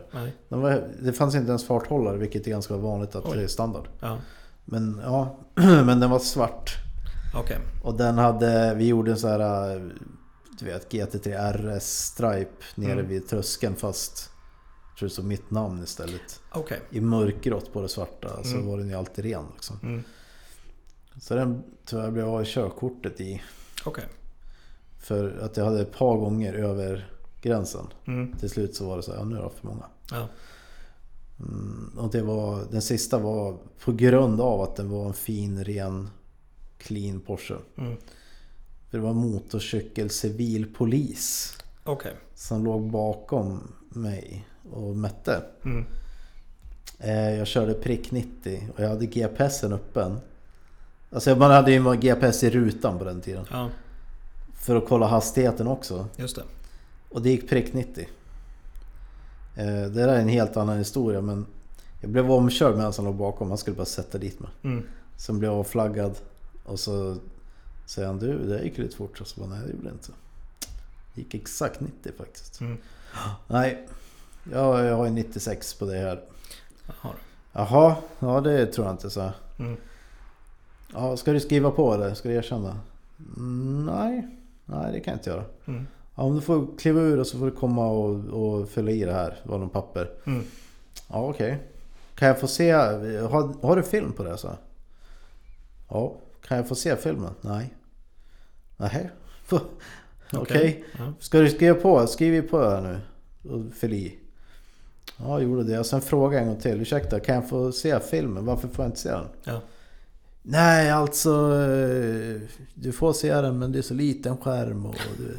Den 0.49 0.61
var, 0.61 0.89
det 1.03 1.13
fanns 1.13 1.35
inte 1.35 1.49
ens 1.49 1.65
farthållare 1.67 2.17
vilket 2.17 2.47
är 2.47 2.51
ganska 2.51 2.77
vanligt 2.77 3.15
att 3.15 3.25
Oj. 3.27 3.37
det 3.37 3.43
är 3.43 3.49
standard. 3.49 3.89
Ja. 4.01 4.19
Men 4.65 5.01
ja, 5.05 5.37
men 5.55 6.01
den 6.01 6.11
var 6.11 6.19
svart. 6.19 6.71
Okej. 7.37 7.59
Och 7.85 7.95
den 7.97 8.19
hade, 8.19 8.75
vi 8.75 8.87
gjorde 8.87 9.11
en 9.11 9.17
sån 9.19 9.31
här, 9.31 9.93
du 10.59 10.65
vet 10.65 10.93
GT3 10.93 11.53
RS 11.53 11.85
Stripe 12.05 12.51
nere 12.75 12.93
Mm. 12.93 13.09
vid 13.09 13.29
tröskeln 13.29 13.75
fast 13.77 14.31
jag 14.91 14.99
tror 14.99 15.09
det 15.09 15.13
stod 15.13 15.25
mitt 15.25 15.51
namn 15.51 15.83
istället. 15.83 16.41
Okej. 16.53 16.81
I 16.91 17.01
mörkgrått 17.01 17.73
på 17.73 17.81
det 17.83 17.89
svarta 17.89 18.29
så 18.45 18.55
Mm. 18.55 18.67
var 18.67 18.79
den 18.79 18.89
ju 18.89 18.95
alltid 18.95 19.25
ren 19.25 19.45
liksom. 19.55 19.77
Mm. 19.83 20.05
Så 21.21 21.35
den 21.35 21.63
tyvärr 21.85 22.11
blev 22.11 22.29
av 22.29 22.45
körkortet 22.45 23.21
i. 23.21 23.43
Okej. 23.85 24.05
För 24.99 25.39
att 25.39 25.57
jag 25.57 25.65
hade 25.65 25.81
ett 25.81 25.93
par 25.93 26.17
gånger 26.17 26.53
över 26.55 27.11
gränsen. 27.43 27.87
Mm. 28.07 28.33
Till 28.37 28.51
slut 28.51 28.75
så 28.77 28.89
var 28.89 28.97
det 28.97 29.03
så 29.03 29.13
här, 29.13 29.19
ja, 29.19 29.25
nu 29.25 29.37
är 29.39 29.43
det 29.43 29.51
för 29.61 29.67
många. 29.67 29.85
Ja. 30.11 30.29
Mm, 31.41 31.93
och 31.99 32.11
det 32.11 32.23
var, 32.23 32.65
den 32.71 32.83
sista 32.83 33.19
var 33.19 33.57
på 33.85 33.93
grund 33.93 34.41
av 34.41 34.61
att 34.61 34.77
den 34.77 34.91
var 34.91 35.07
en 35.07 35.13
fin, 35.15 35.65
ren, 35.65 36.11
clean 36.79 37.21
Porsche. 37.21 37.55
Mm. 37.77 37.97
För 38.91 38.99
det 38.99 39.05
var 39.05 39.13
motorcykel 39.15 40.11
civilpolis 40.11 41.55
Okej. 41.85 42.13
som 42.35 42.65
låg 42.65 42.91
bakom 42.91 43.73
mig 43.89 44.49
och 44.73 44.97
mätte. 44.97 45.43
Mm. 45.65 45.85
Eh, 46.99 47.35
Jag 47.39 47.47
körde 47.47 47.75
prick 47.75 48.11
90 48.11 48.69
och 48.75 48.81
jag 48.83 48.89
hade 48.89 49.07
GPSen 49.07 49.73
öppen. 49.73 50.19
Alltså 51.11 51.37
man 51.37 51.51
hade 51.51 51.73
ju 51.73 51.97
GPS 51.97 52.45
i 52.45 52.51
rutan 52.51 52.99
på 52.99 53.05
den 53.05 53.21
tiden. 53.21 53.45
Ja, 53.51 53.69
För 54.55 54.77
att 54.77 54.89
kolla 54.89 55.07
hastigheten 55.07 55.67
också. 55.67 56.07
just 56.17 56.37
det. 56.37 56.43
Och 57.09 57.23
det 57.23 57.31
gick 57.31 57.49
prick 57.49 57.73
90. 57.73 58.09
Eh, 59.57 59.67
Det 59.67 59.89
där 59.89 60.09
är 60.09 60.21
en 60.21 60.29
helt 60.29 60.57
annan 60.57 60.79
historia 60.79 61.21
men 61.21 61.47
jag 62.01 62.11
blev 62.11 62.31
omkörd 62.31 62.77
medan 62.77 62.93
han 62.97 63.05
låg 63.05 63.15
bakom. 63.15 63.49
Han 63.49 63.59
skulle 63.59 63.77
bara 63.77 63.87
sätta 63.87 64.19
dit 64.19 64.41
mig. 64.41 64.51
Mm. 64.63 64.83
Sen 65.17 65.39
blev 65.39 65.51
jag 65.51 65.59
avflaggad 65.61 66.19
och 66.65 66.79
så 66.81 67.17
säger 67.87 68.09
han 68.09 68.19
du 68.19 68.47
det 68.49 68.63
gick 68.65 68.79
lite 68.79 68.97
fort. 68.97 69.21
Och 69.21 69.27
så 69.27 69.41
bara 69.41 69.51
nej 69.51 69.61
det 69.67 69.73
gjorde 69.73 69.85
det 69.89 69.93
inte. 69.93 70.13
Det 71.15 71.21
gick 71.21 71.35
exakt 71.35 71.81
90 71.81 72.13
faktiskt. 72.19 72.61
Mm. 72.61 72.77
Nej, 73.47 73.89
jag, 74.53 74.85
jag 74.85 74.97
har 74.97 75.05
ju 75.05 75.11
96 75.11 75.75
på 75.75 75.85
det 75.85 75.99
här. 75.99 76.21
Jaha. 76.87 77.13
Jaha, 77.53 77.97
ja 78.19 78.41
det 78.41 78.67
tror 78.67 78.87
jag 78.87 78.95
inte 78.95 79.11
så. 79.11 79.33
Mm. 79.59 79.77
Ja, 80.93 81.17
ska 81.17 81.33
du 81.33 81.41
skriva 81.41 81.71
på 81.71 81.97
det? 81.97 82.15
Ska 82.15 82.29
du 82.29 82.35
erkänna? 82.35 82.81
Nej, 83.87 84.29
nej 84.65 84.93
det 84.93 85.01
kan 85.01 85.13
jag 85.13 85.19
inte 85.19 85.31
göra. 85.31 85.45
Mm. 85.67 85.87
Ja, 86.15 86.23
om 86.23 86.35
du 86.35 86.41
får 86.41 86.79
kliva 86.79 87.01
ur 87.01 87.21
och 87.21 87.27
så 87.27 87.39
får 87.39 87.47
du 87.47 87.53
komma 87.53 87.87
och, 87.87 88.25
och 88.25 88.69
fylla 88.69 88.91
i 88.91 89.05
det 89.05 89.13
här. 89.13 89.37
Det 89.43 89.51
var 89.51 89.59
någon 89.59 89.71
papper. 89.71 90.11
Mm. 90.27 90.45
Ja, 91.09 91.29
okej. 91.29 91.59
Kan 92.15 92.29
jag 92.29 92.41
få 92.41 92.47
se? 92.47 92.73
Har, 92.73 93.67
har 93.67 93.77
du 93.77 93.83
film 93.83 94.13
på 94.13 94.23
det? 94.23 94.39
Så? 94.39 94.49
Ja. 95.89 96.17
Kan 96.49 96.57
jag 96.57 96.69
få 96.69 96.75
se 96.75 96.97
filmen? 96.97 97.35
Nej. 97.41 97.75
Nej. 98.77 99.11
Okej. 100.33 100.85
Ja. 100.99 101.13
Ska 101.19 101.41
du 101.41 101.51
skriva 101.51 101.75
på? 101.75 102.07
Skriv 102.07 102.49
på 102.49 102.59
här 102.59 102.81
nu. 102.81 103.01
Och 103.51 103.75
fyll 103.75 103.93
i. 103.93 104.19
Ja, 105.17 105.41
jag 105.41 105.43
gjorde 105.43 105.65
det. 105.65 105.79
Och 105.79 105.87
sen 105.87 106.01
fråga 106.01 106.41
en 106.41 106.47
gång 106.47 106.61
till. 106.61 106.81
Ursäkta, 106.81 107.21
kan 107.21 107.35
jag 107.35 107.49
få 107.49 107.73
se 107.73 108.01
filmen? 108.01 108.45
Varför 108.45 108.69
får 108.69 108.85
jag 108.85 108.89
inte 108.89 109.01
se 109.01 109.11
den? 109.11 109.27
Ja. 109.45 109.61
Nej, 110.51 110.91
alltså... 110.91 111.31
eh, 111.63 112.41
Du 112.75 112.93
får 112.93 113.13
se 113.13 113.35
den 113.35 113.59
men 113.59 113.73
det 113.73 113.79
är 113.79 113.83
så 113.83 113.95
liten 113.95 114.37
skärm 114.37 114.87
och 114.87 114.95
du... 115.19 115.37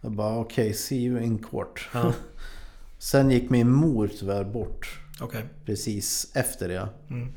Jag 0.00 0.12
bara 0.12 0.38
okej, 0.38 0.72
see 0.74 1.04
you 1.04 1.20
in 1.22 1.38
court. 1.38 1.88
Ja. 1.94 2.12
Sen 2.98 3.30
gick 3.30 3.50
min 3.50 3.70
mor 3.70 4.10
tyvärr 4.18 4.44
bort 4.44 5.00
Okej. 5.20 5.44
precis 5.64 6.30
efter 6.34 6.68
det. 6.68 6.88
Mm. 7.10 7.32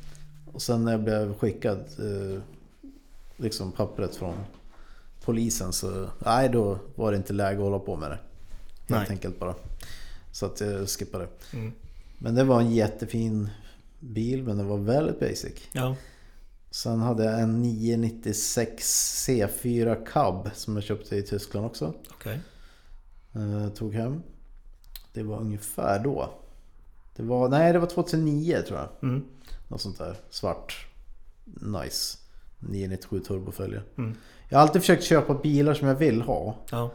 Och 0.52 0.62
sen 0.62 0.84
när 0.84 0.92
jag 0.92 1.02
blev 1.04 1.38
skickad 1.38 1.78
eh, 1.78 2.40
liksom 3.36 3.72
pappret 3.72 4.16
från 4.16 4.34
polisen 5.24 5.72
så 5.72 6.08
nej 6.26 6.48
då 6.48 6.78
var 6.94 7.10
det 7.10 7.16
inte 7.16 7.32
läge 7.32 7.56
att 7.56 7.62
hålla 7.64 7.78
på 7.78 7.96
med 7.96 8.10
det. 8.10 8.18
Helt 8.94 9.08
Nej. 9.08 9.10
enkelt 9.10 9.38
bara. 9.38 9.54
Så 10.32 10.46
att 10.46 10.60
jag 10.60 10.88
skippade. 10.88 11.28
Mm. 11.52 11.72
Men 12.18 12.34
det 12.34 12.44
var 12.44 12.60
en 12.60 12.74
jättefin 12.74 13.48
bil 14.00 14.42
men 14.44 14.56
den 14.56 14.66
var 14.68 14.78
väldigt 14.78 15.20
basic. 15.20 15.52
Ja. 15.72 15.96
Sen 16.70 17.00
hade 17.00 17.24
jag 17.24 17.40
en 17.40 17.62
996 17.62 18.82
C4 19.28 20.06
Cab 20.06 20.50
som 20.54 20.74
jag 20.76 20.84
köpte 20.84 21.16
i 21.16 21.22
Tyskland 21.22 21.66
också. 21.66 21.94
Okej. 22.10 22.40
Eh, 23.34 23.68
tog 23.68 23.94
hem. 23.94 24.22
Det 25.12 25.22
var 25.22 25.40
ungefär 25.40 25.98
då. 26.04 26.30
Det 27.16 27.22
var, 27.22 27.48
nej 27.48 27.72
det 27.72 27.78
var 27.78 27.86
2009 27.86 28.62
tror 28.66 28.78
jag. 28.78 28.88
Mm. 29.02 29.24
Något 29.68 29.80
sånt 29.80 29.98
där. 29.98 30.16
Svart. 30.30 30.86
Nice. 31.84 32.18
997 32.58 33.20
turbofälgar. 33.20 33.82
Mm. 33.98 34.14
Jag 34.48 34.58
har 34.58 34.62
alltid 34.62 34.82
försökt 34.82 35.04
köpa 35.04 35.34
bilar 35.34 35.74
som 35.74 35.88
jag 35.88 35.94
vill 35.94 36.22
ha. 36.22 36.56
Ja. 36.70 36.90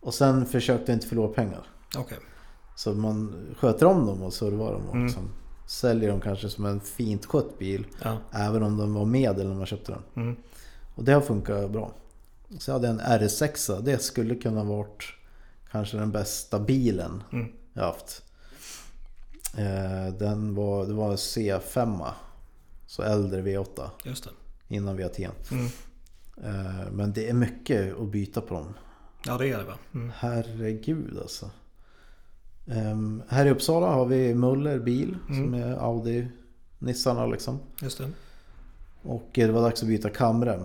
Och 0.00 0.14
sen 0.14 0.46
försökte 0.46 0.92
jag 0.92 0.96
inte 0.96 1.06
förlora 1.06 1.32
pengar. 1.32 1.66
Okej. 1.96 2.18
Så 2.76 2.92
man 2.94 3.46
sköter 3.58 3.86
om 3.86 4.06
dem 4.06 4.22
och 4.22 4.32
servar 4.32 4.72
dem 4.72 4.82
och 4.88 4.94
Mm. 4.94 5.06
liksom 5.06 5.28
säljer 5.72 6.10
dem 6.10 6.20
kanske 6.20 6.48
som 6.50 6.64
en 6.66 6.80
fint 6.80 7.26
skött 7.26 7.58
bil. 7.58 7.86
Ja. 8.02 8.18
Även 8.32 8.62
om 8.62 8.76
de 8.76 8.94
var 8.94 9.04
medel 9.04 9.48
när 9.48 9.54
man 9.54 9.66
köpte 9.66 9.92
den. 9.92 10.02
Mm. 10.24 10.36
Och 10.94 11.04
det 11.04 11.12
har 11.12 11.20
funkat 11.20 11.70
bra. 11.70 11.92
Så 12.58 12.70
jag 12.70 12.74
hade 12.74 12.88
en 12.88 13.00
RS6. 13.00 13.80
Det 13.82 13.98
skulle 13.98 14.34
kunna 14.34 14.64
varit 14.64 15.04
kanske 15.70 15.96
den 15.96 16.12
bästa 16.12 16.60
bilen 16.60 17.22
Mm. 17.32 17.52
jag 17.72 17.82
haft. 17.82 18.22
Eh, 19.56 20.14
Den 20.18 20.54
var, 20.54 20.86
det 20.86 20.92
var 20.94 21.10
en 21.10 21.16
C5. 21.16 22.06
Så 22.86 23.02
äldre 23.02 23.42
V8 23.42 23.90
Just 24.04 24.24
det. 24.24 24.30
innan 24.74 24.98
V10. 25.00 25.30
Mm. 25.50 25.66
Eh, 26.44 26.90
Men 26.92 27.12
det 27.12 27.28
är 27.28 27.34
mycket 27.34 27.98
att 28.00 28.08
byta 28.08 28.40
på 28.40 28.54
dem. 28.54 28.74
Ja, 29.26 29.38
det 29.38 29.48
är 29.52 29.58
det 29.58 29.64
va? 29.64 29.74
Mm. 29.94 30.12
Herregud 30.16 31.18
alltså. 31.22 31.50
Ehm, 32.66 33.22
Här 33.28 33.46
i 33.46 33.50
Uppsala 33.50 33.86
har 33.86 34.06
vi 34.06 34.34
Muller 34.34 34.78
bil 34.78 35.16
Mm. 35.28 35.36
som 35.44 35.54
är 35.54 35.72
Audi 35.76 36.28
Nissarna 36.78 37.26
liksom. 37.26 37.60
Just 37.82 37.98
det. 37.98 38.08
Och 39.02 39.28
det 39.34 39.46
var 39.50 39.62
dags 39.62 39.82
att 39.82 39.88
byta 39.88 40.10
kamrem. 40.10 40.62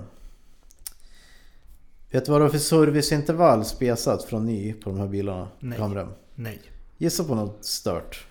Vet 2.12 2.26
du 2.26 2.32
vad 2.32 2.42
det 2.42 2.46
var 2.46 2.52
för 2.52 2.58
serviceintervall 2.58 3.66
spesat 3.66 4.24
från 4.24 4.46
ny 4.46 4.74
på 4.74 4.90
de 4.90 5.00
här 5.00 5.08
bilarna? 5.08 5.48
Nej. 5.60 5.78
Kamrem. 5.78 6.08
Nej. 6.36 6.62
Gissa 6.98 7.24
på 7.24 7.36
något 7.36 7.66
stört. 7.66 8.26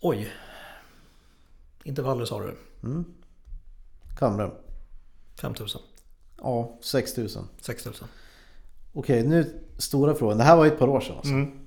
Oj. 0.00 0.28
Intervaller 1.84 2.24
sa 2.24 2.40
du. 2.40 2.56
Mm. 2.82 3.04
Kamrem. 4.18 4.50
5000. 5.40 5.80
Ja, 6.38 6.78
6000. 6.82 7.44
6000. 7.60 8.08
Okej, 8.92 9.26
nu 9.28 9.60
stora 9.78 10.14
frågan. 10.14 10.38
Det 10.38 10.44
här 10.44 10.56
var 10.56 10.64
ju 10.64 10.70
ett 10.70 10.78
par 10.78 10.88
år 10.88 11.00
sedan 11.00 11.16
alltså. 11.16 11.32
Mm. 11.32 11.58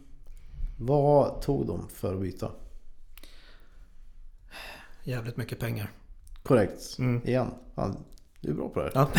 Vad 0.77 1.41
tog 1.41 1.67
de 1.67 1.89
för 1.89 2.13
att 2.13 2.21
byta? 2.21 2.51
Jävligt 5.03 5.37
mycket 5.37 5.59
pengar. 5.59 5.91
Korrekt. 6.43 6.95
Mm. 6.99 7.21
Igen. 7.27 7.47
Fan, 7.75 7.97
du 8.41 8.49
är 8.49 8.53
bra 8.55 8.69
på 8.69 8.79
det 8.79 8.85
här. 8.85 8.91
Ja. 8.95 9.09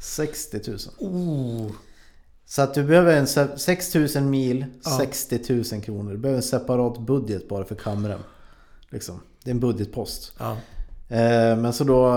60 0.00 0.60
000. 0.70 0.78
Oh. 0.98 1.70
Så 2.44 2.62
att 2.62 2.74
du 2.74 2.84
behöver 2.84 3.16
en 3.16 3.26
se- 3.26 3.58
6000 3.58 4.30
mil, 4.30 4.64
Ja. 4.84 4.90
60 4.98 5.40
000 5.72 5.82
kronor. 5.82 6.10
Du 6.12 6.18
behöver 6.18 6.36
en 6.36 6.42
separat 6.42 6.98
budget 6.98 7.48
bara 7.48 7.64
för 7.64 7.74
kamrem. 7.74 8.20
Liksom. 8.90 9.20
Det 9.44 9.50
är 9.50 9.54
en 9.54 9.60
budgetpost. 9.60 10.32
Ja. 10.38 10.52
Eh, 11.08 11.56
men 11.56 11.72
så 11.72 11.84
då, 11.84 12.14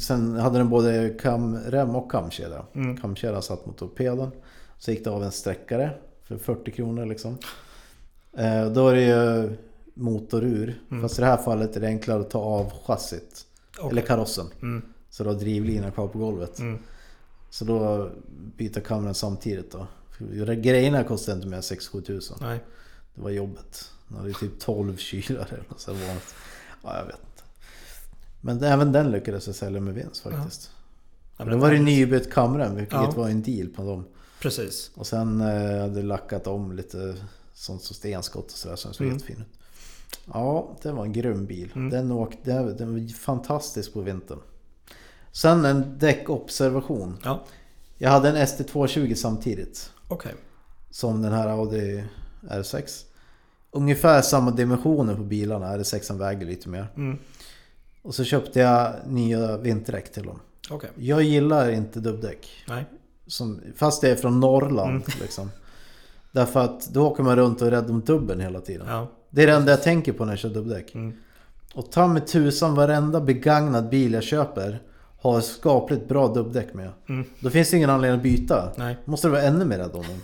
sen 0.00 0.36
hade 0.36 0.58
den 0.58 0.68
både 0.68 1.16
kamrem 1.20 1.96
och 1.96 2.10
kamkedja. 2.10 2.64
Mm. 2.74 2.96
Kamkedjan 2.96 3.42
satt 3.42 3.66
mot 3.66 3.78
torpeden. 3.78 4.30
Så 4.78 4.90
gick 4.90 5.04
det 5.04 5.10
av 5.10 5.24
en 5.24 5.32
sträckare 5.32 5.90
för 6.24 6.38
40 6.38 6.70
kronor 6.70 7.06
liksom. 7.06 7.38
Eh, 8.36 8.66
då 8.72 8.88
är 8.88 8.94
det 8.94 9.02
ju 9.02 9.56
motor 9.94 10.44
ur. 10.44 10.82
Mm. 10.90 11.02
Fast 11.02 11.18
i 11.18 11.20
det 11.22 11.26
här 11.26 11.36
fallet 11.36 11.76
är 11.76 11.80
det 11.80 11.86
enklare 11.86 12.20
att 12.20 12.30
ta 12.30 12.38
av 12.38 12.72
chassit. 12.86 13.46
Okej. 13.78 13.90
Eller 13.90 14.02
karossen. 14.02 14.46
Mm. 14.62 14.82
Så 15.10 15.22
du 15.22 15.28
har 15.30 15.36
drivlinan 15.36 15.92
kvar 15.92 16.08
på 16.08 16.18
golvet. 16.18 16.58
Mm. 16.58 16.78
Så 17.50 17.64
då 17.64 18.10
byter 18.56 18.80
kameran 18.80 19.14
samtidigt 19.14 19.72
då. 19.72 19.86
För 20.18 20.54
Grejerna 20.54 21.04
kostade 21.04 21.36
inte 21.36 21.48
mer 21.48 21.56
än 21.56 21.62
6-7 21.62 22.02
tusen. 22.02 22.36
Nej. 22.40 22.60
Det 23.14 23.22
var 23.22 23.30
jobbet. 23.30 23.90
Den 24.08 24.18
hade 24.18 24.32
typ 24.32 24.60
12 24.60 24.96
kylar 24.96 25.46
eller 25.52 25.64
något 25.68 25.80
sånt. 25.80 25.98
Ja, 26.82 26.96
jag 26.98 27.04
vet 27.04 27.14
inte. 27.14 27.42
Men 28.40 28.62
även 28.64 28.92
den 28.92 29.10
lyckades 29.10 29.46
jag 29.46 29.56
sälja 29.56 29.80
med 29.80 29.94
vinst 29.94 30.22
faktiskt. 30.22 30.70
Ja, 31.36 31.44
Då 31.44 31.50
men 31.50 31.60
var 31.60 31.70
det 31.70 31.78
nybytt 31.80 32.32
kamera, 32.32 32.68
vilket 32.68 32.92
Ja. 32.92 33.12
var 33.16 33.28
en 33.28 33.42
deal 33.42 33.68
på 33.68 33.82
dem. 33.82 34.04
Precis. 34.40 34.90
Och 34.94 35.06
sen 35.06 35.40
eh, 35.40 35.80
hade 35.80 36.02
lackat 36.02 36.46
om 36.46 36.72
lite 36.72 37.14
sånt 37.58 37.82
som 37.82 37.94
stenskott 37.96 38.44
och 38.52 38.58
sådär 38.58 38.76
som 38.76 38.92
såg 38.94 39.06
Mm. 39.06 39.16
jättefin 39.18 39.40
ut. 39.40 39.58
Ja, 40.32 40.76
det 40.82 40.92
var 40.92 41.04
en 41.04 41.12
grym 41.12 41.46
bil. 41.46 41.72
Mm. 41.74 41.90
Den, 41.90 42.12
åkte, 42.12 42.62
den, 42.62 42.92
var 42.92 43.12
fantastisk 43.12 43.92
på 43.92 44.00
vintern. 44.00 44.38
Sen 45.32 45.64
en 45.64 45.98
däckobservation. 45.98 47.18
Ja. 47.24 47.44
Jag 47.98 48.10
hade 48.10 48.28
en 48.28 48.36
ST220 48.36 49.14
samtidigt. 49.14 49.90
Okej. 50.08 50.34
Som 50.90 51.22
den 51.22 51.32
här 51.32 51.48
Audi 51.48 52.04
R6. 52.42 53.04
Ungefär 53.70 54.22
samma 54.22 54.50
dimensioner 54.50 55.14
på 55.14 55.22
bilarna. 55.22 55.76
R6 55.78 56.18
väger 56.18 56.46
lite 56.46 56.68
mer. 56.68 56.86
Mm. 56.96 57.18
Och 58.02 58.14
så 58.14 58.24
köpte 58.24 58.60
jag 58.60 58.92
nya 59.06 59.56
vinterdäck 59.56 60.12
till 60.12 60.22
dem. 60.22 60.40
Okej. 60.70 60.90
Jag 60.96 61.22
gillar 61.22 61.70
inte 61.70 62.00
dubbdäck. 62.00 62.48
Nej. 62.68 62.84
Som, 63.26 63.60
fast 63.76 64.00
det 64.00 64.10
är 64.10 64.16
från 64.16 64.40
Norrland 64.40 64.90
Mm. 64.90 65.02
liksom. 65.20 65.50
Därför 66.36 66.60
att 66.64 66.86
då 66.92 67.06
åker 67.06 67.22
man 67.22 67.36
runt 67.36 67.60
och 67.60 67.66
är 67.66 67.70
rädd 67.70 67.90
om 67.90 68.00
dubben 68.00 68.40
hela 68.40 68.60
tiden. 68.60 68.86
Ja. 68.90 69.06
Det 69.30 69.42
är 69.42 69.46
det 69.46 69.52
enda 69.52 69.70
jag 69.72 69.82
tänker 69.82 70.12
på 70.12 70.24
när 70.24 70.32
jag 70.32 70.38
kör 70.38 70.48
dubbdäck. 70.48 70.94
Mm. 70.94 71.12
Och 71.74 71.92
ta 71.92 72.06
med 72.06 72.26
tusan 72.26 72.74
varenda 72.74 73.20
begagnad 73.20 73.88
bil 73.88 74.12
jag 74.12 74.22
köper 74.22 74.82
har 75.20 75.40
skapligt 75.40 76.08
bra 76.08 76.28
dubbdäck 76.28 76.74
med. 76.74 76.90
Mm. 77.08 77.24
Då 77.40 77.50
finns 77.50 77.70
det 77.70 77.76
ingen 77.76 77.90
anledning 77.90 78.16
att 78.16 78.22
byta. 78.22 78.72
Nej. 78.76 78.96
Måste 79.04 79.26
du 79.28 79.30
vara 79.32 79.42
ännu 79.42 79.64
mer 79.64 79.78
rädd 79.78 79.90
om 79.94 80.02
dem. 80.02 80.20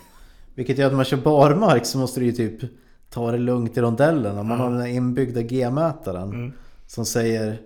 Vilket 0.54 0.78
gör 0.78 0.86
att 0.86 0.92
när 0.92 0.96
man 0.96 1.04
kör 1.04 1.16
barmark 1.16 1.86
så 1.86 1.98
måste 1.98 2.20
du 2.20 2.26
ju 2.26 2.32
typ 2.32 2.70
ta 3.10 3.30
det 3.30 3.38
lugnt 3.38 3.76
i 3.76 3.80
rondellerna. 3.80 4.42
Man 4.42 4.58
Ja. 4.58 4.64
har 4.64 4.70
den 4.70 4.80
här 4.80 4.88
inbyggda 4.88 5.42
G-mätaren 5.42 6.28
Mm. 6.28 6.52
som 6.86 7.04
säger 7.04 7.60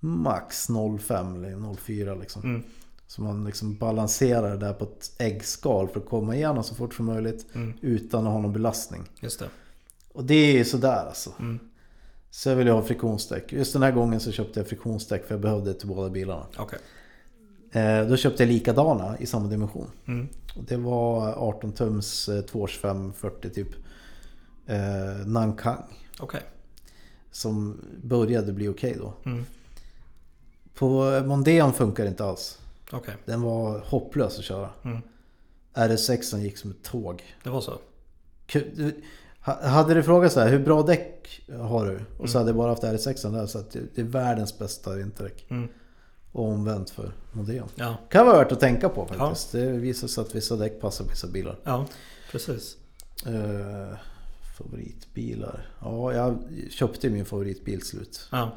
max 0.00 0.68
0,5 0.68 1.36
eller 1.44 1.56
0,4 1.56 2.20
liksom. 2.20 2.62
Så 3.10 3.22
man 3.22 3.44
liksom 3.44 3.76
balanserar 3.76 4.50
det 4.50 4.56
där 4.56 4.72
på 4.72 4.84
ett 4.84 5.12
äggskal 5.18 5.88
för 5.88 6.00
att 6.00 6.06
komma 6.08 6.36
igenom 6.36 6.64
så 6.64 6.74
fort 6.74 6.94
som 6.94 7.06
möjligt 7.06 7.46
Mm. 7.54 7.74
utan 7.80 8.26
att 8.26 8.32
ha 8.32 8.40
någon 8.40 8.52
belastning. 8.52 9.02
Just 9.20 9.38
det. 9.38 9.48
Och 10.12 10.24
det 10.24 10.34
är 10.34 10.52
ju 10.52 10.64
sådär 10.64 11.04
alltså. 11.06 11.32
Mm. 11.38 11.58
Så 12.30 12.48
jag 12.48 12.56
vill 12.56 12.66
ju 12.66 12.72
ha 12.72 12.82
friktionsdäck. 12.82 13.52
Just 13.52 13.72
den 13.72 13.82
här 13.82 13.92
gången 13.92 14.20
så 14.20 14.32
köpte 14.32 14.60
jag 14.60 14.66
friktionsdäck 14.68 15.26
för 15.26 15.34
jag 15.34 15.40
behövde 15.42 15.72
det 15.72 15.78
till 15.78 15.88
båda 15.88 16.10
bilarna. 16.10 16.46
Okej. 16.56 16.78
Eh, 17.72 18.06
då 18.06 18.16
köpte 18.16 18.42
jag 18.42 18.50
likadana 18.52 19.18
i 19.18 19.26
samma 19.26 19.48
dimension. 19.48 19.86
Mm. 20.06 20.28
Och 20.56 20.64
det 20.64 20.76
var 20.76 21.34
18 21.34 21.72
tums 21.72 22.28
eh, 22.28 22.40
225 22.42 23.12
40 23.12 23.50
typ. 23.50 23.68
Eh, 24.66 25.26
Nankang. 25.26 25.82
Okej. 26.20 26.42
Som 27.30 27.80
började 28.02 28.52
bli 28.52 28.68
okej 28.68 28.96
då. 28.98 29.14
Mm. 29.30 29.44
På 30.74 31.22
Mondeon 31.26 31.72
funkar 31.72 32.04
det 32.04 32.10
inte 32.10 32.24
alls. 32.24 32.58
Okej. 32.92 33.14
Den 33.24 33.42
var 33.42 33.78
hopplös 33.78 34.38
att 34.38 34.44
köra. 34.44 34.70
Mm. 34.84 34.98
RS6 35.74 36.38
gick 36.38 36.58
som 36.58 36.70
ett 36.70 36.82
tåg. 36.82 37.22
Det 37.44 37.50
var 37.50 37.60
så? 37.60 37.78
Hade 39.62 39.94
du 39.94 40.02
frågat 40.02 40.32
så 40.32 40.40
här, 40.40 40.48
hur 40.48 40.58
bra 40.58 40.82
däck 40.82 41.40
har 41.60 41.86
du? 41.86 42.00
Och 42.18 42.30
så 42.30 42.38
Mm. 42.38 42.40
hade 42.40 42.48
jag 42.50 42.56
bara 42.56 42.68
haft 42.70 42.82
RS6 42.82 43.32
där 43.32 43.46
så 43.46 43.58
att 43.58 43.70
det 43.94 44.00
är 44.00 44.04
världens 44.04 44.58
bästa 44.58 44.94
vinterdäck. 44.94 45.46
Mm. 45.50 45.68
Och 46.32 46.44
omvänt 46.48 46.90
för 46.90 47.12
Mondeon. 47.32 47.68
Ja. 47.74 47.96
Kan 48.10 48.26
vara 48.26 48.38
värt 48.38 48.52
att 48.52 48.60
tänka 48.60 48.88
på 48.88 49.06
faktiskt. 49.06 49.52
Det 49.52 49.66
visar 49.66 50.08
sig 50.08 50.22
att 50.22 50.34
vissa 50.34 50.56
däck 50.56 50.80
passar 50.80 51.04
på 51.04 51.10
vissa 51.10 51.26
bilar. 51.26 51.58
Ja. 51.64 51.86
Precis. 52.30 52.76
Eh, 53.26 53.96
favoritbilar? 54.58 55.68
Ja, 55.80 56.12
jag 56.12 56.38
köpte 56.70 57.10
min 57.10 57.24
favoritbil 57.24 57.82
slut. 57.86 58.28
Ja. 58.32 58.52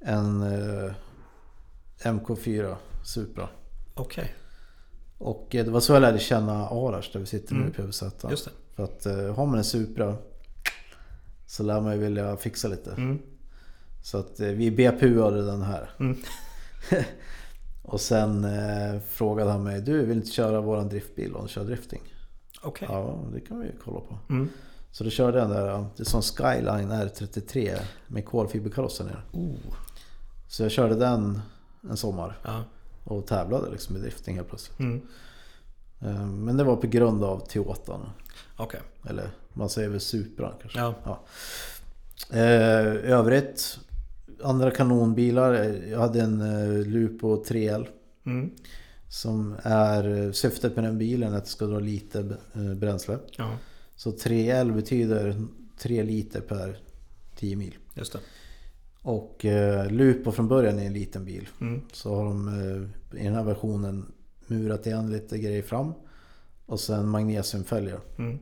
En 0.00 0.42
eh, 0.42 0.92
MK4 2.02 2.76
Supra. 3.06 3.48
Okej. 3.94 4.34
Och 5.18 5.54
eh, 5.54 5.64
det 5.64 5.70
var 5.70 5.80
så 5.80 5.92
jag 5.92 6.00
lärde 6.00 6.18
känna 6.18 6.68
Arash 6.68 7.12
där 7.12 7.20
vi 7.20 7.26
sitter 7.26 7.54
nu 7.54 7.60
Mm. 7.60 7.72
i 7.72 7.74
PVZ. 7.74 8.02
Just 8.30 8.44
det. 8.44 8.50
För 8.76 8.84
att 8.84 9.06
eh, 9.06 9.34
har 9.34 9.46
man 9.46 9.58
en 9.58 9.64
Supra 9.64 10.16
så 11.46 11.62
lär 11.62 11.80
man 11.80 11.92
ju 11.92 11.98
vilja 11.98 12.36
fixa 12.36 12.68
lite. 12.68 12.90
Mm. 12.92 13.18
Så 14.02 14.18
att 14.18 14.40
eh, 14.40 14.48
vi 14.48 14.70
BPU-ade 14.70 15.46
den 15.46 15.62
här. 15.62 15.90
Mm. 16.00 16.16
Och 17.82 18.00
sen 18.00 18.44
eh, 18.44 19.00
frågade 19.00 19.50
han 19.50 19.62
mig, 19.64 19.80
du 19.80 20.06
vill 20.06 20.16
inte 20.16 20.30
köra 20.30 20.60
våran 20.60 20.88
driftbil 20.88 21.32
och 21.32 21.48
köra 21.48 21.64
drifting? 21.64 22.02
Okej. 22.62 22.88
Ja, 22.90 23.24
det 23.32 23.40
kan 23.40 23.60
vi 23.60 23.66
ju 23.66 23.72
kolla 23.84 24.00
på. 24.00 24.18
Mm. 24.30 24.48
Så 24.90 25.04
då 25.04 25.10
körde 25.10 25.38
jag 25.38 25.48
den 25.50 25.56
där, 25.56 25.86
det 25.96 26.02
är 26.02 26.04
som 26.04 26.22
Skyline 26.22 26.92
R33 26.92 27.78
med 28.06 28.26
kolfiberkaross 28.26 29.00
nere. 29.00 29.22
Oh. 29.32 29.54
Så 30.48 30.62
jag 30.62 30.70
körde 30.72 30.94
den 30.94 31.40
en 31.90 31.96
sommar 31.96 32.38
Ja. 32.44 32.64
Och 33.06 33.26
tävlade 33.26 33.70
liksom 33.70 33.96
i 33.96 34.00
drifting 34.00 34.36
helt 34.36 34.48
plötsligt. 34.48 34.78
Mm. 34.78 35.02
Eh, 36.00 36.26
Men 36.26 36.56
det 36.56 36.64
var 36.64 36.76
på 36.76 36.86
grund 36.86 37.24
av 37.24 37.46
Toyotan. 37.48 38.00
Okej. 38.56 38.80
Eller 39.08 39.30
man 39.52 39.68
säger 39.68 39.88
väl 39.88 40.00
Supra 40.00 40.52
kanske. 40.60 40.78
Ja. 40.78 41.24
Eh, 42.30 43.10
övrigt, 43.12 43.78
andra 44.42 44.70
kanonbilar. 44.70 45.52
Jag 45.90 45.98
hade 45.98 46.20
en 46.20 46.40
eh, 46.40 46.86
Lupo 46.86 47.44
3L. 47.44 47.86
Mm. 48.26 48.50
Som 49.08 49.54
är 49.62 50.32
syftet 50.32 50.76
med 50.76 50.84
den 50.84 50.98
bilen 50.98 51.34
att 51.34 51.44
det 51.44 51.50
ska 51.50 51.66
dra 51.66 51.78
lite 51.78 52.36
bränsle. 52.76 53.18
Ja. 53.36 53.58
Så 53.96 54.10
3L 54.10 54.72
betyder 54.72 55.46
3 55.78 56.02
liter 56.02 56.40
per 56.40 56.78
10 57.36 57.56
mil. 57.56 57.74
Just 57.94 58.12
det. 58.12 58.18
Och 59.06 59.44
eh, 59.44 59.86
Lupo 59.90 60.32
från 60.32 60.48
början 60.48 60.78
är 60.78 60.86
en 60.86 60.92
liten 60.92 61.24
bil. 61.24 61.48
Mm. 61.60 61.82
Så 61.92 62.14
har 62.16 62.24
de 62.24 62.48
eh, 62.48 63.20
i 63.20 63.24
den 63.24 63.34
här 63.34 63.42
versionen 63.44 64.12
murat 64.46 64.86
igen 64.86 65.10
lite 65.10 65.38
grejer 65.38 65.62
fram. 65.62 65.92
Och 66.66 66.80
sen 66.80 67.08
magnesiumfälgar. 67.08 68.00
Mm. 68.18 68.38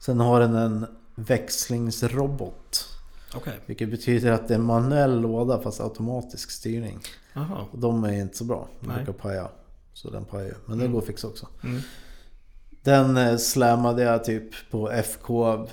Sen 0.00 0.20
har 0.20 0.40
den 0.40 0.54
en 0.54 0.86
växlingsrobot. 1.14 2.88
Okej. 3.34 3.60
Vilket 3.66 3.90
betyder 3.90 4.32
att 4.32 4.48
det 4.48 4.54
är 4.54 4.58
en 4.58 4.64
manuell 4.64 5.20
låda 5.20 5.60
fast 5.60 5.80
automatisk 5.80 6.50
styrning. 6.50 6.98
Jaha. 7.32 7.64
Och 7.72 7.78
de 7.78 8.04
är 8.04 8.12
inte 8.12 8.36
så 8.36 8.44
bra. 8.44 8.68
De 8.80 8.94
brukar 8.94 9.12
paja. 9.12 9.48
Så 9.92 10.10
den 10.10 10.24
pajar 10.24 10.46
ju. 10.46 10.54
Men 10.66 10.78
det 10.78 10.84
Mm. 10.84 10.92
går 10.92 11.00
att 11.00 11.06
fixa 11.06 11.26
också. 11.26 11.48
Mm. 11.64 11.80
Den 12.82 13.16
eh, 13.16 13.36
slammade 13.36 14.02
jag 14.02 14.24
typ 14.24 14.70
på 14.70 14.90
FK 14.90 15.66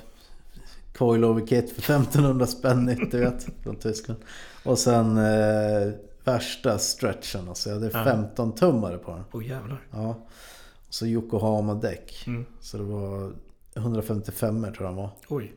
Coilover 0.98 1.48
Kit 1.48 1.72
för 1.72 1.82
1500 1.82 2.48
spänn 2.48 2.86
nytt, 2.86 3.12
du 3.12 3.20
vet. 3.20 3.48
Från 3.64 3.76
Tyskland. 3.76 4.20
Och 4.64 4.80
sen 4.80 5.18
eh, 5.18 5.94
värsta 6.24 6.78
stretchen. 6.78 7.50
Alltså 7.50 7.70
jag 7.70 7.76
hade 7.76 7.90
Ja. 7.94 8.04
15 8.04 8.56
tummare 8.56 8.98
på 8.98 9.12
den. 9.12 9.24
Åh 9.32 9.48
jävlar. 9.48 9.88
Ja. 9.92 10.10
Och 10.88 10.94
så 10.94 11.06
Yokohama 11.06 11.74
däck. 11.74 12.24
Mm. 12.28 12.46
Så 12.60 12.78
det 12.78 12.84
var 12.84 13.34
155 13.76 14.62
tror 14.62 14.76
jag 14.78 14.86
den 14.86 14.96
var. 14.96 15.10
Oj. 15.28 15.54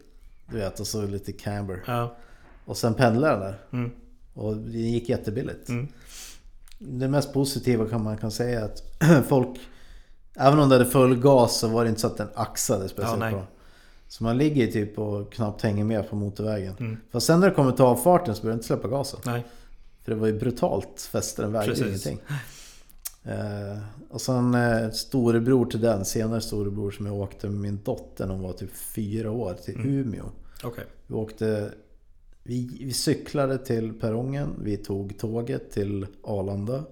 Du 0.51 0.57
vet, 0.57 0.81
och 0.81 0.87
så 0.87 1.03
lite 1.03 1.33
camber. 1.33 1.85
Ja. 1.87 2.17
Och 2.65 2.77
sen 2.77 2.95
pendlade 2.95 3.33
den 3.33 3.41
där. 3.41 3.59
Mm. 3.73 3.91
Och 4.35 4.57
det 4.57 4.79
gick 4.79 5.09
jättebilligt. 5.09 5.69
Mm. 5.69 5.89
Det 6.79 7.09
mest 7.09 7.33
positiva 7.33 7.89
kan 7.89 8.03
man 8.03 8.17
kan 8.17 8.31
säga 8.31 8.61
är 8.61 8.65
att 8.65 8.83
folk... 9.29 9.49
Även 10.39 10.59
om 10.59 10.69
det 10.69 10.75
hade 10.75 10.91
full 10.91 11.21
gas 11.21 11.59
så 11.59 11.69
var 11.69 11.85
det 11.85 11.89
inte 11.89 12.01
så 12.01 12.07
att 12.07 12.17
den 12.17 12.29
axade 12.35 12.89
speciellt 12.89 13.23
Ja, 13.25 13.31
bra. 13.31 13.47
Så 14.09 14.25
man 14.25 14.39
ligger 14.39 14.67
typ 14.67 14.99
och 14.99 15.33
knappt 15.33 15.63
hänger 15.63 15.85
med 15.85 16.11
på 16.11 16.17
motorvägen. 16.17 16.75
Mm. 16.81 16.97
Fast 17.11 17.27
sen 17.27 17.41
när 17.41 17.49
det 17.49 17.55
kommer 17.55 17.73
till 17.73 17.85
avfarten 17.85 18.35
så 18.35 18.43
börjar 18.43 18.53
det 18.53 18.57
inte 18.57 18.67
släppa 18.67 18.89
gasen. 18.89 19.21
Nej. 19.25 19.45
För 20.05 20.13
det 20.13 20.19
var 20.19 20.27
ju 20.27 20.39
brutalt 20.39 21.01
fäste, 21.13 21.43
den 21.43 21.53
vägde 21.53 21.89
ingenting. 21.89 22.21
Eh, 23.25 23.79
och 24.11 24.21
sen 24.21 24.55
eh, 24.55 24.91
storebror 24.91 25.67
till 25.67 25.81
den, 25.81 26.05
senare 26.05 26.41
storebror 26.41 26.91
som 26.91 27.07
jag 27.07 27.15
åkte 27.15 27.49
med 27.49 27.61
min 27.61 27.81
dotter 27.85 28.27
när 28.27 28.35
hon 28.35 28.43
var 28.43 28.53
typ 28.53 28.77
fyra 28.77 29.31
år 29.31 29.55
till 29.65 29.75
Mm. 29.75 29.89
Umeå. 29.89 30.25
Okej. 30.65 30.85
Vi 31.07 31.15
åkte... 31.15 31.71
Vi, 32.43 32.79
vi 32.85 32.93
cyklade 32.93 33.59
till 33.59 33.93
perrongen, 33.93 34.49
vi 34.63 34.77
tog 34.77 35.19
tåget 35.19 35.71
till 35.71 36.07
Arlanda. 36.23 36.85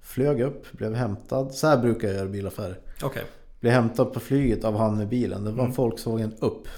Flög 0.00 0.40
upp, 0.40 0.72
blev 0.72 0.94
hämtad. 0.94 1.54
Så 1.54 1.66
här 1.66 1.78
brukar 1.78 2.08
jag 2.08 2.16
göra 2.16 2.28
bilaffärer. 2.28 2.78
Okej. 3.02 3.24
Blev 3.60 3.72
hämtad 3.72 4.12
på 4.12 4.20
flyget 4.20 4.64
av 4.64 4.76
han 4.76 4.98
med 4.98 5.08
bilen. 5.08 5.44
Det 5.44 5.50
var 5.50 5.64
Mm. 5.64 5.74
Volkswagen 5.76 6.32
upp. 6.38 6.68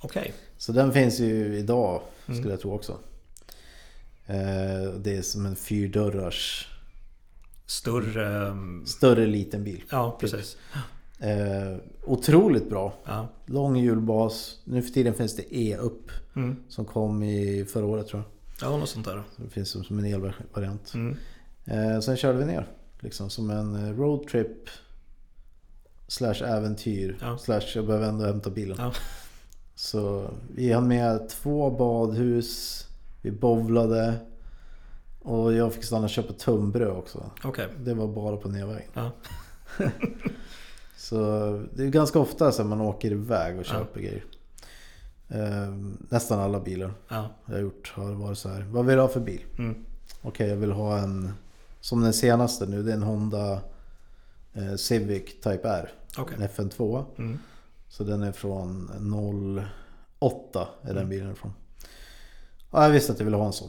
Okej. 0.00 0.32
Så 0.56 0.72
den 0.72 0.92
finns 0.92 1.20
ju 1.20 1.56
idag, 1.58 2.02
Mm. 2.26 2.38
skulle 2.40 2.52
jag 2.52 2.60
tro 2.60 2.74
också. 2.74 2.98
Eh, 4.26 4.92
det 5.00 5.16
är 5.16 5.22
som 5.22 5.46
en 5.46 5.56
fyrdörrars 5.56 6.68
Större... 7.66 8.48
ehm, 8.48 8.86
större 8.86 9.26
liten 9.26 9.64
bil. 9.64 9.82
Ja, 9.90 10.16
precis. 10.20 10.56
Eh, 11.18 11.76
otroligt 12.04 12.68
bra. 12.70 12.92
Ja. 13.04 13.28
Lång 13.46 13.76
hjulbas. 13.76 14.58
Nu 14.64 14.82
för 14.82 14.90
tiden 14.90 15.14
finns 15.14 15.36
det 15.36 15.56
E-upp 15.56 16.10
Mm. 16.36 16.56
som 16.68 16.84
kom 16.84 17.22
i 17.22 17.64
förra 17.64 17.86
året 17.86 18.06
tror 18.08 18.22
jag. 18.22 18.70
Ja, 18.70 18.76
något 18.76 18.88
sånt 18.88 19.06
där. 19.06 19.22
Det 19.36 19.50
finns 19.50 19.68
som 19.70 19.84
som 19.84 19.98
en 19.98 20.04
elvariant. 20.04 20.94
Mm. 20.94 21.16
Eh, 21.64 22.00
sen 22.00 22.16
körde 22.16 22.38
vi 22.38 22.44
ner. 22.44 22.66
Liksom 23.00 23.30
som 23.30 23.50
en 23.50 23.74
eh, 23.74 23.96
roadtrip. 23.96 24.68
Slash 26.08 26.42
äventyr. 26.44 27.16
Ja. 27.20 27.38
Slash 27.38 27.62
jag 27.74 27.86
behöver 27.86 28.08
ändå 28.08 28.24
hämta 28.26 28.50
bilen. 28.50 28.76
Ja. 28.80 28.92
Så 29.74 30.30
vi 30.54 30.72
hann 30.72 30.88
med 30.88 31.28
två 31.28 31.70
badhus. 31.70 32.84
Vi 33.22 33.30
bowlade. 33.30 34.14
Och 35.22 35.52
jag 35.52 35.74
fick 35.74 35.84
stanna 35.84 36.04
och 36.04 36.10
köpa 36.10 36.32
tunnbröd 36.32 36.90
också. 36.90 37.30
Okej. 37.44 37.68
Det 37.78 37.94
var 37.94 38.06
bara 38.08 38.36
på 38.36 38.48
nedvägen. 38.48 38.90
Ja. 38.94 39.10
Så 40.96 41.16
det 41.74 41.82
är 41.84 41.88
ganska 41.88 42.18
ofta 42.18 42.52
så 42.52 42.64
man 42.64 42.80
åker 42.80 43.10
iväg 43.10 43.58
och 43.58 43.64
köper 43.64 44.00
grejer. 44.00 44.24
Eh, 45.28 45.74
nästan 46.08 46.40
alla 46.40 46.60
bilar 46.60 46.92
Ja. 47.08 47.30
jag 47.46 47.54
har 47.54 47.60
gjort 47.60 47.92
har 47.96 48.12
varit 48.12 48.38
så 48.38 48.48
här. 48.48 48.66
Vad 48.70 48.86
vill 48.86 48.96
du 48.96 49.00
ha 49.02 49.08
för 49.08 49.20
bil? 49.20 49.44
Mm. 49.58 49.84
Okej, 50.22 50.48
jag 50.48 50.56
vill 50.56 50.72
ha 50.72 50.98
en... 50.98 51.32
Som 51.80 52.00
den 52.02 52.12
senaste 52.12 52.66
nu, 52.66 52.82
det 52.82 52.90
är 52.90 52.94
en 52.96 53.02
Honda 53.02 53.60
eh, 54.54 54.74
Civic 54.76 55.24
Type 55.40 55.68
R. 55.68 55.90
Okej. 56.18 56.36
En 56.40 56.48
FN2. 56.48 57.04
Mm. 57.18 57.38
Så 57.88 58.04
den 58.04 58.22
är 58.22 58.32
från 58.32 58.90
08 60.18 60.68
är 60.82 60.86
den 60.88 60.96
Mm. 60.96 61.08
bilen 61.08 61.32
ifrån. 61.32 61.52
Ja, 62.70 62.82
jag 62.84 62.90
visste 62.90 63.12
att 63.12 63.18
jag 63.18 63.24
ville 63.24 63.36
ha 63.36 63.46
en 63.46 63.52
sån. 63.52 63.68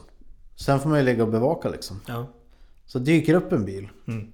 Sen 0.55 0.79
får 0.79 0.89
man 0.89 0.99
ju 0.99 1.05
ligga 1.05 1.23
och 1.23 1.29
bevaka 1.29 1.69
liksom. 1.69 1.99
Ja. 2.07 2.27
Så 2.85 2.99
dyker 2.99 3.33
upp 3.33 3.51
en 3.51 3.65
bil. 3.65 3.89
Mm. 4.07 4.31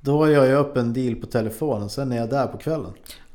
Då 0.00 0.30
gör 0.30 0.44
jag 0.46 0.60
upp 0.66 0.76
en 0.76 0.92
deal 0.92 1.14
på 1.16 1.26
telefonen. 1.26 1.88
Sen 1.90 2.12
är 2.12 2.16
jag 2.16 2.30
där 2.30 2.46
på 2.46 2.58
kvällen. 2.58 2.92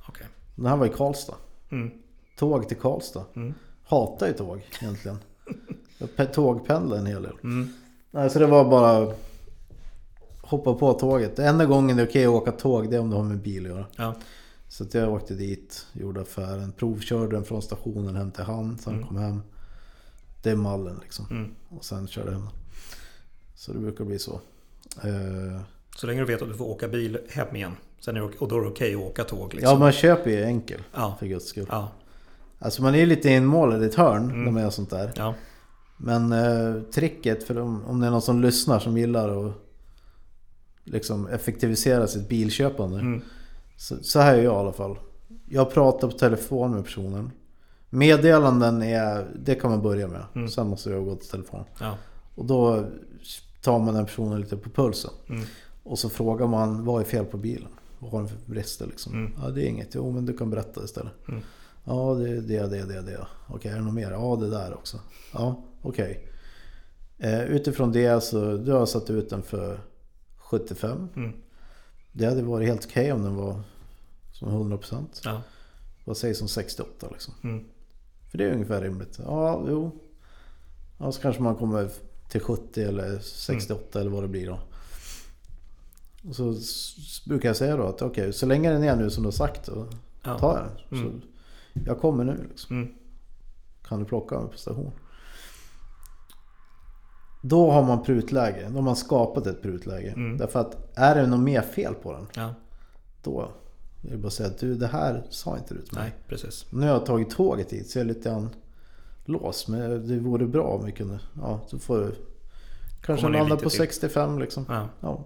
Okej. 0.07 0.27
Den 0.55 0.65
här 0.65 0.77
var 0.77 0.86
i 0.86 0.89
Karlstad. 0.89 1.36
Mm. 1.71 1.91
Tåg 2.38 2.67
till 2.67 2.77
Karlstad. 2.77 3.25
Mm. 3.36 3.53
Hatar 3.86 4.27
ju 4.27 4.34
tåg 4.34 4.61
egentligen. 4.82 5.17
Jag 5.97 6.09
pe- 6.09 6.25
tågpendlar 6.34 6.97
en 6.97 7.05
hel 7.05 7.21
del. 7.23 7.38
Mm. 7.43 7.73
Nej, 8.11 8.29
så 8.29 8.39
det 8.39 8.45
var 8.45 8.65
bara 8.69 9.13
hoppa 10.52 10.74
på 10.74 10.93
tåget. 10.93 11.39
Enda 11.39 11.66
gången 11.66 11.97
det 11.97 12.04
är 12.04 12.08
okej 12.08 12.26
att 12.26 12.32
åka 12.32 12.52
tåg 12.52 12.89
det 12.89 12.95
är 12.95 12.99
om 12.99 13.10
du 13.10 13.16
har 13.16 13.24
med 13.24 13.38
bil 13.41 13.66
att 13.66 13.72
göra. 13.72 13.86
Ja. 13.95 14.16
Så 14.68 14.84
att 14.84 14.93
jag 14.93 15.14
åkte 15.14 15.34
dit, 15.34 15.86
gjorde 15.93 16.22
affären, 16.22 16.72
provkörde 16.72 17.36
den 17.36 17.43
från 17.43 17.62
stationen 17.62 18.16
hem 18.16 18.32
till 18.32 18.43
han. 18.43 18.78
Sen 18.78 18.93
Mm. 18.93 19.08
kom 19.08 19.18
hem. 19.18 19.41
Det 20.43 20.49
är 20.49 20.56
mallen 20.56 20.99
liksom. 21.04 21.26
Mm. 21.32 21.52
Och 21.70 21.86
sen 21.86 22.08
körde 22.08 22.32
hem. 22.32 22.47
Så 23.56 23.74
det 23.74 23.80
brukar 23.80 24.06
bli 24.06 24.20
så. 24.20 24.39
Eh, 25.04 25.62
Så 25.95 26.08
länge 26.08 26.20
du 26.20 26.26
vet 26.26 26.41
att 26.41 26.47
du 26.47 26.54
får 26.58 26.66
åka 26.66 26.88
bil 26.88 27.18
hem 27.30 27.56
igen. 27.56 27.72
Sen 27.99 28.16
är 28.18 28.22
det, 28.22 28.38
och 28.38 28.47
då 28.47 28.58
är 28.58 28.62
det 28.62 28.68
okej 28.68 28.95
att 28.95 29.02
åka 29.02 29.24
tåg 29.24 29.54
liksom. 29.54 29.74
Ja, 29.74 29.80
man 29.80 29.91
köper 29.91 30.30
ju 30.32 30.43
enkel 30.43 30.82
Ja. 30.93 31.16
för 31.20 31.26
guds 31.26 31.45
skull. 31.47 31.68
Ja. 31.70 31.91
Alltså 32.60 32.82
man 32.82 32.95
är 32.95 32.99
ju 32.99 33.06
lite 33.06 33.30
inmålad 33.30 33.84
i 33.84 33.86
ett 33.86 33.95
hörn 33.95 34.24
Mm. 34.24 34.43
när 34.43 34.52
man 34.52 34.62
gör 34.64 34.70
sånt 34.70 34.89
där. 34.89 35.12
Ja. 35.16 35.34
Men 35.97 36.32
eh, 36.32 36.82
tricket, 36.82 37.43
för 37.43 37.58
om, 37.60 37.86
om 37.86 37.99
det 37.99 38.08
är 38.08 38.12
någon 38.12 38.22
som 38.22 38.41
lyssnar 38.41 38.80
som 38.80 38.97
gillar 38.97 39.47
att 39.47 39.54
liksom 40.91 41.27
effektivisera 41.27 42.07
sitt 42.07 42.29
bilköpande. 42.29 42.99
Mm. 42.99 43.21
Så, 43.77 44.03
så 44.03 44.19
här 44.19 44.35
gör 44.35 44.43
jag 44.43 44.53
i 44.53 44.57
alla 44.57 44.73
fall. 44.73 44.99
Jag 45.49 45.73
pratar 45.73 46.07
på 46.07 46.17
telefon 46.17 46.71
med 46.71 46.83
personen. 46.83 47.31
Meddelanden 47.89 48.81
är, 48.81 49.27
det 49.45 49.55
kan 49.55 49.71
man 49.71 49.81
börja 49.81 50.07
med. 50.07 50.23
Mm. 50.35 50.47
Sen 50.49 50.67
måste 50.67 50.89
jag 50.89 51.05
gå 51.05 51.15
till 51.15 51.29
telefon. 51.29 51.63
Ja. 51.79 51.97
Och 52.35 52.45
då 52.45 52.85
tar 53.61 53.79
man 53.79 53.93
den 53.93 54.05
personen 54.05 54.41
lite 54.41 54.57
på 54.57 54.69
pulsen. 54.69 55.11
Mm. 55.29 55.43
Och 55.83 55.99
så 55.99 56.09
frågar 56.09 56.47
man 56.47 56.85
vad 56.85 57.01
är 57.01 57.05
fel 57.05 57.25
på 57.25 57.37
bilen? 57.37 57.69
Vad 57.99 58.11
har 58.11 58.19
den 58.19 58.27
för 58.27 58.37
brister 58.45 58.87
liksom? 58.87 59.13
Mm. 59.13 59.33
Ja 59.41 59.49
det 59.49 59.65
är 59.65 59.67
inget. 59.67 59.95
Jo 59.95 60.11
men 60.11 60.25
du 60.25 60.37
kan 60.37 60.49
berätta 60.49 60.83
istället. 60.83 61.13
Mm. 61.27 61.41
Ja 61.83 62.13
det 62.13 62.29
är 62.29 62.41
det, 62.41 62.67
det, 62.67 62.85
det, 62.85 63.01
det. 63.01 63.27
Okej 63.47 63.71
är 63.71 63.75
det 63.75 63.81
något 63.81 63.93
mer? 63.93 64.11
Ja 64.11 64.37
det 64.41 64.49
där 64.49 64.73
också. 64.73 64.97
Ja 65.33 65.63
okej. 65.81 66.27
Eh, 67.17 67.43
utifrån 67.43 67.91
det 67.91 68.23
så 68.23 68.57
du 68.57 68.71
har 68.71 68.85
satt 68.85 69.09
ut 69.09 69.29
den 69.29 69.43
för 69.43 69.79
75. 70.52 71.08
Mm. 71.16 71.34
Det 72.12 72.26
hade 72.26 72.43
varit 72.43 72.68
helt 72.68 72.86
okej 72.86 73.12
om 73.14 73.22
den 73.24 73.36
var 73.36 73.62
som 74.32 74.49
100%. 74.72 75.06
Ja. 75.24 75.41
Vad 76.06 76.18
sägs 76.18 76.39
som 76.39 76.47
68 76.47 77.08
liksom? 77.12 77.34
Mm. 77.43 77.66
För 78.32 78.38
det 78.38 78.43
är 78.45 78.54
ungefär 78.54 78.82
rimligt. 78.82 79.20
Ja, 79.26 79.64
jo. 79.70 79.91
Ja, 80.97 81.12
så 81.12 81.22
kanske 81.22 81.41
man 81.41 81.56
kommer 81.56 81.89
till 82.30 82.41
70 82.41 82.82
eller 82.84 83.20
68 83.20 83.99
eller 84.02 84.12
vad 84.12 84.24
det 84.24 84.28
blir 84.28 84.47
då. 84.47 84.60
Och 86.30 86.36
så 86.36 86.56
brukar 87.30 87.49
jag 87.49 87.56
säga 87.56 87.78
då 87.78 87.84
att 87.84 88.02
okej, 88.02 88.34
så 88.34 88.45
länge 88.45 88.72
den 88.72 88.84
är 88.84 88.95
nu 88.95 89.10
som 89.10 89.24
du 89.24 89.28
har 89.28 89.32
sagt 89.32 89.66
då 89.66 89.88
Ja. 90.24 90.38
tar 90.39 90.58
jag 90.58 90.68
den. 90.89 90.99
Mm. 91.08 91.22
jag 91.86 91.99
kommer 91.99 92.24
nu 92.24 92.47
liksom. 92.49 92.76
Mm. 92.78 92.93
Kan 93.88 93.99
du 93.99 94.06
plocka 94.06 94.39
mig 94.39 94.52
på 94.52 94.58
station? 94.58 94.91
Då 97.41 97.71
har 97.71 97.83
man 97.83 98.03
prutläge. 98.03 98.67
Då 98.69 98.75
har 98.75 98.81
man 98.81 98.95
skapat 98.95 99.47
ett 99.47 99.61
prutläge. 99.61 100.13
Mm. 100.15 100.37
Därför 100.37 100.59
att 100.59 100.97
är 100.97 101.15
det 101.15 101.27
något 101.27 101.39
mer 101.39 101.61
fel 101.61 101.93
på 101.93 102.13
den, 102.13 102.27
Ja. 102.35 102.53
då 103.23 103.41
är 104.03 104.11
det 104.11 104.17
bara 104.17 104.27
att 104.27 104.33
säga 104.33 104.49
att 104.49 104.57
du 104.59 104.75
det 104.75 104.87
här 104.87 105.23
sa 105.29 105.57
inte 105.57 105.73
du 105.73 105.81
till 105.81 105.95
mig. 105.95 106.03
Nej, 106.03 106.13
precis. 106.27 106.65
Nu 106.71 106.81
har 106.81 106.93
jag 106.93 107.05
tagit 107.05 107.29
tåget 107.29 107.73
hit 107.73 107.89
så 107.89 107.99
jag 107.99 108.03
är 108.03 108.07
lite 108.07 108.29
grann 108.29 108.49
låst. 109.25 109.67
Men 109.67 110.07
det 110.07 110.19
vore 110.19 110.45
bra 110.47 110.63
om 110.63 110.85
vi 110.85 110.91
kunde... 110.91 111.19
Ja, 111.41 111.59
så 111.67 111.79
får 111.79 111.99
du 111.99 112.15
kanske 113.01 113.29
landa 113.29 113.55
på 113.55 113.69
till. 113.69 113.77
65 113.77 114.39
liksom. 114.39 114.65
Ja. 114.69 114.89
Ja, 114.99 115.23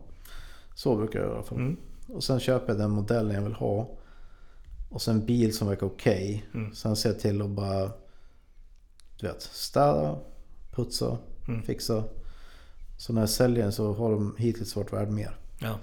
så 0.75 0.95
brukar 0.95 1.19
jag 1.19 1.25
göra 1.25 1.35
i 1.35 1.37
alla 1.37 1.47
fall. 1.47 1.57
Mm. 1.57 1.77
Och 2.07 2.23
sen 2.23 2.39
köper 2.39 2.67
jag 2.73 2.77
den 2.77 2.91
modellen 2.91 3.35
jag 3.35 3.41
vill 3.41 3.53
ha. 3.53 3.89
Och 4.89 5.01
sen 5.01 5.15
en 5.15 5.25
bil 5.25 5.57
som 5.57 5.67
verkar 5.67 5.85
okej. 5.87 6.45
Mm. 6.53 6.73
Sen 6.73 6.95
ser 6.95 7.09
jag 7.09 7.19
till 7.19 7.41
att 7.41 7.49
bara... 7.49 7.91
Du 9.19 9.27
vet, 9.27 9.41
städa, 9.41 10.17
putsa, 10.71 11.17
Mm. 11.47 11.63
fixa. 11.63 12.03
Så 12.97 13.13
när 13.13 13.21
jag 13.21 13.29
säljer 13.29 13.63
den 13.63 13.71
så 13.71 13.93
har 13.93 14.11
de 14.11 14.35
hittills 14.37 14.75
varit 14.75 14.93
värd 14.93 15.09
mer. 15.09 15.37
Ja. 15.59 15.79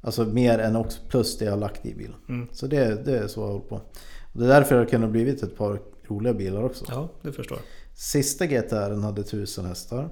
Alltså 0.00 0.24
mer 0.24 0.58
än 0.58 0.76
också 0.76 1.00
plus 1.08 1.38
det 1.38 1.44
jag 1.44 1.52
har 1.52 1.58
lagt 1.58 1.86
i 1.86 1.94
bilen. 1.94 2.16
Mm. 2.28 2.48
Så 2.52 2.66
det, 2.66 3.04
det 3.04 3.18
är 3.18 3.28
så 3.28 3.40
jag 3.40 3.46
håller 3.46 3.60
på. 3.60 3.74
Och 4.32 4.40
det 4.40 4.44
är 4.44 4.48
därför 4.48 4.74
det 4.74 4.80
har 4.80 4.88
kunnat 4.88 5.10
blivit 5.10 5.42
ett 5.42 5.56
par 5.56 5.80
roliga 6.08 6.34
bilar 6.34 6.62
också. 6.62 6.84
ja, 6.88 7.08
det 7.22 7.32
förstår 7.32 7.58
jag. 7.58 7.66
Sista 7.98 8.46
GTR 8.46 9.02
hade 9.02 9.20
1000 9.20 9.66
hästar. 9.66 10.10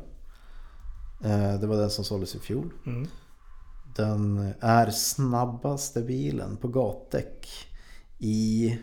Eh, 1.24 1.60
Det 1.60 1.66
var 1.66 1.76
den 1.76 1.90
som 1.90 2.04
såldes 2.04 2.34
i 2.34 2.38
fjol. 2.38 2.70
Mm. 2.86 3.08
Den 3.96 4.52
är 4.60 4.90
snabbaste 4.90 6.02
bilen 6.02 6.56
på 6.56 6.68
gatdäck 6.68 7.48
i 8.18 8.78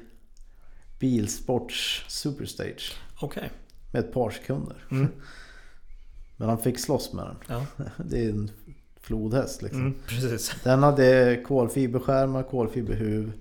Bilsports 1.00 2.06
Superstage. 2.08 2.94
Okej. 3.22 3.52
Med 3.92 4.00
ett 4.06 4.14
par 4.14 4.30
sekunder. 4.30 4.86
Mm. 4.92 5.08
Men 6.42 6.50
han 6.50 6.60
fick 6.60 6.80
slåss 6.80 7.14
med 7.14 7.26
den. 7.26 7.36
Ja. 7.48 7.86
Det 8.06 8.26
är 8.26 8.30
en 8.30 8.52
flodhäst 9.00 9.62
liksom. 9.62 9.82
Mm. 9.82 9.96
Precis. 10.08 10.56
Den 10.64 10.84
hade 10.84 11.42
kolfiberskärmar, 11.48 12.44
kolfiberhuv. 12.44 13.34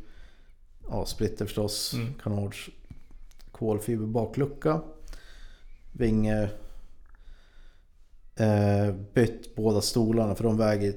Ja, 0.91 1.07
splitter 1.07 1.45
förstås. 1.45 1.95
Mm. 1.95 2.15
Kanage. 2.23 2.71
Kolfiber 3.53 4.07
baklucka. 4.07 4.81
Vinge. 5.93 6.51
Eh, 8.37 8.95
bytt 9.15 9.55
båda 9.57 9.81
stolarna 9.81 10.35
för 10.35 10.45
de 10.45 10.57
väger 10.57 10.95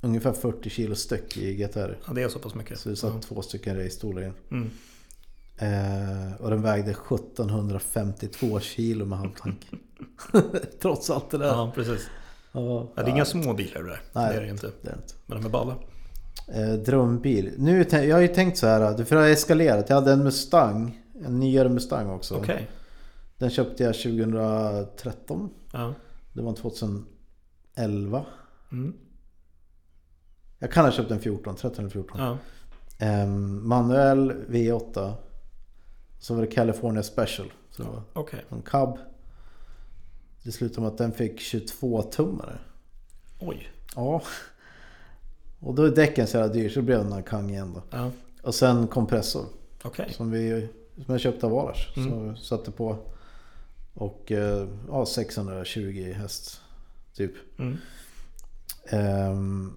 ungefär 0.00 0.32
40 0.32 0.70
kilo 0.70 0.94
styck 0.94 1.36
i 1.36 1.54
GTR. 1.54 1.98
Ja, 2.06 2.12
det 2.12 2.22
är 2.22 2.28
så 2.28 2.38
pass 2.38 2.54
mycket. 2.54 2.78
Så 2.78 2.88
det 2.88 2.96
satt 2.96 3.22
två 3.22 3.42
stycken 3.42 3.76
racestolar 3.76 4.22
in. 4.22 4.34
Mm. 4.50 4.70
Eh, 5.58 6.34
och 6.40 6.50
den 6.50 6.62
vägde 6.62 6.90
1752 6.90 8.60
kilo 8.60 9.04
med 9.04 9.18
halvtank. 9.18 9.70
Trots 10.82 11.10
allt 11.10 11.30
det 11.30 11.38
där. 11.38 11.46
Ja, 11.46 11.72
precis. 11.74 12.08
Ja, 12.52 12.92
det 12.96 13.02
är 13.02 13.08
inga 13.08 13.24
små 13.24 13.54
bilar 13.54 13.82
det 13.82 13.88
där. 13.88 14.02
Nej. 14.12 14.32
Det 14.32 14.38
är 14.38 14.42
det 14.42 14.50
inte. 14.50 14.70
det 14.82 14.90
är 14.90 14.94
inte. 14.94 15.14
Men 15.26 15.38
de 15.40 15.46
är 15.46 15.50
balla. 15.50 15.76
Eh, 16.48 16.72
drömbil. 16.72 17.54
Nu, 17.58 17.86
jag 17.90 18.16
har 18.16 18.20
ju 18.22 18.28
tänkt 18.28 18.58
så 18.58 18.66
här, 18.66 19.04
för 19.04 19.16
det 19.16 19.22
har 19.22 19.28
eskalerat. 19.28 19.88
Jag 19.88 19.96
hade 19.96 20.12
en 20.12 20.24
Mustang, 20.24 21.02
en 21.24 21.40
nyare 21.40 21.68
Mustang 21.68 22.10
också. 22.10 22.36
Okej. 22.36 22.68
Den 23.38 23.50
köpte 23.50 23.82
jag 23.82 23.94
2013. 23.94 25.50
Ja. 25.72 25.94
Det 26.32 26.42
var 26.42 26.54
2011. 26.54 28.24
Mm. 28.72 28.94
Jag 30.58 30.72
kan 30.72 30.84
ha 30.84 30.92
köpt 30.92 31.10
en 31.10 31.20
14, 31.20 31.56
13 31.56 31.78
eller 31.78 31.90
14. 31.90 32.20
Ja. 32.20 32.38
Ehm, 32.98 33.68
manuell 33.68 34.32
V8. 34.32 35.12
Så 36.18 36.34
var 36.34 36.42
det 36.42 36.46
California 36.46 37.02
Special. 37.02 37.52
Så 37.70 37.82
det 37.82 37.88
var 37.88 38.02
Okej. 38.12 38.44
en 38.48 38.62
cab. 38.62 38.98
Det 40.42 40.52
slutade 40.52 40.80
med 40.80 40.88
att 40.88 40.98
den 40.98 41.12
fick 41.12 41.40
22 41.40 42.02
tummare. 42.02 42.58
Oj. 43.38 43.68
Ja. 43.94 44.22
Och 45.60 45.74
då 45.74 45.82
är 45.82 45.90
däcken 45.90 46.26
så 46.26 46.36
jävla 46.36 46.52
dyr 46.52 46.68
så 46.68 46.80
det 46.80 46.86
blev 46.86 46.98
den 46.98 47.12
här 47.12 47.22
kang 47.22 47.50
igen 47.50 47.72
då. 47.74 47.82
Ja. 47.90 48.10
Och 48.42 48.54
sen 48.54 48.86
kompressor. 48.86 49.46
Okej. 49.82 50.12
Som, 50.12 50.30
vi, 50.30 50.68
som 50.94 51.04
jag 51.06 51.20
köpte 51.20 51.46
av 51.46 51.58
Alars. 51.58 51.96
Mm. 51.96 52.36
Så 52.36 52.42
satte 52.42 52.70
på 52.70 52.98
Och 53.94 54.32
eh, 54.32 54.68
ja, 54.88 55.06
620 55.06 56.12
häst. 56.16 56.60
Typ. 57.14 57.32
Mm. 57.58 57.78
Ehm, 58.86 59.76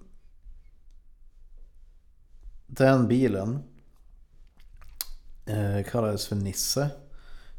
den 2.66 3.08
bilen 3.08 3.58
eh, 5.46 5.84
kallades 5.90 6.26
för 6.26 6.36
Nisse. 6.36 6.90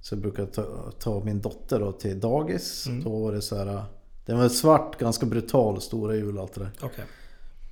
Så 0.08 0.16
jag 0.16 0.22
brukade 0.22 0.48
ta, 0.48 0.92
ta 1.00 1.24
min 1.24 1.42
dotter 1.42 1.80
då 1.80 1.92
till 1.92 2.20
dagis. 2.20 2.88
Mm. 2.88 3.04
Då 3.04 3.20
var 3.20 3.32
det 3.32 3.42
så 3.42 3.56
här. 3.58 3.84
Den 4.26 4.38
var 4.38 4.50
svart, 4.50 4.98
ganska 5.00 5.26
brutal, 5.26 5.82
stora 5.82 6.16
hjul 6.16 6.38
och 6.38 6.44
allt 6.44 6.54
det 6.54 6.60
där. 6.60 6.72
Okej. 6.82 7.06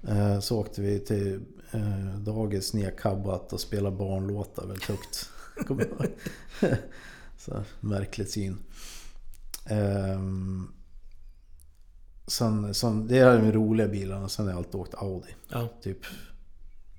Eh, 0.08 0.40
Så 0.40 0.60
åkte 0.60 0.82
vi 0.82 1.00
till 1.00 1.40
eh, 1.72 2.20
dagis 2.20 2.74
nedkabbat 2.74 3.54
och 3.54 3.60
spelade 3.60 3.96
barnlåtar 3.96 4.66
väldigt 4.68 4.84
högt. 4.90 5.30
Så 7.38 7.54
här, 7.54 7.64
märklig 7.80 8.30
syn. 8.30 8.58
Ehm, 9.66 10.68
sen, 12.28 12.74
sen, 12.74 13.08
det 13.08 13.18
är 13.18 13.40
de 13.40 13.52
roliga 13.52 13.88
bilarna, 13.88 14.30
sen 14.30 14.46
har 14.46 14.52
jag 14.52 14.58
alltid 14.58 14.76
åkt 14.76 14.96
Audi. 14.96 15.36
Ja, 15.50 15.68
Typ. 15.82 16.00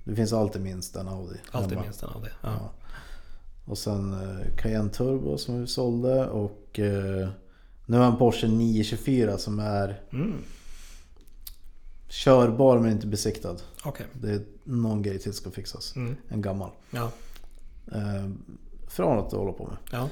Det 0.03 0.15
finns 0.15 0.33
alltid 0.33 0.61
minst 0.61 0.95
en 0.95 1.07
Audi. 1.07 1.37
alltid 1.51 1.71
hemma. 1.71 1.81
minst 1.83 2.03
en 2.03 2.09
det. 2.21 2.31
Ja. 2.41 2.49
Ja. 2.49 2.73
Och 3.67 3.77
sen 3.77 4.13
eh, 4.13 4.55
Cayenne 4.57 4.89
Turbo 4.89 5.37
som 5.37 5.61
vi 5.61 5.67
sålde 5.67 6.27
och 6.29 6.79
eh, 6.79 7.29
nu 7.85 7.97
har 7.97 8.03
jag 8.03 8.11
en 8.13 8.17
Porsche 8.19 8.47
924 8.47 9.37
som 9.37 9.59
är 9.59 10.01
Mm. 10.13 10.33
körbar 12.07 12.79
men 12.79 12.91
inte 12.91 13.07
besiktad. 13.07 13.55
Okej. 13.85 14.05
Det 14.13 14.31
är 14.31 14.41
någon 14.63 15.01
grej 15.01 15.19
till 15.19 15.33
ska 15.33 15.51
fixas. 15.51 15.95
Mm. 15.95 16.15
En 16.29 16.41
gammal. 16.41 16.69
Ja. 16.91 17.11
Eh, 17.91 18.29
från 18.87 19.19
att 19.19 19.31
hålla 19.31 19.51
på 19.51 19.63
med. 19.67 19.77
Ja. 19.91 20.09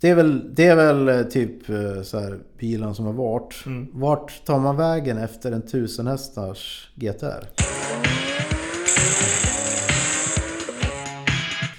Det, 0.00 0.08
är 0.08 0.14
väl, 0.14 0.54
det 0.54 0.66
är 0.66 0.76
väl 0.76 1.30
typ 1.30 1.66
så 2.06 2.18
här, 2.18 2.38
bilen 2.58 2.94
som 2.94 3.06
har 3.06 3.12
varit. 3.12 3.62
Mm. 3.66 3.88
Vart 3.92 4.44
tar 4.46 4.58
man 4.58 4.76
vägen 4.76 5.18
efter 5.18 5.52
en 5.52 5.62
1000 5.62 6.06
hästars 6.06 6.90
GTR? 6.94 7.48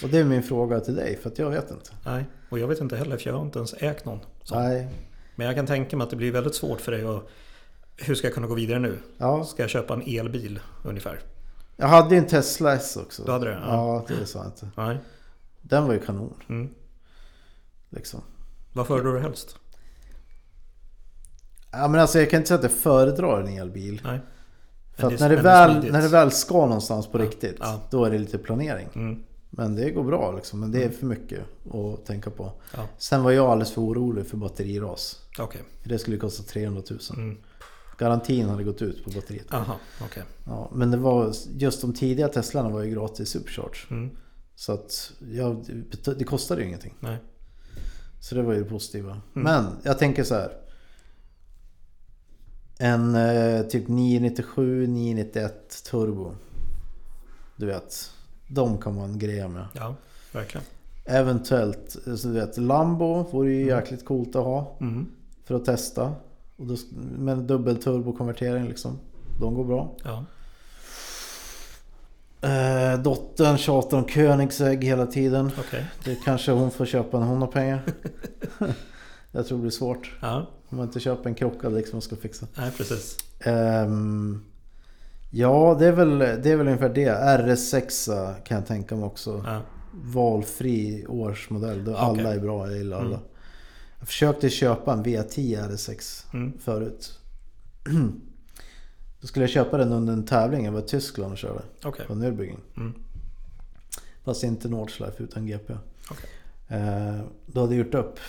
Och 0.03 0.09
det 0.09 0.17
är 0.17 0.23
min 0.23 0.43
fråga 0.43 0.79
till 0.79 0.95
dig 0.95 1.17
för 1.17 1.29
att 1.29 1.39
jag 1.39 1.49
vet 1.49 1.71
inte. 1.71 1.89
Nej, 2.05 2.25
och 2.49 2.59
jag 2.59 2.67
vet 2.67 2.81
inte 2.81 2.97
heller 2.97 3.17
för 3.17 3.29
jag 3.29 3.37
har 3.37 3.45
inte 3.45 3.59
ens 3.59 3.73
ägt 3.73 4.05
någon. 4.05 4.19
sån. 4.43 4.63
Nej. 4.63 4.87
Men 5.35 5.47
jag 5.47 5.55
kan 5.55 5.65
tänka 5.67 5.97
mig 5.97 6.03
att 6.03 6.09
det 6.09 6.15
blir 6.15 6.31
väldigt 6.31 6.55
svårt 6.55 6.81
för 6.81 6.91
dig 6.91 7.05
att... 7.05 7.27
Hur 7.97 8.15
ska 8.15 8.27
jag 8.27 8.33
kunna 8.33 8.47
gå 8.47 8.53
vidare 8.55 8.79
nu? 8.79 8.97
Ja, 9.17 9.43
Ska 9.45 9.63
jag 9.63 9.69
köpa 9.69 9.93
en 9.93 10.01
elbil 10.01 10.59
ungefär? 10.85 11.19
jag 11.75 11.87
hade 11.87 12.15
ju 12.15 12.21
en 12.21 12.27
Tesla 12.27 12.73
S 12.73 12.97
också. 13.01 13.23
Du 13.23 13.31
hade 13.31 13.45
det? 13.45 13.59
Ja, 13.67 14.05
det 14.07 14.25
sa 14.25 14.39
jag 14.39 14.47
inte. 14.47 14.67
Nej. 14.77 14.97
Den 15.61 15.85
var 15.87 15.93
ju 15.93 15.99
kanon. 15.99 16.33
Mm. 16.49 16.69
Liksom. 17.89 18.21
Vad 18.73 18.87
föredrar 18.87 19.13
du 19.13 19.19
helst? 19.19 19.55
Ja, 21.71 21.87
men 21.87 22.01
alltså 22.01 22.19
jag 22.19 22.29
kan 22.29 22.37
inte 22.37 22.47
säga 22.47 22.57
att 22.57 22.63
jag 22.63 22.71
föredrar 22.71 23.41
en 23.41 23.47
elbil. 23.57 24.01
Nej. 24.03 24.19
För 24.93 25.07
att 25.07 25.17
det 25.17 25.25
är- 25.25 25.29
när 25.29 25.35
det, 25.35 25.41
väl, 25.41 25.91
när 25.91 26.01
det 26.01 26.07
väl 26.07 26.31
ska 26.31 26.53
någonstans 26.65 27.07
på 27.07 27.19
Ja, 27.19 27.23
riktigt, 27.25 27.57
ja. 27.59 27.81
då 27.91 28.05
är 28.05 28.11
det 28.11 28.17
lite 28.17 28.37
planering. 28.37 28.89
Mm. 28.95 29.23
Men 29.53 29.75
det 29.75 29.91
går 29.91 30.03
bra 30.03 30.31
liksom. 30.35 30.59
Men 30.59 30.71
det 30.71 30.83
är 30.83 30.89
för 30.89 31.05
mycket 31.05 31.39
att 31.73 32.05
tänka 32.05 32.29
på. 32.29 32.51
Ja. 32.75 32.87
Sen 32.97 33.23
var 33.23 33.31
jag 33.31 33.45
alldeles 33.45 33.71
för 33.73 33.81
orolig 33.81 34.27
för 34.27 34.37
batteriras. 34.37 35.19
Okej. 35.39 35.61
Det 35.83 35.99
skulle 35.99 36.17
kosta 36.17 36.43
300 36.43 36.83
000. 36.89 36.99
Mm. 37.15 37.37
Garantin 37.97 38.49
hade 38.49 38.63
gått 38.63 38.81
ut 38.81 39.03
på 39.03 39.09
batteriet. 39.09 39.53
Aha, 39.53 39.77
okej. 40.01 40.23
Ja, 40.45 40.71
men 40.73 40.91
det 40.91 40.97
var, 40.97 41.33
just 41.57 41.81
de 41.81 41.93
tidiga 41.93 42.27
Teslarna 42.27 42.69
var 42.69 42.83
ju 42.83 42.91
gratis 42.91 43.29
supercharge. 43.29 43.77
Mm. 43.91 44.09
Så 44.55 44.71
att 44.73 45.11
ja, 45.31 45.61
det- 46.03 46.13
det 46.13 46.23
kostade 46.23 46.61
ju 46.61 46.67
ingenting. 46.67 46.93
Nej. 46.99 47.17
Så 48.19 48.35
det 48.35 48.41
var 48.43 48.53
ju 48.53 48.63
det 48.63 48.69
positiva. 48.69 49.11
Mm. 49.11 49.21
Men 49.33 49.65
jag 49.83 49.99
tänker 49.99 50.23
så 50.23 50.35
här. 50.35 50.57
En 52.79 53.15
eh, 53.15 53.61
typ 53.61 53.87
997, 53.87 54.87
991 54.87 55.83
turbo. 55.91 56.31
Du 57.55 57.65
vet. 57.65 58.11
De 58.53 58.77
kan 58.77 58.95
man 58.95 59.19
greja 59.19 59.47
med. 59.47 59.65
Ja, 59.73 59.95
verkligen. 60.31 60.65
Eventuellt, 61.05 61.97
så 62.17 62.27
du 62.27 62.33
vet, 62.33 62.57
Lambo 62.57 63.23
vore 63.31 63.51
ju 63.51 63.65
jäkligt 63.65 64.05
coolt 64.05 64.35
att 64.35 64.43
ha. 64.43 64.77
Mm. 64.81 65.07
För 65.45 65.55
att 65.55 65.65
testa. 65.65 66.13
Och 66.57 66.67
då, 66.67 66.75
med 67.17 67.37
dubbel 67.37 67.83
turbokonvertering 67.83 68.67
liksom. 68.67 68.99
De 69.39 69.53
går 69.53 69.65
bra. 69.65 69.95
Ja. 70.03 70.25
Eh, 72.41 73.01
dottern 73.01 73.57
tjatar 73.57 73.97
om 73.97 74.03
Koenigsegg 74.03 74.83
hela 74.83 75.05
tiden. 75.05 75.51
Okej. 75.59 75.85
Det 76.03 76.15
kanske 76.15 76.51
hon 76.51 76.71
får 76.71 76.85
köpa 76.85 77.19
när 77.19 77.27
hon 77.27 77.41
har 77.41 77.47
pengar. 77.47 77.83
Jag 79.31 79.47
tror 79.47 79.57
det 79.57 79.61
blir 79.61 79.71
svårt. 79.71 80.17
Ja. 80.21 80.47
Om 80.69 80.77
man 80.77 80.85
inte 80.85 80.99
köper 80.99 81.29
en 81.29 81.35
krockad 81.35 81.73
liksom 81.73 81.97
och 81.97 82.03
ska 82.03 82.15
fixa. 82.15 82.47
Nej, 82.57 82.71
precis. 82.77 83.17
Ehm, 83.39 84.43
ja, 85.31 85.75
det 85.79 85.85
är, 85.87 85.91
väl, 85.91 86.17
det 86.19 86.45
är 86.51 86.55
väl 86.55 86.67
ungefär 86.67 86.89
det. 86.89 87.09
RS6 87.11 88.33
kan 88.43 88.57
jag 88.57 88.67
tänka 88.67 88.95
mig 88.95 89.05
också. 89.05 89.43
Ja. 89.45 89.61
Valfri 89.93 91.05
årsmodell. 91.07 91.83
Då 91.85 91.91
Okej. 91.91 92.03
alla 92.03 92.33
är 92.33 92.39
bra, 92.39 92.67
jag 92.67 92.77
gillar 92.77 92.97
alla. 92.97 93.07
Mm. 93.15 93.19
Jag 93.99 94.07
försökte 94.07 94.49
köpa 94.49 94.93
en 94.93 95.03
V10 95.05 95.69
RS6 95.69 96.25
Mm. 96.33 96.59
förut. 96.59 97.19
Då 99.21 99.27
skulle 99.27 99.43
jag 99.43 99.49
köpa 99.49 99.77
den 99.77 99.91
under 99.91 100.13
en 100.13 100.25
tävling. 100.25 100.65
Jag 100.65 100.71
var 100.71 100.79
i 100.79 100.83
Tyskland 100.83 101.31
och 101.31 101.37
körde. 101.37 101.61
Okej. 101.83 102.05
På 102.07 102.13
Nürburgring. 102.13 102.57
Mm. 102.77 102.93
Fast 104.23 104.43
inte 104.43 104.69
Nordschleife 104.69 105.23
utan 105.23 105.45
GP. 105.47 105.73
Okej. 106.11 106.29
Eh, 106.67 107.19
då 107.45 107.61
hade 107.61 107.75
jag 107.75 107.85
gjort 107.85 107.95
upp. 107.95 108.19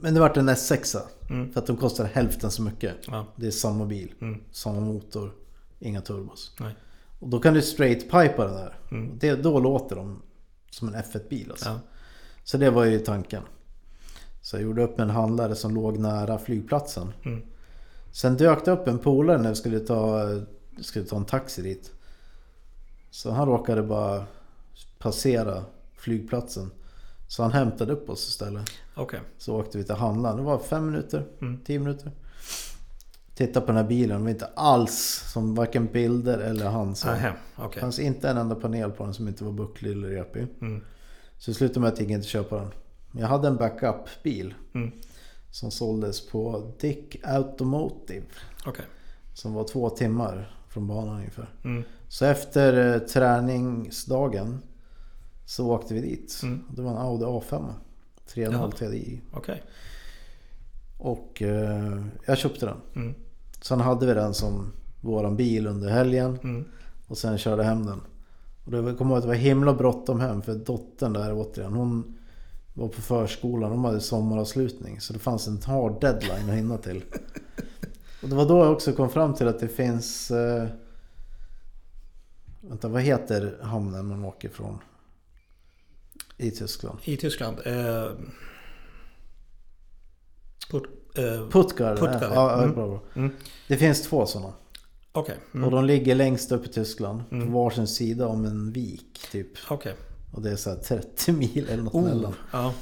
Men 0.00 0.14
det 0.14 0.20
vart 0.20 0.36
en 0.36 0.48
S6. 0.48 0.96
Mm. 1.30 1.52
För 1.52 1.60
att 1.60 1.66
de 1.66 1.76
kostar 1.76 2.04
hälften 2.04 2.50
så 2.50 2.62
mycket. 2.62 2.94
Ja. 3.06 3.26
Det 3.36 3.46
är 3.46 3.50
samma 3.50 3.84
bil. 3.86 4.12
Mm. 4.20 4.40
Samma 4.52 4.80
motor. 4.80 5.32
Inga 5.78 6.00
turbos. 6.00 6.52
Nej. 6.60 6.74
Och 7.18 7.28
då 7.28 7.40
kan 7.40 7.54
du 7.54 7.62
straight 7.62 8.02
pipa 8.02 8.44
den 8.44 8.54
där. 8.54 8.78
Mm. 8.90 9.18
Det, 9.18 9.34
då 9.34 9.60
låter 9.60 9.96
de 9.96 10.22
som 10.70 10.88
en 10.88 10.94
F1-bil 10.94 11.50
alltså. 11.50 11.68
Ja. 11.68 11.78
Så 12.44 12.56
det 12.58 12.70
var 12.70 12.84
ju 12.84 12.98
tanken. 12.98 13.42
Så 14.42 14.56
jag 14.56 14.62
gjorde 14.62 14.82
upp 14.82 14.98
med 14.98 15.04
en 15.04 15.10
handlare 15.10 15.54
som 15.54 15.74
låg 15.74 15.98
nära 15.98 16.38
flygplatsen. 16.38 17.12
Mm. 17.24 17.42
Sen 18.12 18.36
dök 18.36 18.64
det 18.64 18.70
upp 18.70 18.88
en 18.88 18.98
polare 18.98 19.38
när 19.38 19.48
vi 19.48 19.54
skulle 19.56 19.80
ta, 19.80 20.22
skulle 20.80 21.04
ta 21.04 21.16
en 21.16 21.24
taxi 21.24 21.62
dit. 21.62 21.92
Så 23.10 23.30
han 23.30 23.46
råkade 23.48 23.82
bara 23.82 24.24
passera 24.98 25.64
flygplatsen. 25.96 26.70
Så 27.28 27.42
han 27.42 27.52
hämtade 27.52 27.92
upp 27.92 28.10
oss 28.10 28.28
istället. 28.28 28.70
Okej. 28.94 29.20
Så 29.38 29.60
åkte 29.60 29.78
vi 29.78 29.84
till 29.84 29.94
handlaren. 29.94 30.36
Det 30.36 30.42
var 30.42 30.58
fem 30.58 30.86
minuter, 30.86 31.26
Mm. 31.40 31.60
tio 31.64 31.78
minuter. 31.78 32.12
Titta 33.38 33.60
på 33.60 33.66
den 33.66 33.76
här 33.76 33.84
bilen. 33.84 34.16
Det 34.18 34.22
var 34.22 34.30
inte 34.30 34.46
alls 34.54 35.24
som 35.32 35.54
varken 35.54 35.86
bilder 35.86 36.38
eller 36.38 36.66
han 36.70 36.94
sa. 36.94 37.10
Nähä, 37.10 37.28
Det 37.56 37.62
okej. 37.62 37.80
fanns 37.80 37.98
inte 37.98 38.28
en 38.30 38.36
enda 38.36 38.54
panel 38.54 38.90
på 38.90 39.04
den 39.04 39.14
som 39.14 39.28
inte 39.28 39.44
var 39.44 39.52
bucklig 39.52 39.92
eller 39.92 40.08
repig. 40.08 40.46
Mm. 40.60 40.84
Så 41.38 41.50
det 41.50 41.54
slutade 41.54 41.80
med 41.80 41.88
att 41.92 41.98
jag 41.98 42.08
gick 42.08 42.14
inte 42.16 42.28
köpa 42.28 42.56
den. 42.56 42.70
Men 43.10 43.22
jag 43.22 43.28
hade 43.28 43.48
en 43.48 43.56
backup-bil. 43.56 44.54
Mm. 44.74 44.90
Som 45.50 45.70
såldes 45.70 46.28
på 46.28 46.72
Dick 46.80 47.16
Automotive. 47.24 48.26
Okej. 48.66 48.84
Som 49.34 49.52
var 49.52 49.64
två 49.64 49.90
timmar 49.90 50.56
från 50.68 50.86
banan 50.86 51.16
ungefär. 51.16 51.48
Mm. 51.64 51.82
Så 52.08 52.24
efter 52.24 52.94
eh, 52.94 52.98
träningsdagen 52.98 54.62
så 55.46 55.70
åkte 55.70 55.94
vi 55.94 56.00
dit. 56.00 56.40
Mm. 56.42 56.64
Det 56.76 56.82
var 56.82 56.90
en 56.90 56.96
Audi 56.98 57.24
A5. 57.24 57.72
3.0 58.34 58.52
Ja. 58.52 58.70
TDI. 58.70 59.20
Okej. 59.32 59.62
Och 60.98 61.42
eh, 61.42 62.04
jag 62.26 62.38
köpte 62.38 62.66
den. 62.66 62.76
Mm. 62.96 63.14
Sen 63.60 63.80
hade 63.80 64.06
vi 64.06 64.14
den 64.14 64.34
som 64.34 64.72
våran 65.00 65.36
bil 65.36 65.66
under 65.66 65.90
helgen. 65.90 66.38
Mm. 66.42 66.64
Och 67.06 67.18
sen 67.18 67.38
körde 67.38 67.64
hem 67.64 67.86
den. 67.86 68.00
Och 68.64 68.70
det 68.70 68.78
ihåg 68.78 69.12
att 69.12 69.22
det 69.22 69.28
var 69.28 69.34
himla 69.34 69.74
bråttom 69.74 70.20
hem 70.20 70.42
för 70.42 70.54
dottern 70.54 71.12
där 71.12 71.32
återigen. 71.32 71.72
Hon 71.72 72.18
var 72.74 72.88
på 72.88 73.02
förskolan. 73.02 73.70
De 73.70 73.84
hade 73.84 74.00
sommaravslutning. 74.00 75.00
Så 75.00 75.12
det 75.12 75.18
fanns 75.18 75.48
en 75.48 75.62
hard 75.62 76.00
deadline 76.00 76.50
att 76.50 76.56
hinna 76.56 76.78
till. 76.78 77.04
Och 78.22 78.28
det 78.28 78.34
var 78.34 78.48
då 78.48 78.58
jag 78.58 78.72
också 78.72 78.92
kom 78.92 79.10
fram 79.10 79.34
till 79.34 79.48
att 79.48 79.60
det 79.60 79.68
finns... 79.68 80.30
Eh, 80.30 80.68
vänta, 82.60 82.88
vad 82.88 83.02
heter 83.02 83.58
hamnen 83.62 84.06
man 84.06 84.24
åker 84.24 84.48
från? 84.48 84.78
I 86.36 86.50
Tyskland. 86.50 86.98
I 87.04 87.16
Tyskland. 87.16 87.58
Eh, 87.64 88.10
eh, 91.14 91.48
Puttgard. 91.50 91.98
Puttgard, 91.98 92.32
ja, 92.34 92.62
Mm. 92.62 92.74
bra, 92.74 92.88
bra. 92.88 93.00
Mm. 93.14 93.30
Det 93.68 93.76
finns 93.76 94.02
två 94.02 94.26
sådana. 94.26 94.52
Och 95.12 95.30
Mm. 95.54 95.70
de 95.70 95.84
ligger 95.84 96.14
längst 96.14 96.52
upp 96.52 96.64
i 96.66 96.68
Tyskland. 96.68 97.22
Mm. 97.30 97.46
På 97.46 97.52
varsin 97.52 97.86
sida 97.86 98.26
om 98.26 98.44
en 98.44 98.72
vik 98.72 99.18
typ. 99.32 99.48
Okej. 99.70 99.94
Och 100.32 100.42
det 100.42 100.50
är 100.50 100.56
så 100.56 100.70
här 100.70 100.76
30 100.76 101.32
mil 101.32 101.66
eller 101.70 101.82
något 101.82 101.94
Oh, 101.94 102.04
mellan. 102.04 102.34
ja. 102.52 102.74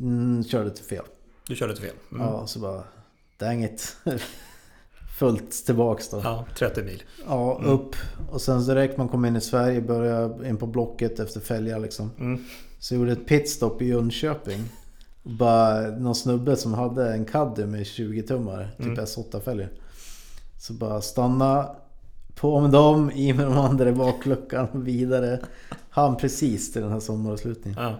Mm, 0.00 0.44
körde 0.44 0.70
till 0.70 0.84
fel. 0.84 1.04
Du 1.48 1.56
körde 1.56 1.74
till 1.74 1.84
fel. 1.84 1.94
Mm. 2.12 2.22
Ja, 2.26 2.46
så 2.46 2.58
bara... 2.58 2.84
Dang 3.38 3.64
it. 3.64 3.96
Fullt 5.18 5.66
tillbaks 5.66 6.08
då. 6.08 6.20
Ja, 6.24 6.46
30 6.58 6.82
mil. 6.82 7.02
Ja, 7.26 7.58
Mm. 7.58 7.70
upp. 7.70 7.96
Och 8.30 8.40
sen 8.40 8.66
direkt 8.66 8.96
man 8.96 9.08
kom 9.08 9.24
in 9.24 9.36
i 9.36 9.40
Sverige 9.40 9.80
började 9.80 10.48
in 10.48 10.56
på 10.56 10.66
Blocket 10.66 11.20
efter 11.20 11.40
fälgar 11.40 11.78
liksom. 11.78 12.10
Mm. 12.18 12.44
Så 12.78 12.94
jag 12.94 12.98
gjorde 12.98 13.12
ett 13.12 13.26
pitstop 13.26 13.82
i 13.82 13.86
Jönköping. 13.86 14.64
Bara 15.22 15.80
någon 15.80 16.14
snubbe 16.14 16.56
som 16.56 16.74
hade 16.74 17.12
en 17.12 17.24
Caddy 17.24 17.66
med 17.66 17.86
20 17.86 18.22
tummar, 18.22 18.70
typ 18.78 18.98
S8-fälgar. 18.98 19.68
Så 20.58 20.72
bara 20.72 21.00
stanna, 21.00 21.70
på 22.34 22.60
med 22.60 22.70
dem, 22.70 23.10
i 23.10 23.32
med 23.32 23.46
de 23.46 23.58
andra 23.58 23.88
i 23.88 23.92
bakluckan 23.92 24.68
och 24.68 24.86
vidare. 24.88 25.40
Han 25.90 26.16
precis 26.16 26.72
till 26.72 26.82
den 26.82 26.90
här 26.92 27.00
sommaravslutningen. 27.00 27.78
Ja. 27.82 27.94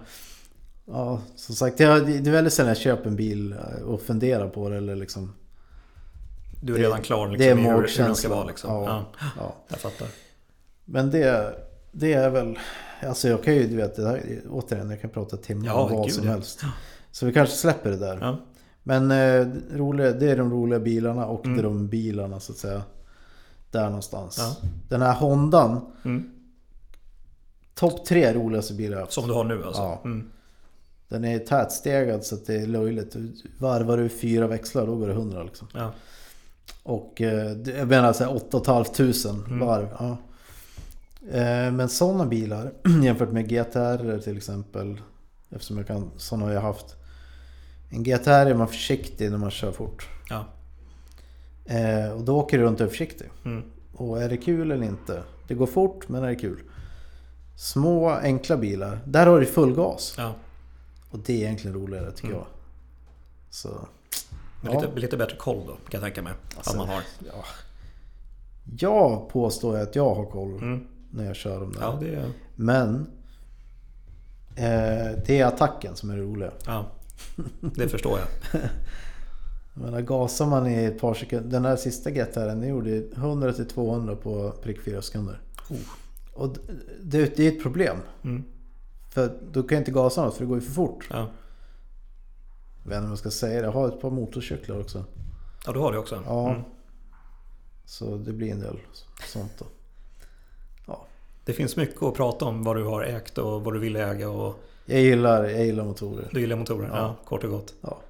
Ja, 0.85 1.21
som 1.35 1.55
sagt, 1.55 1.77
det 1.77 1.83
är 1.83 2.31
väldigt 2.31 2.53
sällan 2.53 2.67
jag 2.69 2.77
köper 2.77 3.07
en 3.09 3.15
bil 3.15 3.51
eh, 3.53 3.83
och 3.83 4.01
funderar 4.01 4.47
på 4.49 4.69
det 4.69 4.77
eller 4.77 4.95
liksom. 4.95 5.33
Du 6.61 6.73
är 6.73 6.77
Det- 6.77 6.83
redan 6.83 7.01
klar 7.01 7.27
liksom, 7.27 7.37
det 7.45 7.51
är 7.51 7.57
i 7.57 7.61
hur- 7.61 7.87
hur 7.97 8.03
den 8.05 8.15
ska 8.15 8.29
vara 8.29 8.43
liksom. 8.45 8.71
Ja. 8.73 8.85
Ja. 9.19 9.29
Ja. 9.37 9.55
Jag 9.67 9.79
fattar. 9.79 10.07
Men 10.85 11.11
det, 11.11 11.55
det 11.91 12.13
är 12.13 12.29
väl... 12.29 12.59
Alltså 13.07 13.27
jag 13.27 13.43
kan 13.43 13.53
ju, 13.55 13.67
du 13.67 13.75
vet, 13.75 13.95
det 13.95 14.07
här, 14.07 14.21
återigen, 14.49 14.89
jag 14.89 15.01
kan 15.01 15.09
prata 15.09 15.37
timmar 15.37 15.65
Ja, 15.65 15.73
om 15.73 15.95
vad 15.97 16.05
gud, 16.05 16.13
som 16.15 16.27
ja. 16.27 16.35
Så 17.11 17.25
vi 17.25 17.33
kanske 17.33 17.55
släpper 17.55 17.89
det 17.91 17.97
där. 17.97 18.17
Ja. 18.21 18.37
Men 18.83 19.11
eh, 19.11 19.47
roliga, 19.77 20.11
det 20.11 20.31
är 20.31 20.37
de 20.37 20.51
roliga 20.51 20.79
bilarna 20.79 21.25
och 21.25 21.45
Mm. 21.45 21.57
det 21.57 21.61
är 21.61 21.63
de 21.63 21.87
bilarna 21.87 22.39
så 22.39 22.51
att 22.51 22.57
säga. 22.57 22.83
Där 23.71 23.85
någonstans. 23.85 24.37
Ja. 24.39 24.55
Den 24.89 25.01
här 25.01 25.13
Hondan. 25.13 25.81
Mm. 26.05 26.31
Topp 27.75 28.05
tre 28.05 28.33
roligaste 28.33 28.73
bilar 28.73 28.93
jag 28.97 29.01
haft. 29.01 29.13
Som 29.13 29.27
du 29.27 29.33
har 29.33 29.43
nu 29.43 29.63
alltså? 29.65 29.81
Ja. 29.81 30.01
Mm. 30.05 30.29
Den 31.07 31.25
är 31.25 31.39
tätstegad 31.39 32.23
så 32.25 32.35
att 32.35 32.45
det 32.45 32.55
är 32.55 32.67
löjligt. 32.67 33.15
Varvar 33.57 33.97
du 33.97 34.09
fyra 34.09 34.47
växlar 34.47 34.85
då 34.87 34.95
går 34.95 35.07
det 35.07 35.13
100 35.13 35.43
liksom. 35.43 35.67
Ja. 35.73 35.91
Och 36.83 37.21
eh, 37.21 37.57
jag 37.77 37.87
menar 37.87 38.13
såhär 38.13 38.35
8 38.35 38.61
500 38.65 39.45
Mm. 39.47 39.59
varv. 39.67 39.87
Ja. 39.99 40.17
Eh, 41.37 41.71
Men 41.71 41.89
sådana 41.89 42.25
bilar 42.25 42.71
jämfört 43.03 43.31
med 43.31 43.49
GTR 43.49 44.19
till 44.19 44.37
exempel. 44.37 45.01
Eftersom 45.49 45.77
jag 45.77 45.87
kan, 45.87 46.11
sådana 46.17 46.45
har 46.45 46.53
jag 46.53 46.61
haft. 46.61 46.95
En 47.93 48.03
GTR 48.03 48.29
är 48.29 48.53
man 48.55 48.67
försiktig 48.67 49.31
när 49.31 49.37
man 49.37 49.51
kör 49.51 49.71
fort. 49.71 50.09
Ja. 50.29 50.45
Eh, 51.65 52.11
Och 52.11 52.23
då 52.23 52.37
åker 52.39 52.57
du 52.57 52.63
runt 52.63 52.79
och 52.79 52.85
är 52.85 52.89
försiktig. 52.89 53.29
Mm. 53.45 53.63
Och 53.93 54.21
är 54.21 54.29
det 54.29 54.37
kul 54.37 54.71
eller 54.71 54.85
inte? 54.85 55.23
Det 55.47 55.53
går 55.53 55.67
fort 55.67 56.09
men 56.09 56.23
är 56.23 56.27
det 56.27 56.35
kul? 56.35 56.59
Små 57.55 58.09
enkla 58.09 58.57
bilar, 58.57 58.99
där 59.05 59.27
har 59.27 59.39
du 59.39 59.45
full 59.45 59.75
gas. 59.75 60.15
ja. 60.17 60.33
Och 61.09 61.19
det 61.19 61.33
är 61.33 61.37
egentligen 61.37 61.75
roligare 61.77 62.11
tycker 62.11 62.27
Mm. 62.27 62.37
jag. 62.39 62.47
Så... 63.49 63.87
Men 64.61 64.73
Ja. 64.73 64.81
lite, 64.81 64.99
lite 64.99 65.17
bättre 65.17 65.35
koll 65.37 65.63
då, 65.67 65.73
kan 65.73 65.81
jag 65.91 66.01
tänka 66.01 66.21
mig. 66.21 66.33
Alltså, 66.55 66.71
att 66.71 66.77
man 66.77 66.87
har. 66.89 67.01
Ja. 67.19 67.43
Jag 68.79 69.29
påstår 69.29 69.77
att 69.77 69.95
jag 69.95 70.15
har 70.15 70.25
koll 70.25 70.57
Mm. 70.57 70.87
när 71.11 71.25
jag 71.25 71.35
kör 71.35 71.59
dem 71.59 71.71
där. 71.73 71.81
Ja, 71.81 71.97
det 72.01 72.15
är... 72.15 72.29
Men 72.55 72.95
eh, 74.55 75.17
det 75.25 75.39
är 75.39 75.45
attacken 75.45 75.95
som 75.95 76.09
är 76.09 76.15
det 76.15 76.21
roliga. 76.23 76.51
Ja. 76.65 76.85
Det 77.59 77.89
förstår 77.89 78.19
jag. 78.19 78.61
Jag 79.73 79.83
menar, 79.83 80.01
gasar 80.01 80.45
man 80.45 80.67
i 80.67 80.83
ett 80.83 80.99
par 80.99 81.13
sekunder. 81.13 81.49
Den 81.49 81.65
här 81.65 81.75
sista 81.75 82.11
GTR 82.11 82.39
den 82.39 82.67
gjorde 82.67 82.89
100-200 83.01 84.15
på 84.15 84.51
prick 84.63 84.81
4 84.81 85.01
sekunder. 85.01 85.41
Oh. 85.69 85.77
Och 86.33 86.57
det, 87.01 87.37
det 87.37 87.47
är 87.47 87.51
ett 87.51 87.61
problem. 87.61 87.97
Mm. 88.23 88.43
För 89.09 89.37
då 89.51 89.63
kan 89.63 89.77
inte 89.77 89.91
gasa 89.91 90.25
något 90.25 90.33
för 90.33 90.41
det 90.41 90.47
går 90.47 90.57
ju 90.57 90.65
för 90.65 90.73
fort. 90.73 91.07
Ja. 91.09 91.27
Jag 92.83 92.89
vet 92.89 92.95
inte 92.95 93.03
om 93.03 93.09
jag 93.09 93.19
ska 93.19 93.31
säga 93.31 93.61
det. 93.61 93.67
Jag 93.67 93.71
har 93.71 93.87
ett 93.87 94.01
par 94.01 94.09
motorcyklar 94.09 94.79
också. 94.79 95.05
ja, 95.65 95.71
du 95.71 95.79
har 95.79 95.91
det 95.91 95.97
också? 95.97 96.23
Ja. 96.25 96.49
Mm. 96.49 96.61
Så 97.85 98.17
det 98.17 98.33
blir 98.33 98.51
en 98.51 98.59
del 98.59 98.79
sånt 99.27 99.53
då. 99.59 99.65
Det 101.45 101.53
finns 101.53 101.75
mycket 101.75 102.03
att 102.03 102.13
prata 102.13 102.45
om 102.45 102.63
vad 102.63 102.75
du 102.75 102.83
har 102.83 103.03
ägt 103.03 103.37
och 103.37 103.63
vad 103.63 103.73
du 103.73 103.79
vill 103.79 103.95
äga 103.95 104.29
och 104.29 104.63
Jag 104.91 105.01
gillar, 105.01 105.43
jag 105.43 105.65
gillar 105.65 105.83
motorer. 105.83 106.27
du 106.31 106.39
gillar 106.39 106.55
motorer. 106.55 106.87
Ja. 106.87 106.97
Ja. 106.97 107.15
kort 107.25 107.43
och 107.43 107.49
gott. 107.49 107.73
Ja. 107.81 108.01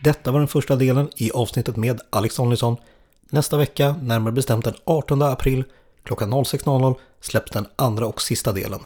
Detta 0.00 0.32
var 0.32 0.38
den 0.38 0.48
första 0.48 0.76
delen 0.76 1.08
i 1.16 1.30
avsnittet 1.30 1.76
med 1.76 2.00
Alex 2.10 2.36
Danielsson. 2.36 2.76
Nästa 3.30 3.56
vecka, 3.56 3.96
närmare 4.02 4.32
bestämt 4.32 4.64
den 4.64 4.74
18 4.84 5.22
april 5.22 5.64
klockan 6.02 6.34
06.00 6.34 6.94
släpps 7.20 7.50
den 7.50 7.66
andra 7.76 8.06
och 8.06 8.22
sista 8.22 8.52
delen. 8.52 8.80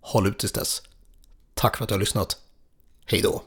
Håll 0.00 0.26
ut 0.26 0.38
tills 0.38 0.52
dess. 0.52 0.82
Tack 1.54 1.76
för 1.76 1.84
att 1.84 1.88
du 1.88 1.94
har 1.94 2.00
lyssnat. 2.00 2.36
Hej 3.06 3.20
då! 3.22 3.42